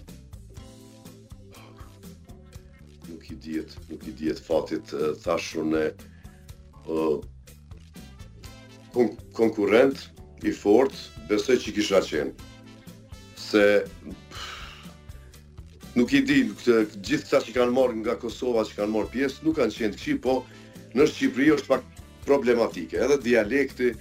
Nuk 3.08 3.28
i 3.32 3.40
diet, 3.48 3.78
nuk 3.88 4.04
i 4.12 4.16
diet 4.20 4.44
fatit 4.52 4.92
thashun 5.24 5.72
e 5.80 5.88
uh, 6.92 7.20
kon 8.94 9.14
konkurrent, 9.38 10.10
i 10.44 10.54
fort, 10.56 10.94
besoj 11.30 11.58
që 11.62 11.74
kisha 11.76 12.00
qenë. 12.08 12.50
Se 13.40 13.64
nuk 15.98 16.14
i 16.16 16.22
di 16.24 16.40
këtë 16.50 16.78
gjithë 17.04 17.26
këta 17.28 17.42
që 17.46 17.56
kanë 17.58 17.76
marrë 17.76 18.00
nga 18.02 18.16
Kosova 18.22 18.64
që 18.68 18.78
kanë 18.80 18.94
marrë 18.94 19.12
pjesë, 19.14 19.44
nuk 19.46 19.58
kanë 19.60 19.76
qenë 19.76 19.98
këçi, 19.98 20.16
po 20.24 20.38
në 20.98 21.10
Shqipëri 21.12 21.54
është 21.58 21.70
pak 21.70 21.88
problematike, 22.26 22.98
edhe 23.04 23.18
dialekti, 23.26 23.92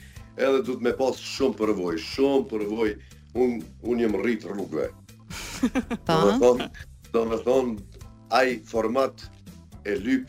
edhe 0.40 0.62
duhet 0.66 0.84
me 0.84 0.94
pas 0.98 1.16
shumë 1.20 1.58
përvojë, 1.60 2.04
shumë 2.10 2.44
përvojë. 2.52 2.98
Un 3.38 3.60
un 3.86 4.00
jam 4.02 4.16
rrit 4.18 4.42
rrugëve. 4.42 4.88
Po. 6.08 6.14
do 6.14 6.16
të 6.26 6.34
thon, 6.42 6.62
do 7.14 7.22
të 7.30 7.36
thon 7.46 7.68
ai 8.34 8.56
format 8.66 9.22
e 9.86 9.94
lyp 9.94 10.26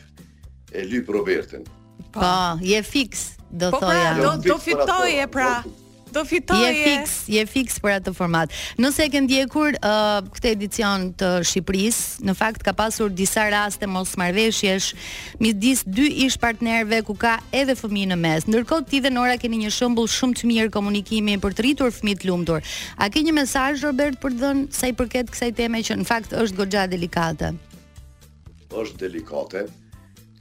e 0.70 0.84
lyp 0.86 1.10
Robertin. 1.10 1.66
Po, 2.14 2.28
je 2.62 2.78
fix, 2.86 3.32
do 3.50 3.72
po 3.74 3.82
pra, 3.82 3.90
thoja. 3.90 4.10
Po, 4.14 4.20
pra, 4.22 4.34
do 4.46 4.58
fitoj 4.58 4.82
fitoje 4.86 5.26
pra 5.34 5.50
do 6.12 6.24
fitoje. 6.24 6.60
Je 6.60 6.84
fix, 6.84 7.10
je 7.36 7.42
fix 7.48 7.78
për 7.80 7.96
atë 7.96 8.12
format. 8.14 8.52
Nëse 8.80 9.06
e 9.06 9.08
ke 9.12 9.22
ndjekur 9.24 9.78
uh, 9.80 10.20
këtë 10.36 10.50
edicion 10.54 11.08
të 11.18 11.30
Shqipërisë, 11.48 12.04
në 12.28 12.36
fakt 12.36 12.62
ka 12.66 12.74
pasur 12.76 13.10
disa 13.16 13.48
raste 13.52 13.88
mosmarrveshjesh 13.88 14.92
midis 15.42 15.82
dy 15.88 16.10
ish 16.26 16.36
partnerëve 16.42 17.00
ku 17.08 17.16
ka 17.18 17.38
edhe 17.50 17.74
fëmijë 17.80 18.12
në 18.12 18.20
mes. 18.22 18.46
Ndërkohë 18.52 18.86
ti 18.92 19.00
dhe 19.06 19.12
Nora 19.16 19.38
keni 19.40 19.62
një 19.64 19.72
shembull 19.78 20.12
shumë 20.12 20.38
të 20.42 20.52
mirë 20.52 20.72
komunikimi 20.76 21.38
për 21.42 21.56
të 21.58 21.66
rritur 21.66 21.92
fëmijë 21.96 22.22
të 22.22 22.30
lumtur. 22.30 22.74
A 23.00 23.08
ke 23.10 23.24
një 23.24 23.36
mesazh 23.40 23.82
Robert 23.86 24.20
për 24.22 24.36
të 24.36 24.42
dhënë 24.44 24.70
sa 24.80 24.92
i 24.92 24.96
përket 25.00 25.32
kësaj 25.32 25.54
teme 25.58 25.80
që 25.86 25.98
në 26.04 26.08
fakt 26.12 26.36
është 26.36 26.60
goxha 26.60 26.84
delikate? 26.92 27.52
Është 28.72 29.00
delikate. 29.08 29.64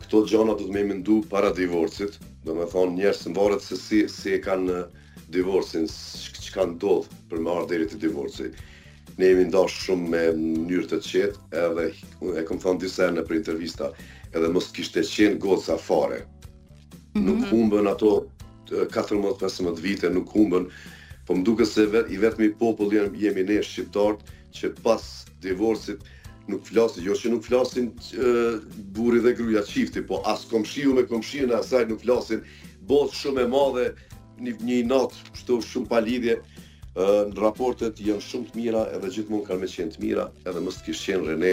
Këto 0.03 0.25
gjona 0.27 0.55
do 0.57 0.65
të 0.67 0.75
më 0.75 0.83
mendu 0.91 1.21
para 1.31 1.53
divorcit. 1.55 2.19
Domethënë 2.43 2.95
njerëz 2.97 3.19
të 3.23 3.35
varet 3.37 3.61
se 3.63 3.77
si 3.77 3.99
si 4.09 4.31
e 4.35 4.39
kanë 4.43 4.79
divorcin 5.33 5.85
që 5.87 6.51
ka 6.55 6.65
ndodh 6.75 7.09
për 7.31 7.41
me 7.43 7.53
ardhë 7.55 7.69
deri 7.71 7.87
te 7.89 7.99
divorci. 8.01 8.49
Ne 9.19 9.29
jemi 9.31 9.47
ndosh 9.49 9.79
shumë 9.87 10.09
me 10.13 10.23
mënyrë 10.37 10.87
të 10.91 10.99
qetë, 11.07 11.63
edhe 11.63 11.87
e 12.41 12.45
kam 12.47 12.59
thonë 12.63 12.81
disa 12.83 13.07
në 13.11 13.23
për 13.27 13.39
intervista, 13.41 13.89
edhe 14.31 14.51
mos 14.53 14.69
kishte 14.75 15.03
qenë 15.05 15.39
goca 15.43 15.77
fare. 15.81 16.21
Mm 16.21 17.19
-hmm. 17.19 17.25
Nuk 17.27 17.41
humbën 17.51 17.91
ato 17.91 18.11
14-15 18.71 19.81
vite 19.81 20.09
nuk 20.09 20.29
humbën, 20.35 20.69
po 21.27 21.31
më 21.35 21.43
duket 21.43 21.67
se 21.67 21.85
vet, 21.85 22.11
i 22.11 22.17
vetmi 22.17 22.53
popull 22.59 22.93
jemi, 22.95 23.17
jemi 23.19 23.43
ne 23.43 23.61
shqiptarët 23.63 24.19
që 24.55 24.65
pas 24.83 25.03
divorcit 25.41 25.99
nuk 26.47 26.65
flasin, 26.65 27.03
jo 27.03 27.13
që 27.13 27.29
nuk 27.29 27.43
flasin 27.45 27.91
që, 27.91 28.23
buri 28.95 29.19
dhe 29.19 29.33
gruja 29.37 29.61
qifti, 29.63 30.01
po 30.07 30.21
asë 30.25 30.49
komshiu 30.49 30.93
me 30.93 31.03
komshiu 31.03 31.47
në 31.47 31.59
asaj 31.59 31.85
nuk 31.89 32.01
flasin 32.01 32.41
botë 32.87 33.15
shumë 33.15 33.43
e 33.43 33.47
madhe 33.47 33.85
një, 34.41 34.57
një 34.65 34.77
notë 34.89 35.19
kështu 35.35 35.57
shumë 35.71 35.89
pa 35.91 36.01
lidhje, 36.03 36.39
në 36.95 37.37
raportet 37.39 38.01
janë 38.03 38.23
shumë 38.25 38.49
të 38.51 38.59
mira 38.59 38.81
edhe 38.97 39.07
gjithmonë 39.17 39.45
kanë 39.47 39.61
me 39.61 39.67
qenë 39.73 39.93
të 39.95 40.01
mira 40.03 40.25
edhe 40.43 40.63
mështë 40.65 40.85
kishë 40.89 41.05
qenë 41.13 41.29
Rene 41.29 41.51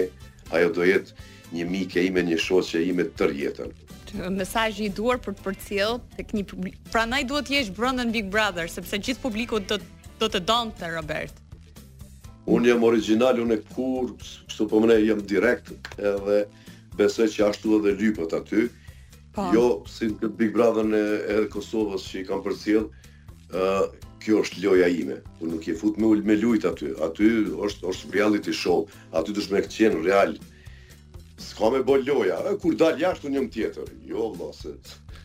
ajo 0.59 0.71
do 0.79 0.87
jetë 0.89 1.27
një 1.55 1.67
mike 1.71 2.03
ime 2.09 2.25
një 2.27 2.39
shoqe 2.43 2.67
që 2.73 2.81
ime 2.89 3.05
tërë 3.21 3.37
jetën 3.39 4.35
mesajji 4.35 4.89
i 4.89 4.93
duar 4.99 5.21
për 5.23 5.37
të 5.37 5.45
përcjell 5.45 5.99
tek 6.17 6.31
një 6.35 6.43
publik. 6.51 6.77
Prandaj 6.91 7.23
duhet 7.29 7.45
të 7.51 7.55
jesh 7.59 7.71
brenda 7.77 8.07
Big 8.09 8.31
Brother 8.33 8.67
sepse 8.73 8.97
gjithë 8.99 9.21
publiku 9.29 9.61
do 9.63 9.77
do 10.19 10.27
të 10.33 10.41
donte 10.49 10.89
Robert. 10.91 11.35
Unë 12.51 12.71
jam 12.73 12.83
original, 12.89 13.37
unë 13.45 13.59
e 13.59 13.59
kur, 13.75 14.09
kështu 14.49 14.67
po 14.73 14.81
më 14.83 14.89
ne 14.91 14.97
jam 15.11 15.21
direkt 15.31 15.69
edhe 16.03 16.39
besoj 16.99 17.29
që 17.35 17.45
ashtu 17.53 17.77
edhe 17.77 17.93
lypët 18.01 18.33
aty. 18.41 18.65
Pa. 19.35 19.51
Jo, 19.55 19.83
si 19.91 20.09
Big 20.39 20.53
Brother-ën 20.57 20.95
e, 20.95 21.47
Kosovës 21.53 22.05
që 22.11 22.23
i 22.23 22.27
kam 22.29 22.41
përcjell, 22.45 22.87
ë 23.55 23.65
uh, 23.65 24.07
kjo 24.23 24.41
është 24.45 24.61
loja 24.65 24.89
ime. 24.93 25.19
Unë 25.41 25.55
nuk 25.55 25.67
je 25.69 25.75
fut 25.79 25.99
me 26.01 26.09
ul 26.13 26.21
me 26.27 26.35
lut 26.37 26.65
aty. 26.69 26.91
Aty 27.07 27.29
është 27.69 27.89
është 27.93 28.11
reality 28.17 28.53
show. 28.57 28.83
Aty 29.17 29.35
do 29.37 29.45
me 29.55 29.63
këtë 29.65 29.77
qen 29.79 29.99
real. 30.05 30.35
S'ka 31.41 31.71
me 31.73 31.81
bë 31.89 32.01
loja. 32.09 32.39
Kur 32.63 32.75
dal 32.83 32.99
jashtë 33.01 33.29
unë 33.31 33.39
jam 33.41 33.49
tjetër. 33.57 33.93
Jo 34.11 34.33
vëlla 34.35 34.53
se 34.61 34.75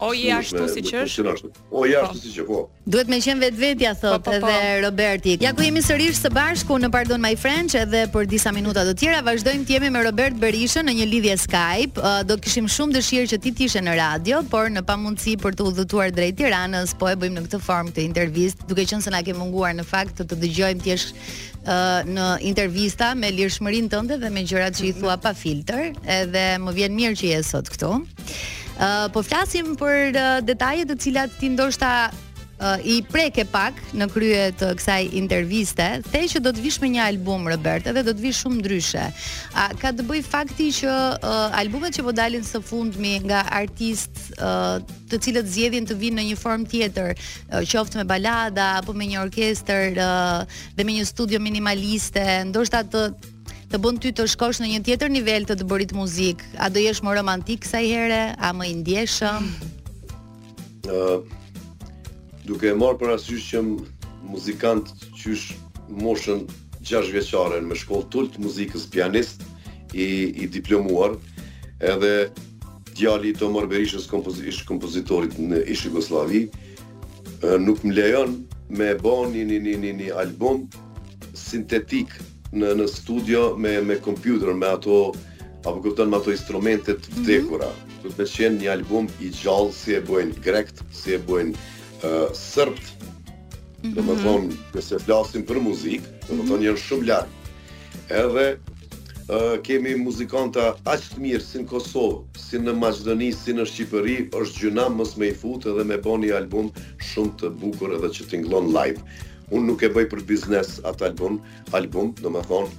O 0.03 0.11
je 0.13 0.31
ashtu 0.35 0.65
si 0.67 0.81
që 0.83 0.97
është? 1.05 1.49
O 1.71 1.83
je 1.87 1.95
po. 1.95 2.07
ashtu 2.09 2.19
si 2.19 2.31
që, 2.35 2.43
po. 2.47 2.57
Duhet 2.91 3.07
me 3.11 3.19
qenë 3.23 3.45
vetë 3.47 3.91
po, 3.93 3.93
thotë 4.01 4.39
po, 4.43 4.49
edhe 4.51 4.71
Roberti. 4.83 5.35
Ja 5.41 5.53
ku 5.55 5.63
jemi 5.63 5.79
sërishë 5.85 6.17
së 6.25 6.31
bashku 6.35 6.75
në 6.81 6.89
Pardon 6.91 7.21
My 7.23 7.31
French 7.39 7.77
edhe 7.79 8.01
për 8.11 8.27
disa 8.33 8.51
minuta 8.51 8.83
do 8.83 8.91
tjera, 8.99 9.21
vazhdojmë 9.23 9.63
të 9.69 9.77
jemi 9.77 9.91
me 9.95 10.01
Robert 10.03 10.35
Berisha 10.41 10.83
në 10.83 10.97
një 10.97 11.07
lidhje 11.07 11.37
Skype. 11.45 12.03
Do 12.27 12.35
këshim 12.35 12.67
shumë 12.67 12.97
dëshirë 12.97 13.31
që 13.31 13.39
ti 13.45 13.55
tishe 13.63 13.79
në 13.87 13.95
radio, 14.01 14.41
por 14.51 14.67
në 14.75 14.83
pa 14.89 14.97
mundësi 14.99 15.37
për 15.39 15.55
të 15.55 15.69
udhëtuar 15.71 16.11
drejt 16.17 16.35
Tiranës, 16.41 16.73
ranës, 16.73 16.97
po 16.99 17.07
e 17.07 17.15
bëjmë 17.23 17.39
në 17.39 17.45
këtë 17.47 17.63
formë 17.69 17.95
të 17.95 18.03
intervjist, 18.09 18.67
duke 18.67 18.83
qenë 18.89 19.05
se 19.07 19.13
na 19.15 19.23
ke 19.23 19.35
munguar 19.39 19.71
në 19.79 19.87
fakt 19.87 20.19
të 20.19 20.27
të 20.33 20.39
dëgjojmë 20.43 20.83
tjesh 20.83 21.09
në 22.11 22.27
intervista 22.49 23.13
me 23.15 23.29
lirshmërinë 23.39 23.87
tënde 23.95 24.17
dhe 24.19 24.29
me 24.35 24.43
gjërat 24.51 24.75
që 24.81 24.87
i 24.91 24.97
thua 24.99 25.15
pa 25.23 25.31
filtr, 25.33 25.79
edhe 26.19 26.43
më 26.59 26.75
vjen 26.81 26.97
mirë 26.99 27.15
që 27.21 27.29
je 27.31 27.39
sot 27.53 27.71
këtu 27.71 27.93
po 29.15 29.21
flasim 29.23 29.75
për 29.77 30.13
uh, 30.17 30.29
detajet 30.45 30.89
të 30.89 30.97
cilat 30.99 31.31
ti 31.39 31.49
ndoshta 31.53 32.09
uh, 32.09 32.77
i 32.83 33.01
preke 33.05 33.45
pak 33.45 33.73
në 33.93 34.07
krye 34.11 34.45
të 34.57 34.71
kësaj 34.77 35.09
interviste, 35.15 36.01
the 36.09 36.21
që 36.27 36.39
do 36.41 36.51
të 36.53 36.61
vish 36.65 36.79
me 36.81 36.89
një 36.95 37.03
album 37.05 37.47
Robert, 37.49 37.85
edhe 37.87 38.03
do 38.07 38.13
të 38.13 38.21
vish 38.25 38.41
shumë 38.43 38.61
ndryshe. 38.63 39.03
A 39.53 39.67
ka 39.79 39.93
të 39.93 40.05
bëj 40.09 40.23
fakti 40.25 40.71
që 40.79 40.89
uh, 40.89 41.53
albumet 41.59 41.93
që 41.97 42.03
po 42.07 42.11
dalin 42.17 42.43
së 42.45 42.63
fundmi 42.65 43.17
nga 43.27 43.43
artistë 43.51 44.37
uh, 44.41 44.81
të 45.09 45.19
cilët 45.21 45.45
zgjedhin 45.53 45.85
të 45.85 45.97
vinë 46.01 46.21
në 46.21 46.25
një 46.31 46.39
formë 46.41 46.69
tjetër, 46.73 47.13
uh, 47.19 47.61
qoftë 47.61 48.01
me 48.01 48.07
balada 48.09 48.71
apo 48.81 48.93
me 48.97 49.05
një 49.13 49.21
orkestër 49.27 49.99
uh, 50.01 50.41
dhe 50.73 50.83
me 50.87 50.97
një 50.97 51.05
studio 51.11 51.39
minimaliste, 51.39 52.25
ndoshta 52.49 52.83
të 52.89 53.05
të 53.73 53.79
bën 53.81 53.95
ty 53.97 54.11
të 54.13 54.27
shkosh 54.29 54.59
në 54.61 54.67
një 54.69 54.79
tjetër 54.85 55.09
nivel 55.09 55.47
të 55.49 55.55
të 55.57 55.65
bërit 55.69 55.95
muzik? 55.97 56.43
A 56.61 56.67
do 56.69 56.77
jesh 56.77 56.99
më 57.01 57.15
romantik 57.17 57.63
sa 57.65 57.79
i 57.81 57.87
here? 57.89 58.19
A 58.37 58.51
më 58.53 58.67
i 58.69 58.73
ndjeshëm? 58.83 59.47
Uh, 60.93 61.23
duke 62.45 62.69
e 62.69 62.73
marë 62.77 62.99
për 63.01 63.13
asysh 63.15 63.47
që 63.49 63.61
muzikant 64.29 64.91
që 65.17 65.33
është 65.33 65.95
moshën 66.05 66.43
6 66.85 67.09
vjeqare 67.15 67.63
në 67.63 67.71
me 67.71 67.77
shkollë 67.81 68.07
tullt 68.13 68.37
muzikës 68.43 68.83
pianist 68.93 69.41
i, 69.97 70.05
i 70.43 70.45
diplomuar 70.53 71.15
edhe 71.81 72.11
djali 72.93 73.31
i 73.33 73.49
marë 73.55 73.71
Berishës 73.73 74.05
ishë 74.05 74.67
kompozitorit 74.69 75.33
në 75.41 75.63
ishë 75.73 75.89
Jugoslavi 75.89 76.43
nuk 77.65 77.81
më 77.83 77.95
lejon 77.97 78.37
me 78.69 78.93
bo 79.01 79.15
një, 79.33 79.47
një, 79.49 79.59
një, 79.65 79.75
një, 79.85 79.93
një 80.03 80.11
album 80.21 80.61
sintetik 81.33 82.13
në 82.53 82.73
në 82.77 82.85
studio 82.89 83.47
me 83.57 83.79
me 83.81 83.95
kompjuter 84.01 84.53
me 84.53 84.67
ato 84.69 85.11
apo 85.65 85.79
kupton 85.85 86.09
me 86.11 86.17
ato 86.19 86.31
instrumente 86.33 86.93
të 86.99 87.11
mhm. 87.11 87.21
vdekura. 87.23 87.69
Do 88.03 88.09
të 88.09 88.17
bëjë 88.21 88.49
një 88.57 88.71
album 88.73 89.07
i 89.23 89.31
gjallë 89.31 89.71
si 89.77 89.95
e 89.97 90.01
bën 90.09 90.33
grekt, 90.43 90.81
si 90.93 91.15
e 91.15 91.19
bën 91.27 91.53
uh, 91.53 92.29
serb. 92.35 92.77
Mm 92.79 93.89
-hmm. 93.89 93.95
Domethënë, 93.95 94.57
pse 94.73 94.99
flasim 94.99 95.43
për 95.47 95.59
muzikë, 95.61 96.03
domethënë 96.29 96.43
mhm. 96.43 96.53
mm 96.53 96.57
-hmm. 96.57 96.65
janë 96.67 96.83
shumë 96.83 97.07
larg. 97.07 97.29
Edhe 98.09 98.47
uh, 99.31 99.55
kemi 99.63 99.95
muzikanta 100.03 100.75
aq 100.85 100.99
të 101.15 101.17
mirë 101.23 101.41
si 101.47 101.59
në 101.63 101.67
Kosovë, 101.67 102.23
si 102.37 102.57
në 102.59 102.73
Maqedoni, 102.79 103.31
si 103.33 103.53
në 103.53 103.65
Shqipëri, 103.65 104.17
është 104.41 104.59
gjuna 104.61 104.89
mos 104.89 105.17
më 105.17 105.25
i 105.31 105.35
futë 105.41 105.71
edhe 105.73 105.83
me 105.83 105.97
një 106.25 106.37
album 106.37 106.71
shumë 107.09 107.31
të 107.39 107.47
bukur 107.61 107.95
edhe 107.95 108.09
që 108.11 108.27
tingëllon 108.29 108.67
live 108.77 108.99
unë 109.53 109.67
nuk 109.69 109.83
e 109.85 109.89
bëj 109.93 110.05
për 110.11 110.23
biznes 110.29 110.69
atë 110.89 111.05
album, 111.11 111.35
album, 111.77 112.11
do 112.23 112.31
më 112.33 112.41
thonë, 112.49 112.73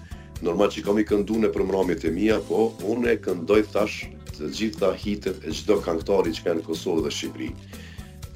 normal 0.45 0.73
që 0.75 0.83
kam 0.89 0.99
i 0.99 1.05
këndu 1.07 1.39
në 1.45 1.53
përmramit 1.55 2.03
e 2.05 2.11
mija, 2.17 2.41
po 2.49 2.65
unë 2.95 3.13
e 3.13 3.21
këndoj 3.29 3.61
thash 3.73 4.05
të 4.35 4.51
gjitha 4.59 4.91
hitet 4.99 5.43
e 5.47 5.53
gjitha 5.55 5.77
kanktari 5.87 6.33
që 6.39 6.45
ka 6.49 6.57
në 6.59 6.65
Kosovë 6.67 7.05
dhe 7.07 7.13
Shqipëri. 7.21 7.53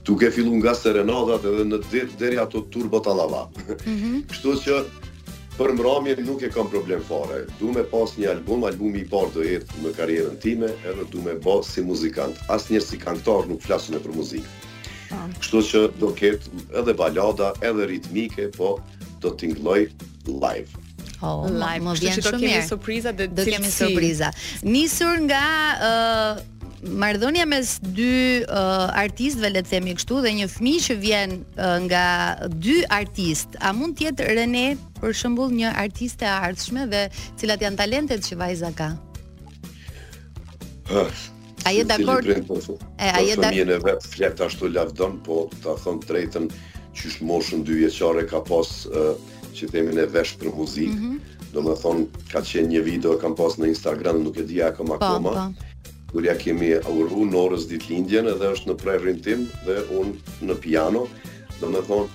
Tuk 0.06 0.22
e 0.24 0.30
fillu 0.32 0.54
nga 0.60 0.72
serenadat 0.78 1.44
edhe 1.50 1.66
në 1.68 1.80
dirë 1.90 2.14
deri 2.20 2.38
ato 2.42 2.62
turbo 2.76 3.00
talava. 3.08 3.42
Mm 3.68 3.96
-hmm. 3.98 4.16
Kështu 4.30 4.52
që 4.64 4.76
për 5.58 5.74
mramje 5.80 6.14
nuk 6.28 6.42
e 6.46 6.52
kam 6.54 6.70
problem 6.70 7.00
fare. 7.10 7.42
Du 7.60 7.72
me 7.74 7.82
pas 7.94 8.14
një 8.22 8.30
album, 8.36 8.64
albumi 8.64 9.00
i 9.02 9.08
par 9.12 9.26
do 9.34 9.42
jetë 9.50 9.82
në 9.84 9.90
karierën 9.98 10.38
time, 10.44 10.70
edhe 10.92 11.04
du 11.12 11.22
me 11.26 11.34
bo 11.44 11.58
si 11.62 11.82
muzikant. 11.90 12.36
As 12.48 12.70
njërë 12.70 12.86
si 12.88 12.98
kanktar 13.04 13.50
nuk 13.50 13.60
flasën 13.66 13.98
për 14.06 14.14
muzikë. 14.16 14.48
Kështu 15.10 15.60
që 15.70 15.80
do 16.00 16.10
ketë 16.16 16.60
edhe 16.80 16.94
balada, 16.98 17.52
edhe 17.68 17.86
ritmike, 17.92 18.48
po 18.56 18.74
do 19.24 19.32
t'ingloj 19.40 19.86
live. 20.28 20.74
Oh, 21.24 21.46
live, 21.50 21.82
më 21.86 21.94
vjen 21.98 22.20
shumë 22.20 22.28
mirë. 22.28 22.30
Do 22.30 22.44
kemi 22.44 22.68
surpriza 22.68 23.12
dhe 23.18 23.26
do 23.32 23.46
kemi 23.48 23.70
surpriza. 23.74 24.28
Nisur 24.62 25.22
nga 25.24 25.44
uh, 25.88 26.42
marrëdhënia 27.02 27.46
mes 27.50 27.72
dy 27.94 28.10
uh, 28.44 28.92
artistëve, 29.02 29.50
le 29.56 29.64
të 29.66 29.72
themi 29.72 29.96
kështu, 29.98 30.20
dhe 30.26 30.34
një 30.40 30.50
fëmijë 30.54 30.84
që 30.88 30.98
vjen 31.06 31.34
uh, 31.40 31.78
nga 31.88 32.04
dy 32.52 32.78
artist, 33.00 33.56
a 33.64 33.72
mund 33.74 33.98
të 33.98 34.10
jetë 34.10 34.28
Rene 34.30 34.66
për 35.00 35.16
shembull 35.24 35.56
një 35.58 35.72
artiste 35.86 36.28
e 36.28 36.36
ardhshme 36.36 36.86
dhe 36.92 37.04
cilat 37.40 37.66
janë 37.66 37.82
talentet 37.82 38.28
që 38.28 38.38
vajza 38.44 38.70
ka? 38.78 38.92
Ah, 40.98 41.10
A 41.68 41.70
je 41.70 41.84
dakord? 41.84 42.26
E 42.98 43.10
a 43.14 43.18
je 43.20 43.36
dakord? 43.36 43.60
Fëmijën 43.60 43.96
e 43.96 43.96
flet 44.00 44.40
ashtu 44.40 44.70
lavdon, 44.72 45.18
po 45.20 45.48
ta 45.62 45.74
thon 45.84 45.98
drejtën 46.00 46.48
që 46.96 47.02
është 47.10 47.26
moshën 47.28 47.64
2 47.68 47.80
vjeçare 47.82 48.24
ka 48.30 48.40
pas 48.48 48.68
uh, 48.88 49.10
që 49.54 49.68
themi 49.74 49.92
në 49.98 50.06
vesh 50.14 50.32
për 50.40 50.54
muzikë. 50.54 50.96
Mm 50.96 51.04
-hmm. 51.04 51.52
Do 51.52 51.60
më 51.66 51.74
thonë, 51.82 52.04
ka 52.32 52.40
qenë 52.40 52.72
një 52.72 52.82
video, 52.90 53.18
kam 53.20 53.34
pas 53.36 53.58
në 53.60 53.68
Instagram, 53.74 54.22
nuk 54.24 54.36
e 54.40 54.44
dija 54.48 54.72
po, 54.72 54.84
akoma 54.84 54.94
akoma. 54.94 55.32
Po. 55.34 55.92
Kur 56.12 56.24
ja 56.24 56.34
kemi 56.40 56.70
urru 56.96 57.24
në 57.28 57.36
orës 57.44 57.64
ditë 57.68 57.88
lindjen, 57.92 58.26
edhe 58.32 58.48
është 58.54 58.66
në 58.70 58.74
prerin 58.82 59.20
tim, 59.20 59.40
dhe 59.66 59.76
unë 60.00 60.12
në 60.48 60.54
piano. 60.64 61.06
Do 61.60 61.66
më 61.74 61.80
thonë, 61.88 62.06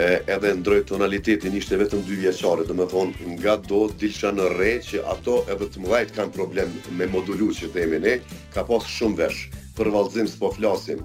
e, 0.00 0.24
edhe 0.34 0.50
ndroj 0.60 0.80
tonalitetin 0.88 1.52
ishte 1.58 1.76
vetëm 1.80 2.00
dy 2.06 2.16
vjeqare, 2.24 2.64
dhe 2.66 2.76
me 2.78 2.86
thonë 2.88 3.26
nga 3.38 3.56
do 3.68 3.82
dilësha 4.00 4.30
në 4.36 4.46
re 4.56 4.70
që 4.86 5.02
ato 5.14 5.34
edhe 5.52 5.66
të 5.74 5.82
mëdhajt 5.82 6.14
kanë 6.18 6.32
problem 6.36 6.72
me 6.98 7.08
modulu 7.12 7.50
që 7.58 7.68
të 7.74 7.84
ne, 8.04 8.14
ka 8.54 8.64
pas 8.70 8.86
shumë 8.96 9.18
vesh, 9.22 9.42
për 9.76 9.90
valzim 9.96 10.28
s'po 10.30 10.52
flasim. 10.56 11.04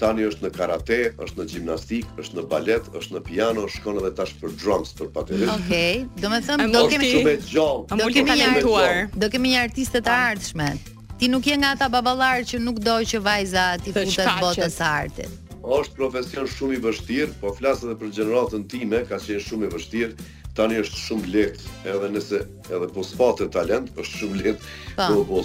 Tani 0.00 0.24
është 0.26 0.42
në 0.42 0.50
karate, 0.56 0.96
është 1.22 1.38
në 1.38 1.44
gjimnastik, 1.52 2.06
është 2.18 2.38
në 2.38 2.42
balet, 2.50 2.88
është 2.98 3.16
në 3.16 3.20
piano, 3.28 3.68
shkon 3.70 4.00
edhe 4.00 4.10
tash 4.18 4.32
për 4.40 4.56
drums 4.62 4.90
për 4.98 5.12
patetë. 5.14 5.50
Okej, 5.52 5.52
okay, 5.52 6.00
do 6.24 6.32
me 6.32 6.40
thëmë, 6.48 6.66
do 6.74 6.80
kemi... 6.90 7.10
Shumë 7.12 7.34
e 7.34 7.38
gjallë. 7.52 8.00
Do 8.00 8.08
kemi 8.16 8.36
një 8.40 8.48
artuar. 8.54 8.98
Do 9.26 9.30
kemi 9.30 9.54
një 9.54 9.62
artiste 9.68 10.02
të 10.02 10.16
ardhshme. 10.32 10.72
Ti 11.20 11.30
nuk 11.30 11.46
je 11.46 11.54
nga 11.60 11.76
ata 11.76 11.86
babalarë 11.92 12.48
që 12.50 12.58
nuk 12.66 12.82
dojë 12.82 13.12
që 13.12 13.22
vajza 13.28 13.68
ti 13.84 13.94
futët 13.94 14.34
botës 14.42 14.80
artit 14.90 15.38
është 15.62 15.94
profesion 15.96 16.46
shumë 16.50 16.76
i 16.76 16.80
vështirë, 16.82 17.34
po 17.40 17.52
flas 17.54 17.82
edhe 17.86 17.94
për 17.98 18.08
gjeneratën 18.18 18.64
time, 18.70 18.98
ka 19.06 19.18
qenë 19.22 19.42
shumë 19.46 19.68
i 19.68 19.74
vështirë. 19.74 20.26
Tani 20.58 20.80
është 20.82 20.98
shumë 21.02 21.28
lehtë, 21.32 21.74
edhe 21.94 22.08
nëse 22.16 22.40
edhe 22.68 22.88
po 22.96 23.04
sfatë 23.06 23.46
talent, 23.54 23.92
është 24.02 24.18
shumë 24.18 24.40
lehtë 24.42 24.72
të 24.98 25.12
u 25.22 25.42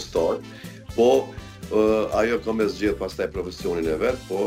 Po 0.98 1.10
ajo 2.18 2.38
ka 2.44 2.54
e 2.64 2.68
zgjedh 2.72 2.98
pastaj 2.98 3.28
profesionin 3.34 3.88
e 3.92 3.96
vet, 4.00 4.18
po 4.28 4.42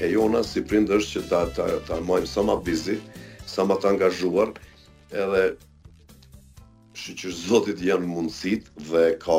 e 0.00 0.08
jona 0.10 0.40
si 0.46 0.62
prind 0.62 0.88
është 0.94 1.12
që 1.12 1.22
ta 1.28 1.40
ta 1.56 1.66
ta 1.88 1.98
mojmë 2.06 2.26
sa 2.30 2.42
më 2.46 2.54
busy, 2.64 2.94
sa 3.46 3.64
më 3.66 3.76
të 3.82 3.88
angazhuar, 3.90 4.54
edhe 5.12 5.42
që 6.96 7.14
që 7.20 7.30
zotit 7.40 7.82
janë 7.84 8.06
mundësit 8.08 8.70
dhe 8.90 9.04
ka, 9.20 9.36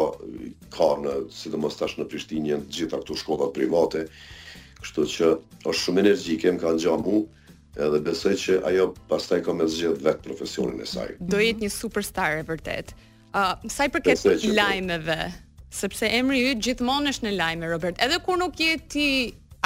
ka 0.76 0.90
në, 1.02 1.14
si 1.34 1.50
dhe 1.50 1.58
më 1.64 1.72
stash 1.74 1.98
në 1.98 2.06
Prishtinjen, 2.12 2.66
gjitha 2.70 3.02
këtu 3.02 3.18
shkollat 3.24 3.54
private, 3.56 4.06
Kështu 4.82 5.04
që 5.14 5.28
është 5.70 5.78
shumë 5.82 6.02
energjike, 6.04 6.52
më 6.56 6.62
kanë 6.64 6.82
gjuar 6.84 7.04
mua 7.06 7.22
edhe 7.88 8.00
besoj 8.04 8.32
që 8.44 8.56
ajo 8.68 8.88
pastaj 9.10 9.38
ka 9.46 9.54
më 9.56 9.68
zgjedh 9.74 10.02
vet 10.06 10.24
profesionin 10.26 10.82
e 10.84 10.88
saj. 10.90 11.12
Do 11.34 11.40
jetë 11.42 11.64
një 11.64 11.70
superstar 11.76 12.42
e 12.42 12.46
vërtet. 12.50 12.94
Ë, 13.32 13.44
uh, 13.44 13.70
sa 13.72 13.88
i 13.88 13.92
përket 13.94 14.44
lajmeve, 14.58 15.20
sepse 15.80 16.10
emri 16.18 16.42
yt 16.50 16.64
gjithmonë 16.66 17.14
është 17.14 17.28
në 17.30 17.36
lajme 17.38 17.70
Robert. 17.72 18.02
Edhe 18.04 18.18
kur 18.26 18.42
nuk 18.42 18.60
je 18.60 18.76
ti 18.92 19.06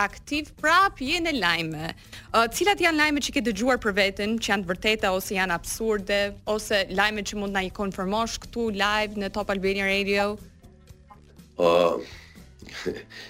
aktiv 0.03 0.49
prap 0.59 0.99
je 1.01 1.17
në 1.23 1.33
lajme. 1.39 1.87
Uh, 2.35 2.43
cilat 2.53 2.83
janë 2.83 3.05
lajmet 3.05 3.25
që 3.29 3.37
ke 3.39 3.43
dëgjuar 3.47 3.79
për 3.85 3.97
veten 4.01 4.35
që 4.37 4.53
janë 4.53 4.67
të 4.67 4.73
vërteta 4.73 5.13
ose 5.15 5.39
janë 5.39 5.55
absurde 5.57 6.19
ose 6.55 6.83
lajmet 6.99 7.31
që 7.31 7.39
mund 7.41 7.55
na 7.57 7.63
i 7.65 7.71
konfirmosh 7.73 8.35
këtu 8.45 8.67
live 8.75 9.17
në 9.23 9.31
Top 9.39 9.49
Albania 9.55 9.87
Radio? 9.89 10.29
Ë, 11.57 11.71
uh, 11.71 12.21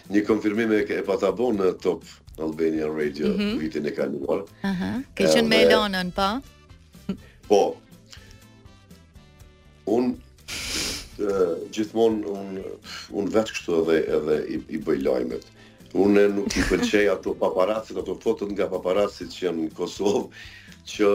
një 0.14 0.22
konfirmim 0.28 0.72
e, 0.76 0.80
e 0.90 1.02
pata 1.06 1.32
bon 1.36 1.58
në 1.60 1.74
top 1.84 2.06
Albanian 2.42 2.92
Radio 2.98 3.30
mm 3.30 3.40
-hmm. 3.40 3.58
vitin 3.62 3.86
e 3.86 3.92
kaluar. 3.96 4.44
Aha. 4.64 4.92
Ka 5.16 5.24
qenë 5.24 5.48
me 5.50 5.60
Elonën, 5.66 6.12
po? 6.12 6.30
Po. 7.48 7.60
Un 9.86 10.16
uh, 11.22 11.56
gjithmonë 11.76 12.22
un 12.28 12.48
un 13.20 13.26
vetë 13.36 13.52
kështu 13.54 13.74
edhe 13.80 13.98
edhe 14.18 14.36
i, 14.54 14.58
i 14.76 14.82
bëj 14.82 15.00
lajmet. 15.06 15.46
Unë 15.94 16.24
nuk 16.36 16.58
i 16.58 16.64
pëlqej 16.70 17.06
ato 17.14 17.34
paparacit, 17.40 17.98
ato 17.98 18.16
fotot 18.24 18.50
nga 18.52 18.66
paparacit 18.70 19.30
që 19.36 19.42
janë 19.46 19.62
në 19.66 19.74
Kosovë, 19.78 20.26
që 20.94 21.08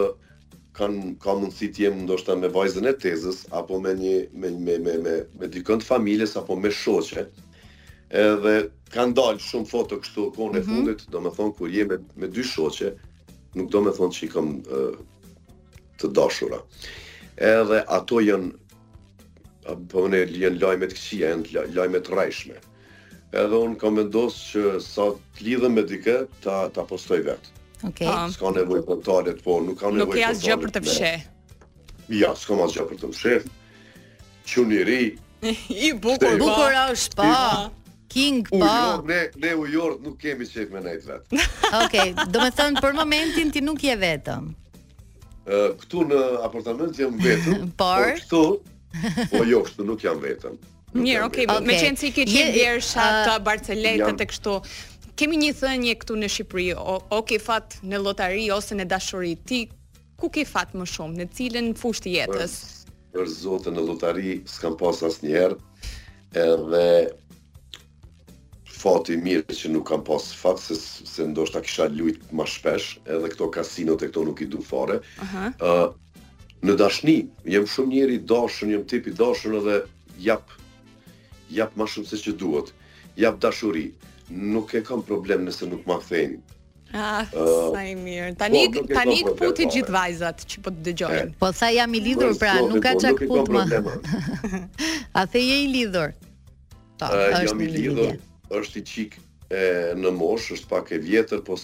kanë 0.78 1.00
ka 1.22 1.32
mundësi 1.36 1.68
të 1.72 1.80
jem 1.84 1.96
ndoshta 2.04 2.36
me 2.36 2.48
vajzën 2.48 2.86
e 2.88 2.92
tezës 3.02 3.38
apo 3.60 3.80
me 3.84 3.92
një 4.02 4.16
me 4.40 4.48
me 4.66 4.74
me 4.84 4.94
me, 5.04 5.14
me 5.38 5.46
të 5.52 5.80
familjes 5.92 6.36
apo 6.40 6.56
me 6.56 6.70
shoqet 6.70 7.28
edhe 8.10 8.54
kanë 8.90 9.14
dalë 9.14 9.42
shumë 9.42 9.68
foto 9.70 9.98
kështu 10.02 10.24
kohën 10.34 10.56
e 10.58 10.62
mhm. 10.64 10.70
fundit, 10.70 11.04
do 11.14 11.20
me 11.22 11.30
thonë, 11.34 11.54
kur 11.58 11.70
jemi 11.70 12.00
me, 12.18 12.28
dy 12.34 12.42
shoqe, 12.44 12.90
nuk 13.56 13.68
do 13.70 13.82
me 13.84 13.92
thonë 13.94 14.16
që 14.16 14.24
i 14.26 14.30
kam 14.32 14.54
të 16.00 16.10
dashura. 16.16 16.58
Edhe 17.40 17.84
ato 17.94 18.18
jenë, 18.24 18.50
po 19.92 20.06
në 20.10 20.24
lajmet 20.62 20.96
këqia, 20.96 21.34
jenë 21.52 21.70
lajmet 21.76 22.10
rajshme. 22.10 22.58
Edhe 23.30 23.60
unë 23.62 23.78
kam 23.78 24.00
dosë 24.10 24.44
që 24.50 24.76
sa 24.82 25.06
të 25.36 25.46
lidhëm 25.46 25.76
me 25.78 25.84
dike, 25.86 26.16
ta, 26.42 26.64
ta 26.74 26.82
postoj 26.90 27.20
vetë. 27.30 27.56
Okay. 27.80 28.06
s'ka 28.34 28.50
nevoj 28.52 28.82
për 28.84 28.98
talet, 29.06 29.38
po 29.40 29.54
nuk 29.64 29.78
ka 29.80 29.88
nevoj 29.88 30.12
për 30.12 30.18
talet. 30.18 30.18
Nuk 30.18 30.18
e 30.18 30.24
asë 30.26 30.44
gjë 30.50 30.56
për 30.64 30.72
të 30.74 30.82
fshe. 30.84 31.12
Ja, 32.18 32.34
s'ka 32.36 32.58
asë 32.66 32.76
gjë 32.76 32.84
për 32.90 32.98
të 33.04 33.10
fshe. 33.14 33.38
Që 34.50 34.64
njëri, 34.68 35.00
i 35.80 35.92
bukur, 35.96 36.36
bukur 36.42 36.76
është 36.90 37.16
pa. 37.22 37.30
King, 38.12 38.48
po. 38.48 38.56
Jo, 38.58 39.02
ne 39.06 39.28
ne 39.38 39.54
u 39.56 39.66
jord 39.70 40.02
nuk 40.02 40.18
kemi 40.18 40.46
çep 40.48 40.72
me 40.74 40.80
nejt 40.82 41.04
vet. 41.06 41.22
Okej, 41.32 41.84
okay, 41.84 42.12
do 42.34 42.42
të 42.46 42.50
thënë 42.58 42.82
për 42.82 42.96
momentin 42.98 43.52
ti 43.54 43.62
nuk 43.62 43.82
je 43.86 43.94
vetëm. 44.00 44.48
Ë, 45.50 45.60
këtu 45.78 46.02
në 46.10 46.18
apartament 46.46 46.98
jam 46.98 47.14
vetëm. 47.22 47.70
Po 47.80 47.86
Por 47.86 48.02
po 48.02 48.16
këtu 48.18 48.44
po 49.30 49.44
jo, 49.46 49.60
këtu 49.68 49.86
nuk 49.86 50.02
jam 50.02 50.18
vetëm. 50.22 50.56
Mirë, 50.92 51.22
okay, 51.28 51.46
okay. 51.46 51.66
me 51.70 51.76
qenë 51.78 52.00
si 52.02 52.10
ke 52.10 52.24
qenë 52.26 52.50
djersha 52.56 53.04
uh, 53.04 53.20
të 53.28 53.36
Barceletët 53.46 54.24
e 54.24 54.28
kështu, 54.32 54.56
kemi 55.20 55.38
një 55.44 55.52
thënje 55.60 55.94
këtu 56.02 56.18
në 56.18 56.30
Shqipëri, 56.34 56.66
o, 56.74 56.96
o 57.14 57.20
ke 57.22 57.38
fat 57.38 57.78
në 57.86 58.02
lotari 58.02 58.48
ose 58.54 58.74
në 58.74 58.88
dashuri, 58.90 59.36
ti 59.46 59.60
ku 60.18 60.32
ke 60.34 60.42
fat 60.44 60.74
më 60.76 60.88
shumë, 60.96 61.22
në 61.22 61.28
cilën 61.38 61.70
fushë 61.78 62.08
të 62.08 62.16
jetës? 62.16 62.58
Për, 62.90 63.20
për 63.20 63.30
zotën 63.38 63.78
në 63.78 63.86
lotari 63.86 64.34
s'kam 64.50 64.74
pas 64.82 64.98
asë 65.06 65.28
njerë, 65.30 65.62
edhe 66.42 66.88
fati 68.80 69.16
mirë 69.20 69.56
që 69.58 69.70
nuk 69.74 69.88
kam 69.90 70.00
pas 70.06 70.28
fat 70.40 70.60
se 70.62 70.76
se 70.80 71.24
ndoshta 71.28 71.60
kisha 71.64 71.88
lujt 71.92 72.22
më 72.36 72.46
shpesh, 72.52 72.88
edhe 73.12 73.28
këto 73.34 73.48
kasinot 73.56 74.02
e 74.06 74.10
këto 74.10 74.22
nuk 74.28 74.40
i 74.40 74.48
du 74.50 74.62
fare. 74.64 74.96
Ëh. 75.20 75.34
Ëh. 75.36 75.56
Uh, 75.60 75.90
në 76.64 76.76
dashni, 76.80 77.18
jam 77.52 77.66
shumë 77.74 77.92
njëri 77.94 78.16
i 78.18 78.22
dashur, 78.30 78.68
jam 78.72 78.84
tip 78.88 79.06
i 79.10 79.14
dashur 79.20 79.56
edhe 79.62 79.76
jap 80.24 80.52
jap 81.52 81.72
më 81.78 81.86
shumë 81.92 82.08
se 82.10 82.20
ç'i 82.24 82.34
duhet. 82.40 82.72
Jap 83.20 83.40
dashuri. 83.44 83.88
Nuk 84.30 84.72
e 84.78 84.82
kam 84.86 85.02
problem 85.02 85.42
nëse 85.48 85.66
nuk 85.68 85.82
ma 85.90 85.98
kthejnë. 86.00 86.38
Ah, 86.90 87.26
uh, 87.34 87.70
sa 87.76 87.82
i 87.86 87.92
mirë. 87.98 88.32
Tani 88.40 88.62
po, 88.74 88.82
tani 88.90 89.18
puti 89.28 89.66
po, 89.66 89.72
gjithë 89.76 89.92
vajzat 89.94 90.46
që 90.52 90.62
po 90.64 90.72
të 90.74 90.86
dëgjojnë. 90.88 91.28
Po 91.42 91.52
sa 91.54 91.68
jam 91.74 91.92
i 91.94 92.00
po, 92.00 92.06
lidhur 92.08 92.32
pra, 92.40 92.56
nuk 92.64 92.80
ka 92.86 92.96
po, 92.98 93.04
çak 93.06 93.22
put 93.28 93.52
më. 93.56 93.66
A 95.20 95.26
the 95.34 95.42
je 95.44 95.60
i 95.66 95.68
lidhur? 95.76 96.16
Po, 97.00 97.12
jam 97.44 97.62
i 97.66 97.70
lidhur 97.76 98.16
është 98.58 98.80
i 98.82 98.84
qik 98.90 99.14
e, 99.16 99.64
në 100.00 100.10
mosh, 100.16 100.50
është 100.56 100.68
pak 100.70 100.90
e 100.96 101.00
vjetër, 101.04 101.42
po 101.46 101.56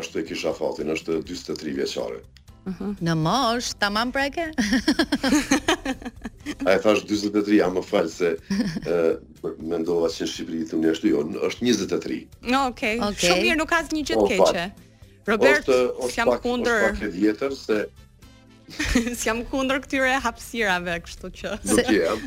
ashtu 0.00 0.22
e 0.22 0.26
kisha 0.28 0.52
fatin, 0.58 0.90
është 0.96 1.20
23 1.30 1.74
vjeqare. 1.78 2.20
Uhum. 2.70 2.92
Në 3.02 3.16
mosh, 3.18 3.72
ta 3.80 3.88
mam 3.90 4.12
preke? 4.14 4.44
A 6.68 6.74
e 6.76 6.76
thash 6.84 7.00
23, 7.10 7.56
a 7.64 7.66
më 7.74 7.80
falë 7.88 8.10
se 8.12 8.28
e, 8.86 8.92
me 9.66 9.80
ndova 9.82 10.06
që 10.12 10.22
në 10.22 10.30
Shqipëri 10.30 10.60
të 10.70 10.78
një 10.78 10.92
ashtu 10.94 11.10
jo, 11.10 11.24
është 11.48 11.66
23. 11.66 12.20
Okej, 12.44 12.60
okay. 12.68 13.00
okay. 13.02 13.24
shumë 13.24 13.40
mirë 13.48 13.58
nuk 13.64 13.74
asë 13.80 13.96
një 13.98 14.04
gjithë 14.12 14.20
po, 14.20 14.30
keqe. 14.52 14.68
Robert, 15.32 15.66
është, 15.66 15.74
është, 15.74 16.26
pak, 16.30 16.46
është 16.52 16.78
pak 16.92 17.02
e 17.02 17.10
vjetër 17.16 17.58
se 17.64 17.80
si 19.20 19.30
kundër 19.50 19.80
këtyre 19.84 20.12
hapësirave, 20.24 20.94
kështu 21.06 21.30
që. 21.38 21.52
Nuk 21.70 21.90
jam. 21.96 22.26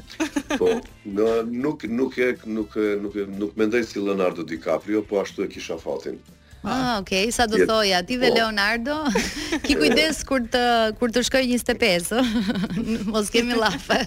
Po, 0.60 0.72
nuk 1.20 1.86
nuk 2.00 2.18
e 2.28 2.32
nuk 2.58 2.78
nuk 3.06 3.20
nuk 3.46 3.58
mendoj 3.62 3.84
si 3.90 4.04
Leonardo 4.08 4.46
DiCaprio, 4.54 5.04
po 5.12 5.22
ashtu 5.24 5.46
e 5.48 5.52
kisha 5.58 5.80
fatin. 5.88 6.22
Ah, 6.68 6.96
ah, 6.96 7.02
okay, 7.02 7.30
sa 7.32 7.46
do 7.46 7.62
thoja, 7.68 8.02
ti 8.06 8.18
ve 8.18 8.32
po. 8.32 8.36
Leonardo, 8.36 8.96
ki 9.66 9.76
kujdes 9.78 10.22
kur 10.26 10.42
të 10.50 10.62
kur 11.00 11.12
të 11.14 11.22
shkoj 11.28 11.44
25, 11.52 12.10
mos 13.14 13.30
kemi 13.34 13.54
llafe. 13.60 14.00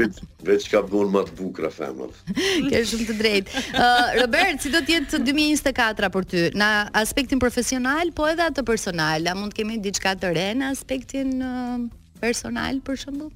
Vetë 0.00 0.26
vetë 0.48 0.72
ka 0.72 0.80
bën 0.90 1.12
më 1.14 1.22
të 1.28 1.36
bukur 1.38 1.68
femra. 1.76 2.08
Ke 2.70 2.80
shumë 2.90 3.06
të 3.12 3.16
drejtë. 3.20 3.62
Uh, 3.70 4.02
Robert, 4.18 4.58
si 4.64 4.72
do 4.74 4.82
të 4.82 4.96
jetë 4.96 5.22
2024 5.28 6.10
për 6.18 6.26
ty? 6.32 6.42
Na 6.58 6.72
aspektin 7.02 7.38
profesional, 7.42 8.10
po 8.18 8.26
edhe 8.32 8.50
atë 8.50 8.66
personal, 8.72 9.30
a 9.30 9.38
mund 9.38 9.54
të 9.54 9.62
kemi 9.62 9.78
diçka 9.86 10.16
të 10.18 10.34
re 10.34 10.48
në 10.58 10.72
aspektin 10.74 11.36
uh, 11.46 11.78
personal 12.18 12.82
për 12.90 12.98
shembull? 13.06 13.30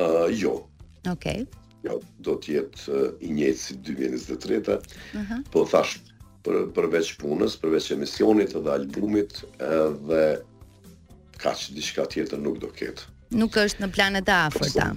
Uh, 0.00 0.26
jo. 0.34 0.58
Okej. 1.06 1.14
Okay. 1.14 1.48
Jo, 1.86 1.94
do 2.26 2.34
të 2.42 2.56
jetë 2.58 2.86
uh, 2.92 3.10
i 3.24 3.30
njëjtë 3.38 3.62
si 3.68 3.76
2023 3.86 4.72
a 4.74 4.80
Uh 5.20 5.26
-huh. 5.26 5.44
Po 5.52 5.64
thash 5.70 5.96
për, 6.46 6.60
përveç 6.76 7.10
punës, 7.20 7.56
përveç 7.60 7.90
emisionit 7.96 8.54
dhe 8.54 8.72
albumit 8.76 9.40
dhe 9.58 10.24
ka 11.40 11.54
që 11.56 11.76
diçka 11.76 12.08
tjetër 12.12 12.40
nuk 12.44 12.58
do 12.62 12.72
ketë. 12.76 13.06
Nuk 13.40 13.56
është 13.62 13.84
në 13.84 13.90
planet 13.94 14.28
e 14.28 14.34
afërta. 14.48 14.88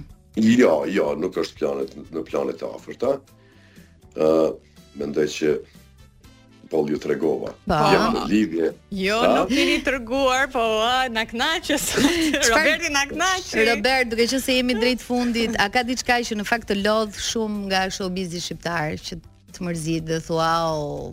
Jo, 0.42 0.74
jo, 0.90 1.10
nuk 1.24 1.36
është 1.40 1.60
planet, 1.60 1.96
në 2.12 2.24
planet 2.28 2.64
e 2.64 2.68
afërta. 2.76 3.14
Uh, 4.14 4.50
mendoj 4.98 5.24
që 5.32 5.52
po 6.72 6.80
ju 6.90 6.98
tregova. 7.02 7.52
Po, 7.68 7.78
jo, 7.94 8.04
lidhje. 8.30 8.70
Jo, 8.98 9.20
ta. 9.22 9.32
nuk 9.40 9.52
jeni 9.54 9.78
treguar, 9.86 10.48
po 10.52 10.62
uh, 10.82 11.04
na 11.14 11.24
kënaqës. 11.30 11.86
Roberti 12.50 12.90
na 12.94 13.04
kënaqë. 13.10 13.64
Robert, 13.70 14.12
duke 14.12 14.26
qenë 14.32 14.42
se 14.44 14.56
jemi 14.58 14.76
drejt 14.80 15.04
fundit, 15.04 15.54
a 15.62 15.68
ka 15.72 15.84
diçka 15.86 16.18
që 16.28 16.40
në 16.40 16.48
fakt 16.50 16.72
të 16.72 16.80
lodh 16.82 17.16
shumë 17.30 17.68
nga 17.70 17.86
showbizi 17.94 18.42
shqiptar 18.48 18.98
që 19.06 19.20
të 19.54 19.68
mërzit 19.68 20.08
dhe 20.10 20.18
thua, 20.28 20.50
"Au, 20.72 21.12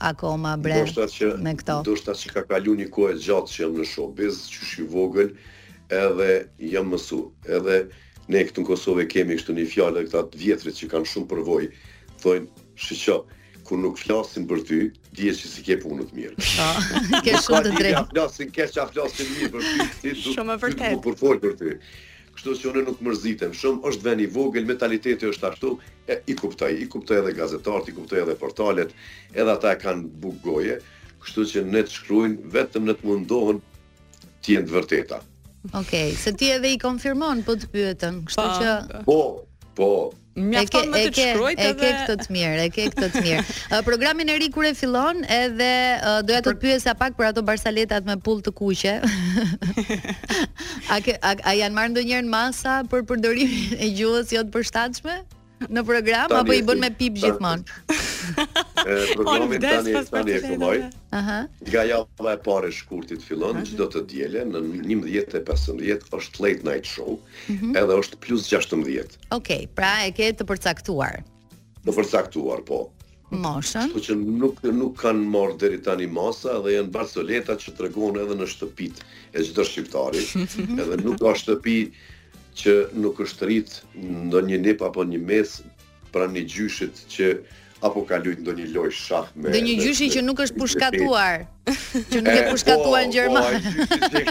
akoma 0.00 0.54
bre 0.62 0.82
që, 0.96 1.28
me 1.44 1.52
këto. 1.60 1.80
Ndoshta 1.84 2.14
që 2.16 2.32
ka 2.36 2.42
kalu 2.50 2.72
një 2.80 2.86
kohë 2.94 3.18
gjatë 3.20 3.54
që 3.54 3.58
jam 3.64 3.74
në 3.78 3.86
showbiz, 3.90 4.38
që 4.52 4.68
shi 4.70 4.86
vogël, 4.94 5.34
edhe 5.96 6.30
jam 6.74 6.88
mësu. 6.94 7.18
Edhe 7.58 7.76
ne 8.32 8.42
këtu 8.48 8.64
në 8.64 8.70
Kosovë 8.70 9.06
kemi 9.12 9.36
kështu 9.38 9.58
një 9.58 9.68
fjalë 9.74 10.04
këta 10.08 10.24
të 10.32 10.40
vjetrit 10.44 10.80
që 10.80 10.90
kanë 10.94 11.10
shumë 11.12 11.30
përvojë, 11.34 11.70
thonë, 12.24 12.64
shiqo, 12.86 13.16
ku 13.68 13.78
nuk 13.80 14.00
flasin 14.00 14.46
për 14.50 14.62
ty, 14.68 14.80
dihet 15.18 15.36
se 15.38 15.50
si 15.52 15.64
ke 15.66 15.76
punë 15.82 16.08
të 16.08 16.20
mirë. 16.20 16.36
Po, 16.38 17.24
ke 17.26 17.36
shumë 17.44 17.64
të 17.68 17.74
drejtë. 17.80 18.04
Flasin, 18.16 18.54
ke 18.56 18.68
çfarë 18.72 18.94
flasin 18.96 19.34
mirë 19.36 19.52
për 19.58 19.66
ty, 19.68 19.90
ti 20.04 20.16
shumë 20.30 20.56
e 20.56 20.62
vërtetë. 20.64 21.02
Po 21.04 21.16
për 21.40 21.56
ty 21.60 21.76
kështu 22.40 22.54
që 22.56 22.68
unë 22.70 22.82
nuk 22.86 23.00
mërzitem 23.04 23.50
shumë, 23.54 23.82
është 23.90 24.06
veni 24.06 24.26
vogël, 24.32 24.64
mentaliteti 24.68 25.28
është 25.28 25.46
ashtu, 25.50 25.72
e, 26.08 26.16
i 26.32 26.36
kuptoj, 26.38 26.70
i 26.72 26.86
kuptoj 26.92 27.18
edhe 27.20 27.34
gazetarët, 27.36 27.90
i 27.92 27.96
kuptoj 27.98 28.20
edhe 28.22 28.36
portalet, 28.40 28.94
edhe 29.34 29.52
ata 29.52 29.74
e 29.76 29.80
kanë 29.82 30.08
bugoje, 30.22 30.78
kështu 31.20 31.44
që 31.50 31.64
ne 31.74 31.82
të 31.84 31.94
shkruajnë 31.98 32.54
vetëm 32.54 32.88
në 32.88 32.96
të 33.00 33.10
mundohen 33.10 33.60
të 34.40 34.56
jenë 34.56 34.70
të 34.70 34.76
vërteta. 34.78 35.20
Okej, 35.74 35.82
okay, 35.84 36.14
se 36.16 36.32
ti 36.40 36.48
edhe 36.54 36.70
i 36.72 36.80
konfirmon, 36.80 37.44
po 37.44 37.58
të 37.60 37.68
pyetën, 37.76 38.22
kështu 38.32 38.48
që... 38.62 38.78
Po, 39.04 39.18
po, 39.76 39.90
Mjafton 40.38 40.90
më 40.92 41.00
të 41.08 41.12
ke, 41.14 41.24
edhe. 41.26 41.54
E 41.58 41.70
ke 41.78 41.88
këtë 41.98 42.14
të 42.20 42.34
mirë, 42.34 42.58
e 42.64 42.66
ke 42.74 42.84
këtë 42.92 43.08
të 43.16 43.22
mirë. 43.24 43.44
Uh, 43.70 43.80
programin 43.88 44.30
e 44.30 44.36
ri 44.38 44.48
kur 44.54 44.68
e 44.68 44.70
fillon 44.78 45.24
edhe 45.38 45.70
uh, 45.98 46.20
doja 46.28 46.42
të, 46.44 46.52
të 46.54 46.62
pyesa 46.62 46.94
pak 47.00 47.16
për 47.18 47.30
ato 47.32 47.42
barsaletat 47.48 48.06
me 48.06 48.14
pull 48.26 48.38
të 48.46 48.54
kuqe. 48.60 48.94
a, 50.94 51.00
a, 51.00 51.34
a 51.34 51.58
janë 51.58 51.74
marrë 51.80 51.94
ndonjëherë 51.96 52.28
në 52.28 52.30
masa 52.34 52.78
për 52.92 53.04
përdorimin 53.10 53.76
e 53.82 53.90
gjuhës 53.98 54.36
jo 54.36 54.46
të 54.46 54.54
përshtatshme? 54.58 55.18
në 55.68 55.82
program 55.84 56.32
apo 56.40 56.54
i 56.56 56.62
bën 56.64 56.80
me 56.80 56.88
pip 56.96 57.18
gjithmonë? 57.20 57.66
Programi 59.16 59.60
tani 59.62 59.94
tani 60.08 60.36
e 60.38 60.42
filloi. 60.44 60.78
Aha. 61.18 61.40
Nga 61.66 61.82
java 61.90 62.34
e 62.36 62.38
parë 62.46 62.70
e 62.70 62.74
shkurtit 62.78 63.24
fillon 63.26 63.60
çdo 63.68 63.88
të 63.96 64.02
diele 64.12 64.46
në 64.48 64.62
11:15 64.80 66.08
është 66.20 66.44
late 66.44 66.68
night 66.70 66.88
show, 66.94 67.18
mhm. 67.50 67.74
edhe 67.76 67.98
është 68.04 68.20
plus 68.24 68.48
16. 68.48 68.78
Okej, 68.80 69.18
okay, 69.36 69.66
pra 69.76 69.92
e 70.08 70.14
ke 70.16 70.30
të 70.40 70.46
përcaktuar. 70.48 71.20
Të 71.84 71.96
përcaktuar, 71.98 72.64
po. 72.68 72.80
Moshën. 73.30 73.92
Kështu 73.92 74.00
që 74.08 74.14
nuk 74.42 74.56
nuk 74.74 74.96
kanë 74.98 75.26
marrë 75.30 75.58
deri 75.62 75.76
tani 75.86 76.08
masa 76.10 76.56
dhe 76.64 76.72
janë 76.80 76.90
barsoleta 76.96 77.54
që 77.62 77.76
tregon 77.78 78.16
edhe 78.18 78.34
në 78.40 78.48
shtëpitë 78.56 79.04
e 79.38 79.44
çdo 79.46 79.66
shqiptari. 79.68 80.24
edhe 80.82 80.96
nuk 81.04 81.20
ka 81.20 81.36
shtëpi 81.38 81.76
që 82.58 82.74
nuk 82.98 83.20
është 83.22 83.46
rrit 83.46 83.76
në 84.30 84.40
një 84.46 84.58
nip 84.64 84.82
apo 84.82 85.04
një 85.06 85.20
mes 85.28 85.58
pra 86.12 86.26
një 86.26 86.42
gjyshit 86.50 87.02
që 87.14 87.30
apo 87.86 88.02
ka 88.08 88.18
lujt 88.20 88.42
ndonjë 88.44 88.66
loj 88.74 88.90
shah 88.94 89.28
me 89.34 89.52
Dhe 89.54 89.62
një 89.66 89.76
gjyshi 89.82 90.08
që 90.16 90.24
nuk 90.26 90.42
është 90.44 90.58
pushkatuar, 90.60 91.44
që 92.12 92.22
nuk 92.26 92.32
e 92.34 92.42
pushkatuar 92.50 93.06
në 93.08 93.12
Gjermani. 93.14 94.26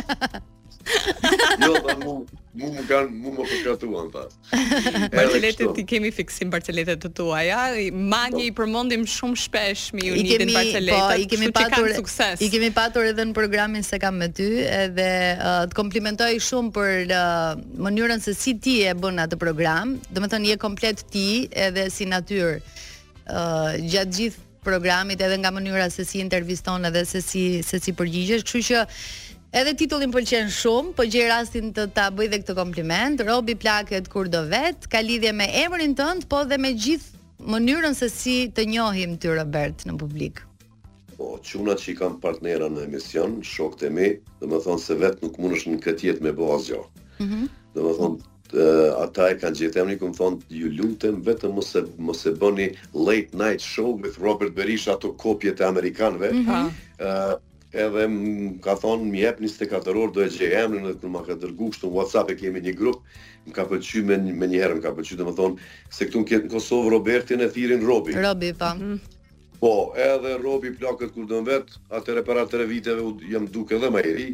Jo, 1.64 1.74
do 2.04 2.18
mu 2.60 2.68
më 2.76 2.84
kanë 2.90 3.18
mu 3.24 3.32
më 3.38 3.46
përkatuan 3.52 4.08
ta. 4.14 4.24
Barceletet, 5.18 5.66
ti 5.78 5.84
kemi 5.88 6.12
fiksim 6.16 6.52
Barceletet 6.54 7.02
të 7.04 7.12
tua, 7.20 7.42
ja. 7.48 7.60
Mani 7.94 8.42
po. 8.42 8.42
i 8.48 8.52
përmendim 8.60 9.06
shumë 9.14 9.40
shpesh 9.44 9.86
me 9.96 10.10
unitin 10.14 10.52
Barceletet, 10.52 11.26
kemi, 11.32 11.52
Po, 11.54 11.54
i 11.54 11.54
kemi 11.54 11.54
patur 11.56 11.90
sukses. 12.00 12.44
I 12.46 12.50
kemi 12.54 12.72
patur 12.76 13.08
edhe 13.12 13.26
në 13.30 13.38
programin 13.38 13.86
se 13.88 14.02
kam 14.04 14.20
me 14.24 14.32
ty, 14.36 14.50
edhe 14.82 15.08
uh, 15.38 15.62
të 15.72 15.80
komplimentoj 15.80 16.32
shumë 16.50 16.74
për 16.76 17.16
uh, 17.16 17.54
mënyrën 17.88 18.24
se 18.26 18.36
si 18.38 18.58
ti 18.66 18.80
e 18.90 18.94
bën 19.06 19.24
atë 19.28 19.40
program. 19.42 19.96
Domethënë 20.18 20.54
je 20.54 20.60
komplet 20.66 21.06
ti 21.14 21.28
edhe 21.68 21.88
si 21.94 22.10
natyrë. 22.10 22.60
Uh, 23.30 23.76
gjatë 23.86 24.16
gjithë 24.18 24.46
programit 24.66 25.22
edhe 25.24 25.38
nga 25.40 25.52
mënyra 25.54 25.86
se 25.94 26.04
si 26.04 26.20
interviston 26.20 26.84
edhe 26.90 27.06
se 27.08 27.22
si 27.24 27.44
se 27.64 27.78
si 27.84 27.94
përgjigjesh, 27.96 28.44
kështu 28.44 28.64
që 28.68 28.80
Edhe 29.50 29.72
titullin 29.76 30.12
pëlqen 30.14 30.50
shumë, 30.54 30.92
po 30.98 31.04
gjej 31.10 31.24
rastin 31.32 31.72
të 31.74 31.84
ta 31.96 32.04
bëj 32.18 32.26
dhe 32.32 32.38
këtë 32.44 32.54
kompliment. 32.58 33.22
Robi 33.30 33.56
plaket 33.58 34.06
kur 34.14 34.28
do 34.34 34.44
vet, 34.52 34.86
ka 34.94 35.00
lidhje 35.02 35.32
me 35.34 35.48
emrin 35.64 35.96
tënd, 35.98 36.28
po 36.34 36.44
dhe 36.52 36.60
me 36.62 36.70
gjithë 36.84 37.48
mënyrën 37.56 37.98
se 37.98 38.10
si 38.16 38.36
të 38.60 38.68
njohim 38.76 39.16
ty 39.24 39.32
Robert 39.34 39.88
në 39.90 39.96
publik. 40.04 40.44
Po, 41.16 41.32
çuna 41.42 41.74
që 41.82 41.90
i 41.96 41.98
kam 42.04 42.20
partnera 42.28 42.70
në 42.76 42.84
emision, 42.92 43.40
shokët 43.54 43.88
e 43.90 43.94
mi, 43.98 44.12
do 44.44 44.52
të 44.54 44.60
thonë 44.68 44.84
se 44.86 45.00
vet 45.02 45.26
nuk 45.26 45.42
mundesh 45.42 45.66
në 45.72 45.82
këtë 45.88 46.08
jetë 46.12 46.28
me 46.28 46.36
bëj 46.42 46.56
asgjë. 46.60 46.86
Mhm. 47.26 47.32
Mm 47.32 47.48
do 47.78 47.82
të 47.86 47.98
thonë 47.98 48.96
ata 49.00 49.26
e 49.32 49.36
kanë 49.42 49.58
gjetë 49.60 49.80
emrin, 49.82 49.98
kum 50.02 50.14
thonë 50.18 50.56
ju 50.62 50.70
lutem 50.78 51.20
vetëm 51.26 51.52
mos 51.58 51.68
e 51.78 51.82
mos 52.08 52.24
e 52.26 52.32
bëni 52.42 52.66
late 53.08 53.38
night 53.38 53.62
show 53.66 53.92
with 54.06 54.16
Robert 54.24 54.56
Berisha 54.58 54.96
to 55.04 55.12
kopjet 55.26 55.62
e 55.62 55.68
amerikanëve. 55.74 56.34
Mhm. 56.38 56.74
Mm 57.02 57.48
edhe 57.72 58.06
më 58.10 58.56
ka 58.66 58.74
thonë 58.82 59.10
më 59.12 59.20
jep 59.22 59.42
një 59.42 59.80
orë 59.86 60.14
do 60.16 60.24
e 60.26 60.30
gjej 60.34 60.54
emrin 60.58 60.86
dhe 60.90 61.08
më 61.10 61.22
ka 61.28 61.36
dërgu 61.38 61.68
kështu 61.70 61.88
në 61.90 61.94
Whatsapp 61.94 62.32
e 62.32 62.36
kemi 62.40 62.62
një 62.66 62.74
grup 62.74 63.04
më 63.46 63.54
ka 63.54 63.66
pëllqy 63.70 64.02
me, 64.04 64.18
me 64.18 64.48
një 64.50 64.58
herë 64.64 64.76
më 64.80 64.82
ka 64.86 64.92
dhe 64.98 65.24
më 65.28 65.36
thonë 65.38 65.56
se 65.94 66.06
këtu 66.10 66.20
në 66.20 66.46
në 66.46 66.50
Kosovë 66.54 66.90
Robertin 66.96 67.42
e 67.46 67.50
thirin 67.54 67.86
Robi 67.86 68.14
Robi 68.18 68.52
pa 68.58 68.72
po. 68.74 68.84
Mhm. 68.84 69.00
po 69.62 69.74
edhe 70.02 70.38
Robi 70.42 70.74
plakët 70.80 71.14
kur 71.14 71.26
dëmë 71.30 71.46
vetë 71.46 71.72
atëre 72.00 72.26
për 72.26 72.42
atëre 72.44 72.66
viteve 72.72 73.02
u 73.06 73.14
jam 73.30 73.46
duke 73.48 73.78
dhe 73.80 73.90
ma 73.90 74.00
eri 74.02 74.32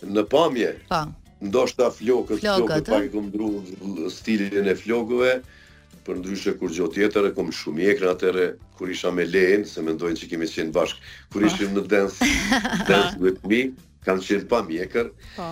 Në 0.07 0.23
pamje. 0.31 0.71
Po 0.87 1.03
ndoshta 1.41 1.89
flokët, 1.91 2.41
flokët 2.43 2.87
pak 2.87 3.05
e 3.05 3.09
kom 3.13 3.31
dru 3.33 3.49
stilin 4.13 4.69
e 4.69 4.75
flokëve, 4.77 5.31
për 6.05 6.19
ndryshe 6.21 6.53
kur 6.61 6.73
gjotë 6.77 6.95
tjetër 6.99 7.29
e 7.29 7.33
kom 7.37 7.49
shumë 7.55 7.85
i 7.85 7.89
ekra 7.95 8.13
atërë, 8.15 8.45
kur 8.77 8.91
isha 8.93 9.13
me 9.15 9.25
lehen, 9.29 9.65
se 9.69 9.83
ndojnë 9.85 10.21
që 10.21 10.29
kemi 10.33 10.49
qenë 10.53 10.75
bashkë, 10.77 11.01
kur 11.33 11.47
ishim 11.49 11.73
në 11.77 11.85
dance, 11.93 12.29
dance 12.89 13.17
with 13.25 13.41
me, 13.49 13.61
kam 14.07 14.21
qenë 14.25 14.49
pa 14.51 14.63
mjekër. 14.69 15.11
Po. 15.39 15.49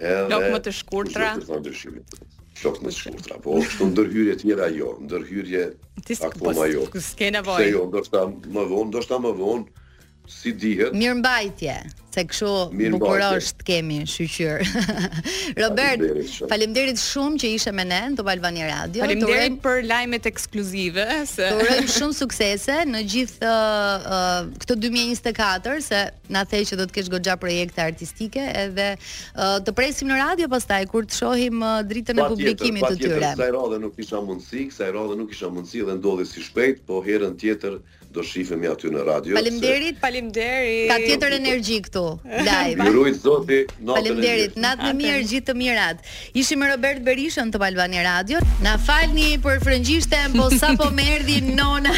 Flokë 0.00 0.50
më 0.52 0.60
të 0.66 0.72
shkurtra. 0.76 1.30
Flokë 1.46 1.62
më 1.62 1.62
të 1.66 1.74
shkurtra. 1.80 2.28
Flokë 2.60 2.84
më 2.86 2.90
të 2.92 2.98
shkurtra, 3.00 3.40
po 3.46 3.56
është 3.60 3.80
të 3.80 3.88
ndërhyrje 3.92 4.36
tjera 4.42 4.68
jo, 4.76 4.92
ndërhyrje 5.04 5.64
akoma 6.14 6.54
po 6.60 6.68
jo. 6.72 6.84
Ti 6.92 7.02
s'ke 7.10 7.32
nevoj. 7.36 7.58
Se 7.62 7.72
jo, 7.72 7.82
ndoshta 7.92 8.22
më 8.28 8.68
vonë, 8.72 8.88
ndoshta 8.92 9.18
më 9.24 9.32
vonë, 9.40 9.84
si 10.26 10.52
dihet. 10.54 10.92
Mirëmbajtje, 10.92 11.74
se 12.14 12.22
kështu 12.28 12.50
bukurosh 12.94 13.50
të 13.60 13.66
kemi, 13.70 13.98
shqyqyr. 14.08 14.64
Robert, 15.62 16.02
faleminderit 16.50 17.00
shumë 17.00 17.38
që 17.42 17.50
ishe 17.58 17.72
me 17.74 17.84
ne 17.88 18.00
në 18.12 18.18
Top 18.18 18.30
Albania 18.32 18.66
Radio. 18.70 19.04
Faleminderit 19.04 19.58
për 19.64 19.82
lajmet 19.86 20.28
ekskluzive, 20.30 21.06
se 21.30 21.48
ju 21.50 21.60
urojm 21.64 21.90
shumë 21.96 22.18
suksese 22.18 22.78
në 22.90 23.02
gjithë 23.14 23.50
uh, 23.50 24.08
uh, 24.18 24.54
këtë 24.64 24.78
2024, 24.84 25.84
se 25.90 26.02
na 26.32 26.42
the 26.44 26.62
që 26.66 26.76
do 26.80 26.86
të 26.90 26.94
kesh 26.98 27.10
goxha 27.12 27.36
projekte 27.38 27.80
artistike 27.86 28.42
edhe 28.64 28.88
uh, 28.98 29.58
të 29.62 29.74
presim 29.78 30.10
në 30.10 30.18
radio 30.24 30.48
pastaj 30.50 30.88
kur 30.90 31.06
të 31.06 31.14
shohim 31.20 31.62
uh, 31.62 31.76
dritën 31.86 32.18
e 32.18 32.26
publikimit 32.32 32.82
të 32.90 32.98
tyre. 33.04 33.34
Sa 33.38 33.50
i 33.50 33.78
nuk 33.82 33.94
isha 34.02 34.18
mundësi, 34.24 34.68
sa 34.72 34.88
i 34.90 35.16
nuk 35.20 35.30
isha 35.36 35.52
mundësi 35.52 35.84
dhe 35.86 35.98
ndodhi 36.00 36.26
si 36.26 36.42
shpejt, 36.42 36.82
po 36.88 37.02
herën 37.04 37.36
tjetër 37.38 37.78
do 38.16 38.24
shifemi 38.24 38.66
aty 38.70 38.88
në 38.92 39.02
radio. 39.04 39.36
Faleminderit, 39.36 39.98
faleminderit. 40.00 40.90
Ka 40.90 40.96
tjetër 41.02 41.34
energji 41.36 41.76
këtu. 41.84 42.02
Live. 42.46 42.86
Ju 42.86 42.94
lutoj 42.94 43.12
Zoti, 43.18 43.58
natën 43.66 43.76
e 43.76 43.80
mirë. 43.80 43.98
Faleminderit, 43.98 44.56
natën 44.62 44.88
e 44.88 44.96
mirë 44.98 45.24
gjithë 45.32 45.48
të 45.50 45.56
mirat. 45.60 46.08
Ishi 46.40 46.56
me 46.60 46.70
Robert 46.72 47.02
Berishën 47.06 47.52
të 47.54 47.60
Albanian 47.66 48.06
Radio. 48.06 48.40
Na 48.64 48.76
falni 48.80 49.34
për 49.44 49.60
frëngjishtë, 49.66 50.22
po 50.36 50.48
sa 50.56 50.72
po 50.78 50.88
më 50.96 51.06
erdhi 51.18 51.38
nona. 51.58 51.92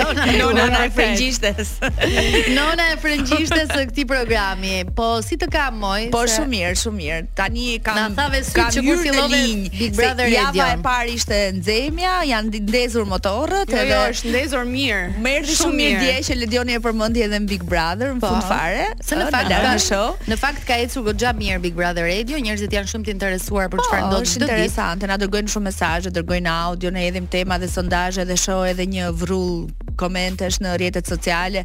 Nona, 0.00 0.26
nona 0.38 0.82
e 0.88 0.90
frëngjishtes. 0.94 1.76
Nona 2.62 2.90
e 2.94 2.98
frëngjishtes 3.00 3.70
së 3.76 3.84
këtij 3.90 4.06
programi. 4.10 4.74
Po 4.96 5.08
si 5.24 5.38
të 5.40 5.48
kam 5.52 5.78
moj? 5.82 6.06
Po 6.12 6.24
shumë 6.30 6.50
mirë, 6.54 6.72
shumë 6.80 7.00
mirë. 7.00 7.20
Tani 7.38 7.68
kam 7.84 7.96
Na 7.98 8.08
thave 8.16 8.42
sy 8.44 8.54
që 8.76 8.82
kur 8.86 8.98
fillove 9.04 9.42
Big 9.76 9.94
Brother 9.98 10.26
Radio. 10.26 10.44
Java 10.60 10.68
e 10.74 10.78
parë 10.84 11.16
ishte 11.18 11.40
nxemja, 11.58 12.14
janë 12.32 12.62
ndezur 12.66 13.06
motorët 13.08 13.70
jo, 13.72 13.76
jo, 13.76 13.86
edhe 13.86 14.00
është 14.12 14.32
ndezur 14.32 14.66
mirë 14.68 15.51
shumë, 15.56 15.68
shumë 15.68 15.80
mirë 15.80 16.00
dje 16.02 16.16
që 16.28 16.36
Ledioni 16.40 16.76
e 16.76 16.80
përmendi 16.84 17.22
edhe 17.26 17.38
në 17.42 17.50
Big 17.50 17.64
Brother 17.68 18.12
në 18.14 18.20
po. 18.22 18.30
fund 18.30 18.48
fare. 18.48 18.86
Sa 19.04 19.18
në 19.18 19.28
fakt 19.34 19.52
në 19.52 19.74
show. 19.82 20.08
Në 20.30 20.38
fakt 20.40 20.64
ka 20.68 20.78
ecur 20.84 21.06
goxha 21.10 21.34
mirë 21.38 21.60
Big 21.64 21.76
Brother 21.78 22.06
Radio, 22.08 22.40
njerëzit 22.42 22.76
janë 22.76 22.92
shumë 22.94 23.06
të 23.10 23.14
interesuar 23.16 23.70
për 23.72 23.82
po, 23.82 23.88
çfarë 23.88 24.08
do 24.12 24.18
të 24.18 24.26
Është 24.26 24.42
interesante, 24.42 25.10
na 25.10 25.18
dërgojnë 25.20 25.52
shumë 25.54 25.68
mesazhe, 25.70 26.12
dërgojnë 26.16 26.56
audio, 26.56 26.92
ne 26.96 27.06
hedhim 27.06 27.26
tema 27.30 27.58
dhe 27.62 27.68
sondazhe 27.72 28.24
dhe 28.28 28.36
show 28.40 28.62
edhe 28.68 28.86
një 28.88 29.10
vrull 29.22 29.68
komentesh 30.02 30.56
në 30.64 30.70
rrjetet 30.80 31.06
sociale. 31.06 31.62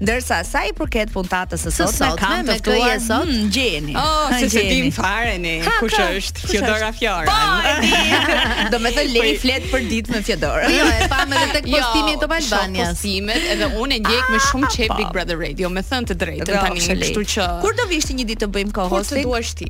Ndërsa 0.00 0.38
sa 0.48 0.62
i 0.66 0.72
përket 0.74 1.10
puntatës 1.12 1.66
së 1.66 1.72
sotme, 1.76 2.06
sot, 2.14 2.22
kam 2.22 2.46
të 2.48 2.54
ftuar 2.62 2.96
sot 3.04 3.28
Gjeni. 3.54 3.92
Oh, 3.98 4.30
se 4.38 4.48
se 4.50 4.62
dim 4.70 4.88
fare 4.94 5.34
ne 5.42 5.58
kush 5.78 5.98
është 6.00 6.48
Fjodora 6.48 6.88
Fjora. 6.96 7.28
Po, 7.28 7.76
do 8.72 8.80
të 8.80 8.92
thënë 8.96 9.06
lei 9.18 9.34
flet 9.38 9.68
për 9.70 9.84
ditë 9.92 10.14
me 10.16 10.22
Fjodorën. 10.24 10.72
Jo, 10.78 10.86
e 11.04 11.10
pam 11.12 11.32
edhe 11.36 11.52
tek 11.58 11.68
jo, 11.68 11.76
postimi 11.76 12.16
i 12.16 12.22
Top 12.22 12.32
Albanias. 12.38 12.96
Jo, 13.04 13.17
edhe 13.26 13.66
unë 13.82 13.94
e 13.98 14.00
ndjek 14.02 14.28
me 14.30 14.36
ah, 14.38 14.44
shumë 14.50 14.68
çep 14.74 14.94
Big 14.98 15.10
Brother 15.14 15.38
Radio, 15.40 15.68
me 15.72 15.82
thënë 15.82 16.06
të 16.08 16.14
drejtën 16.14 16.54
tani, 16.54 16.80
kështu 16.82 17.24
që 17.32 17.46
Kur 17.64 17.74
do 17.78 17.86
ti 17.88 18.14
një 18.20 18.24
ditë 18.28 18.42
të 18.46 18.52
bëjmë 18.56 18.72
co-host? 18.76 19.10
Kur 19.10 19.18
të 19.18 19.22
duash 19.26 19.54
ti? 19.58 19.68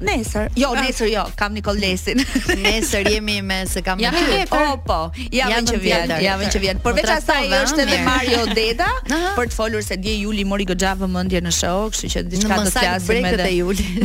Nesër. 0.00 0.46
Jo, 0.56 0.70
ah. 0.72 0.80
nesër 0.80 1.08
jo, 1.12 1.22
kam 1.36 1.52
Nikolesin. 1.52 2.22
nesër 2.64 3.10
jemi 3.12 3.42
me 3.44 3.58
se 3.68 3.82
kam. 3.84 4.00
Jam 4.00 4.14
me 4.16 4.38
O 4.48 4.78
po. 4.78 5.10
po 5.12 5.12
javën 5.28 5.68
që 5.68 5.76
vjen, 5.82 6.14
javën 6.24 6.54
që 6.54 6.62
vjen. 6.64 6.80
Por 6.80 6.96
asaj 7.04 7.44
është 7.58 7.84
edhe 7.84 7.98
Mario 8.08 8.46
Deda 8.56 8.88
për 9.36 9.52
të 9.52 9.58
folur 9.58 9.84
se 9.84 10.00
dje 10.00 10.14
Juli 10.22 10.46
mori 10.48 10.64
goxha 10.72 10.94
vëmendje 11.04 11.42
në 11.44 11.52
show, 11.52 11.84
kështu 11.92 12.14
që 12.16 12.24
diçka 12.32 12.62
të 12.64 12.72
flasim 12.80 13.28
edhe. 13.36 13.52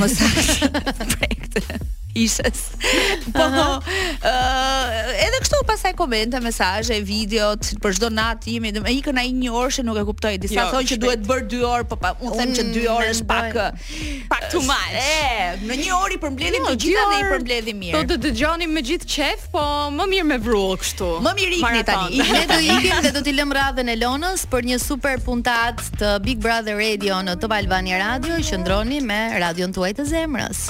Mos 0.04 0.20
e 0.20 0.26
Mos 0.36 1.92
ishes. 2.16 2.58
Po, 3.36 3.44
uh, 3.44 4.86
edhe 5.28 5.40
kështu 5.44 5.60
pasaj 5.68 5.92
komente, 6.00 6.40
mesazhe, 6.44 6.98
videot 7.06 7.60
për 7.84 7.98
çdo 8.00 8.10
natë 8.16 8.56
jemi, 8.56 8.72
më 8.76 8.94
ikën 9.02 9.20
ai 9.22 9.28
një 9.36 9.52
orë 9.60 9.76
që 9.80 9.86
nuk 9.88 10.00
e 10.02 10.06
kuptoj. 10.08 10.34
Disa 10.48 10.62
jo, 10.62 10.66
thonë 10.78 10.90
që 10.94 10.98
duhet 11.04 11.26
bër 11.28 11.44
2 11.54 11.62
orë, 11.70 11.88
po 11.92 12.00
pa, 12.02 12.14
u 12.24 12.32
them 12.40 12.56
që 12.56 12.66
2 12.76 12.86
orë 12.96 13.12
është 13.14 13.28
pak 13.30 13.60
pak 14.32 14.48
too 14.56 14.64
much. 14.66 14.96
E, 14.96 15.60
në 15.68 15.80
një 15.84 15.92
orë 16.00 16.16
i 16.16 16.20
përmbledhim 16.26 16.66
jo, 16.66 16.74
të 16.74 16.80
gjitha 16.86 17.06
dhe 17.12 17.20
i 17.24 17.28
përmbledhim 17.36 17.80
mirë. 17.84 18.00
Do 18.00 18.00
po 18.00 18.16
të 18.16 18.24
dëgjoni 18.30 18.70
me 18.76 18.86
gjithë 18.90 19.12
qef, 19.16 19.48
po 19.54 19.66
më 20.00 20.08
mirë 20.16 20.30
me 20.32 20.40
vrull 20.48 20.80
kështu. 20.82 21.12
Më 21.28 21.36
mirë 21.42 21.60
ikni 21.60 21.86
tani. 21.92 22.24
Ne 22.36 22.46
do 22.50 22.58
ikim 22.62 23.04
dhe 23.06 23.12
do 23.16 23.22
t'i 23.24 23.32
lëm 23.34 23.52
radhën 23.56 23.92
lonës 24.02 24.44
për 24.52 24.66
një 24.70 24.80
super 24.84 25.22
puntat 25.24 25.80
të 26.00 26.16
Big 26.26 26.42
Brother 26.44 26.76
Radio 26.80 27.22
në 27.26 27.38
Top 27.44 27.54
Albani 27.56 27.96
Radio, 28.02 28.40
qëndroni 28.50 29.00
me 29.06 29.22
radion 29.42 29.74
tuaj 29.76 29.96
të 30.02 30.08
zemrës. 30.14 30.66